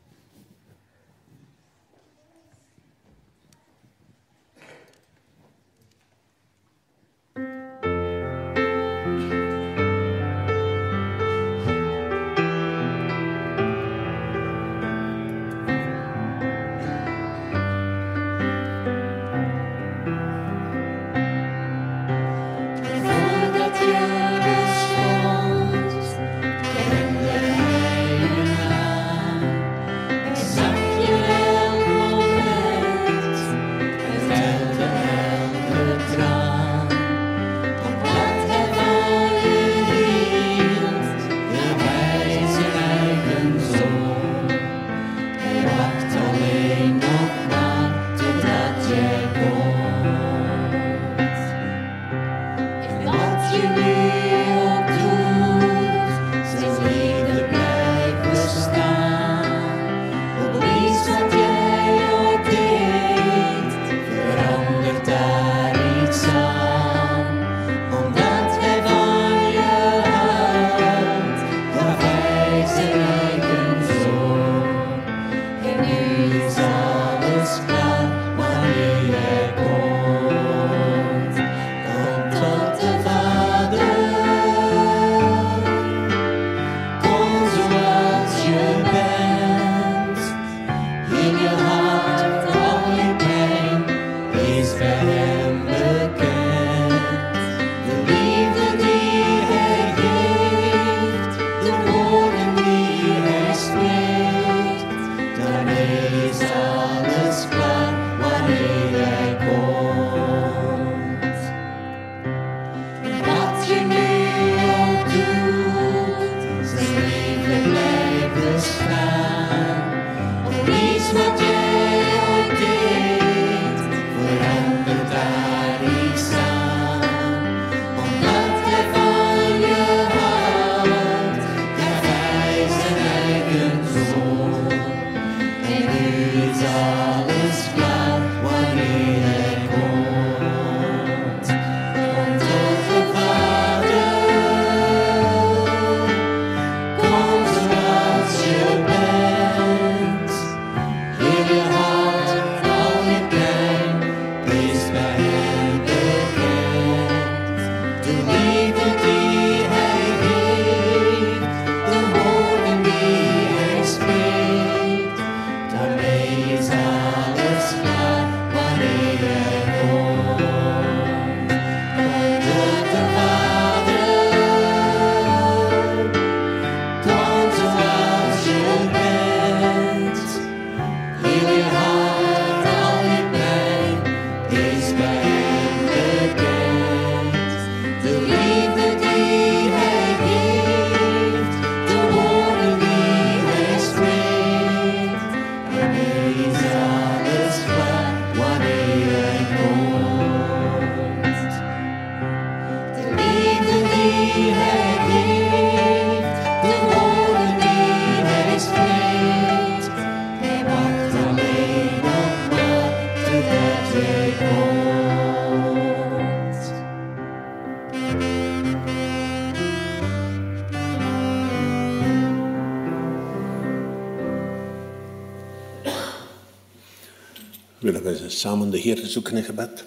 Samen 228.28 228.70
de 228.70 228.78
Heer 228.78 229.00
zoeken 229.06 229.36
in 229.36 229.44
gebed. 229.44 229.84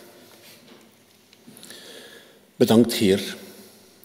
Bedankt, 2.56 2.94
Heer, 2.94 3.36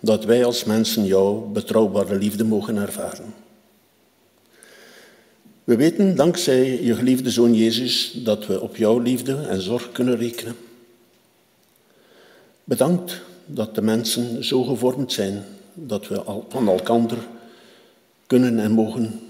dat 0.01 0.25
wij 0.25 0.45
als 0.45 0.65
mensen 0.65 1.05
jouw 1.05 1.51
betrouwbare 1.53 2.19
liefde 2.19 2.45
mogen 2.45 2.77
ervaren. 2.77 3.35
We 5.65 5.77
weten 5.77 6.17
dankzij 6.17 6.83
je 6.83 6.95
geliefde 6.95 7.31
Zoon 7.31 7.55
Jezus 7.55 8.13
dat 8.25 8.47
we 8.47 8.61
op 8.61 8.77
jouw 8.77 8.99
liefde 8.99 9.37
en 9.37 9.61
zorg 9.61 9.93
kunnen 9.93 10.17
rekenen. 10.17 10.57
Bedankt 12.65 13.21
dat 13.47 13.75
de 13.75 13.83
mensen 13.83 14.45
zo 14.45 14.63
gevormd 14.63 15.13
zijn 15.13 15.45
dat 15.75 16.09
we 16.09 16.43
van 16.49 16.69
elkander 16.69 17.19
kunnen 18.27 18.59
en 18.59 18.71
mogen 18.71 19.21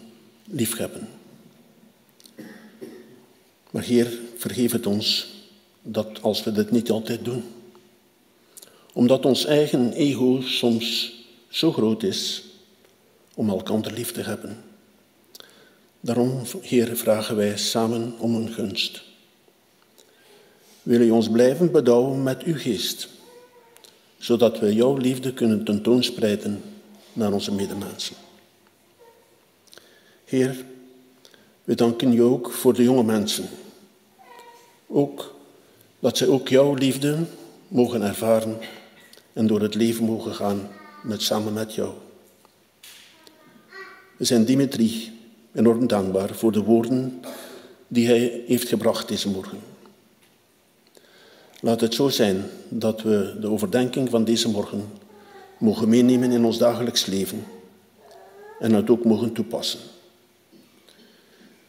liefhebben. 0.45 1.09
Maar 3.71 3.83
Heer, 3.83 4.19
vergeef 4.43 4.73
het 4.73 4.87
ons 4.87 5.27
dat 5.83 6.23
als 6.23 6.45
we 6.45 6.53
dit 6.53 6.71
niet 6.71 6.91
altijd 6.91 7.25
doen, 7.25 7.45
omdat 8.93 9.25
ons 9.25 9.45
eigen 9.45 9.93
ego 9.93 10.41
soms 10.41 11.13
zo 11.49 11.73
groot 11.73 12.03
is 12.03 12.45
om 13.35 13.49
elkander 13.49 13.93
lief 13.93 14.13
te 14.13 14.21
hebben. 14.21 14.65
Daarom, 16.01 16.43
Heer, 16.61 16.97
vragen 16.97 17.37
wij 17.37 17.57
samen 17.57 18.15
om 18.19 18.35
een 18.35 18.53
gunst. 18.53 19.03
Wil 20.83 21.01
u 21.01 21.11
ons 21.11 21.31
blijven 21.31 21.73
bedouwen 21.73 22.23
met 22.23 22.43
uw 22.43 22.57
geest, 22.57 23.09
zodat 24.19 24.59
we 24.59 24.75
jouw 24.75 24.97
liefde 24.97 25.33
kunnen 25.33 25.65
tentoonspreiden 25.65 26.63
naar 27.13 27.33
onze 27.33 27.53
medemensen. 27.53 28.17
Heer, 30.25 30.65
we 31.65 31.75
danken 31.75 32.13
u 32.13 32.19
ook 32.19 32.53
voor 32.53 32.75
de 32.75 32.83
jonge 32.83 33.05
mensen. 33.05 33.49
Ook 34.93 35.35
dat 35.99 36.17
zij 36.17 36.27
ook 36.27 36.49
jouw 36.49 36.75
liefde 36.75 37.19
mogen 37.69 38.03
ervaren 38.03 38.59
en 39.33 39.47
door 39.47 39.61
het 39.61 39.75
leven 39.75 40.05
mogen 40.05 40.35
gaan 40.35 40.69
met, 41.03 41.23
samen 41.23 41.53
met 41.53 41.75
jou. 41.75 41.93
We 44.17 44.25
zijn 44.25 44.45
Dimitri 44.45 45.21
enorm 45.55 45.87
dankbaar 45.87 46.35
voor 46.35 46.53
de 46.53 46.63
woorden 46.63 47.23
die 47.89 48.07
hij 48.07 48.43
heeft 48.47 48.69
gebracht 48.69 49.09
deze 49.09 49.29
morgen. 49.29 49.59
Laat 51.61 51.81
het 51.81 51.95
zo 51.95 52.09
zijn 52.09 52.45
dat 52.69 53.03
we 53.03 53.37
de 53.41 53.49
overdenking 53.49 54.11
van 54.11 54.25
deze 54.25 54.49
morgen 54.49 54.85
mogen 55.59 55.89
meenemen 55.89 56.33
in 56.33 56.45
ons 56.45 56.59
dagelijks 56.59 57.07
leven 57.07 57.45
en 58.59 58.73
het 58.73 58.91
ook 58.91 59.05
mogen 59.05 59.33
toepassen. 59.33 59.81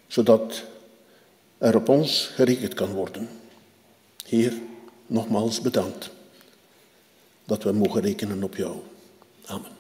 Zodat 0.08 0.64
er 1.64 1.76
op 1.76 1.90
ons 1.90 2.32
gerekend 2.36 2.74
kan 2.74 2.92
worden. 2.92 3.30
Heer, 4.26 4.54
nogmaals 5.08 5.62
bedankt 5.62 6.10
dat 7.46 7.64
we 7.64 7.72
mogen 7.72 8.02
rekenen 8.02 8.44
op 8.44 8.56
jou. 8.56 8.78
Amen. 9.46 9.72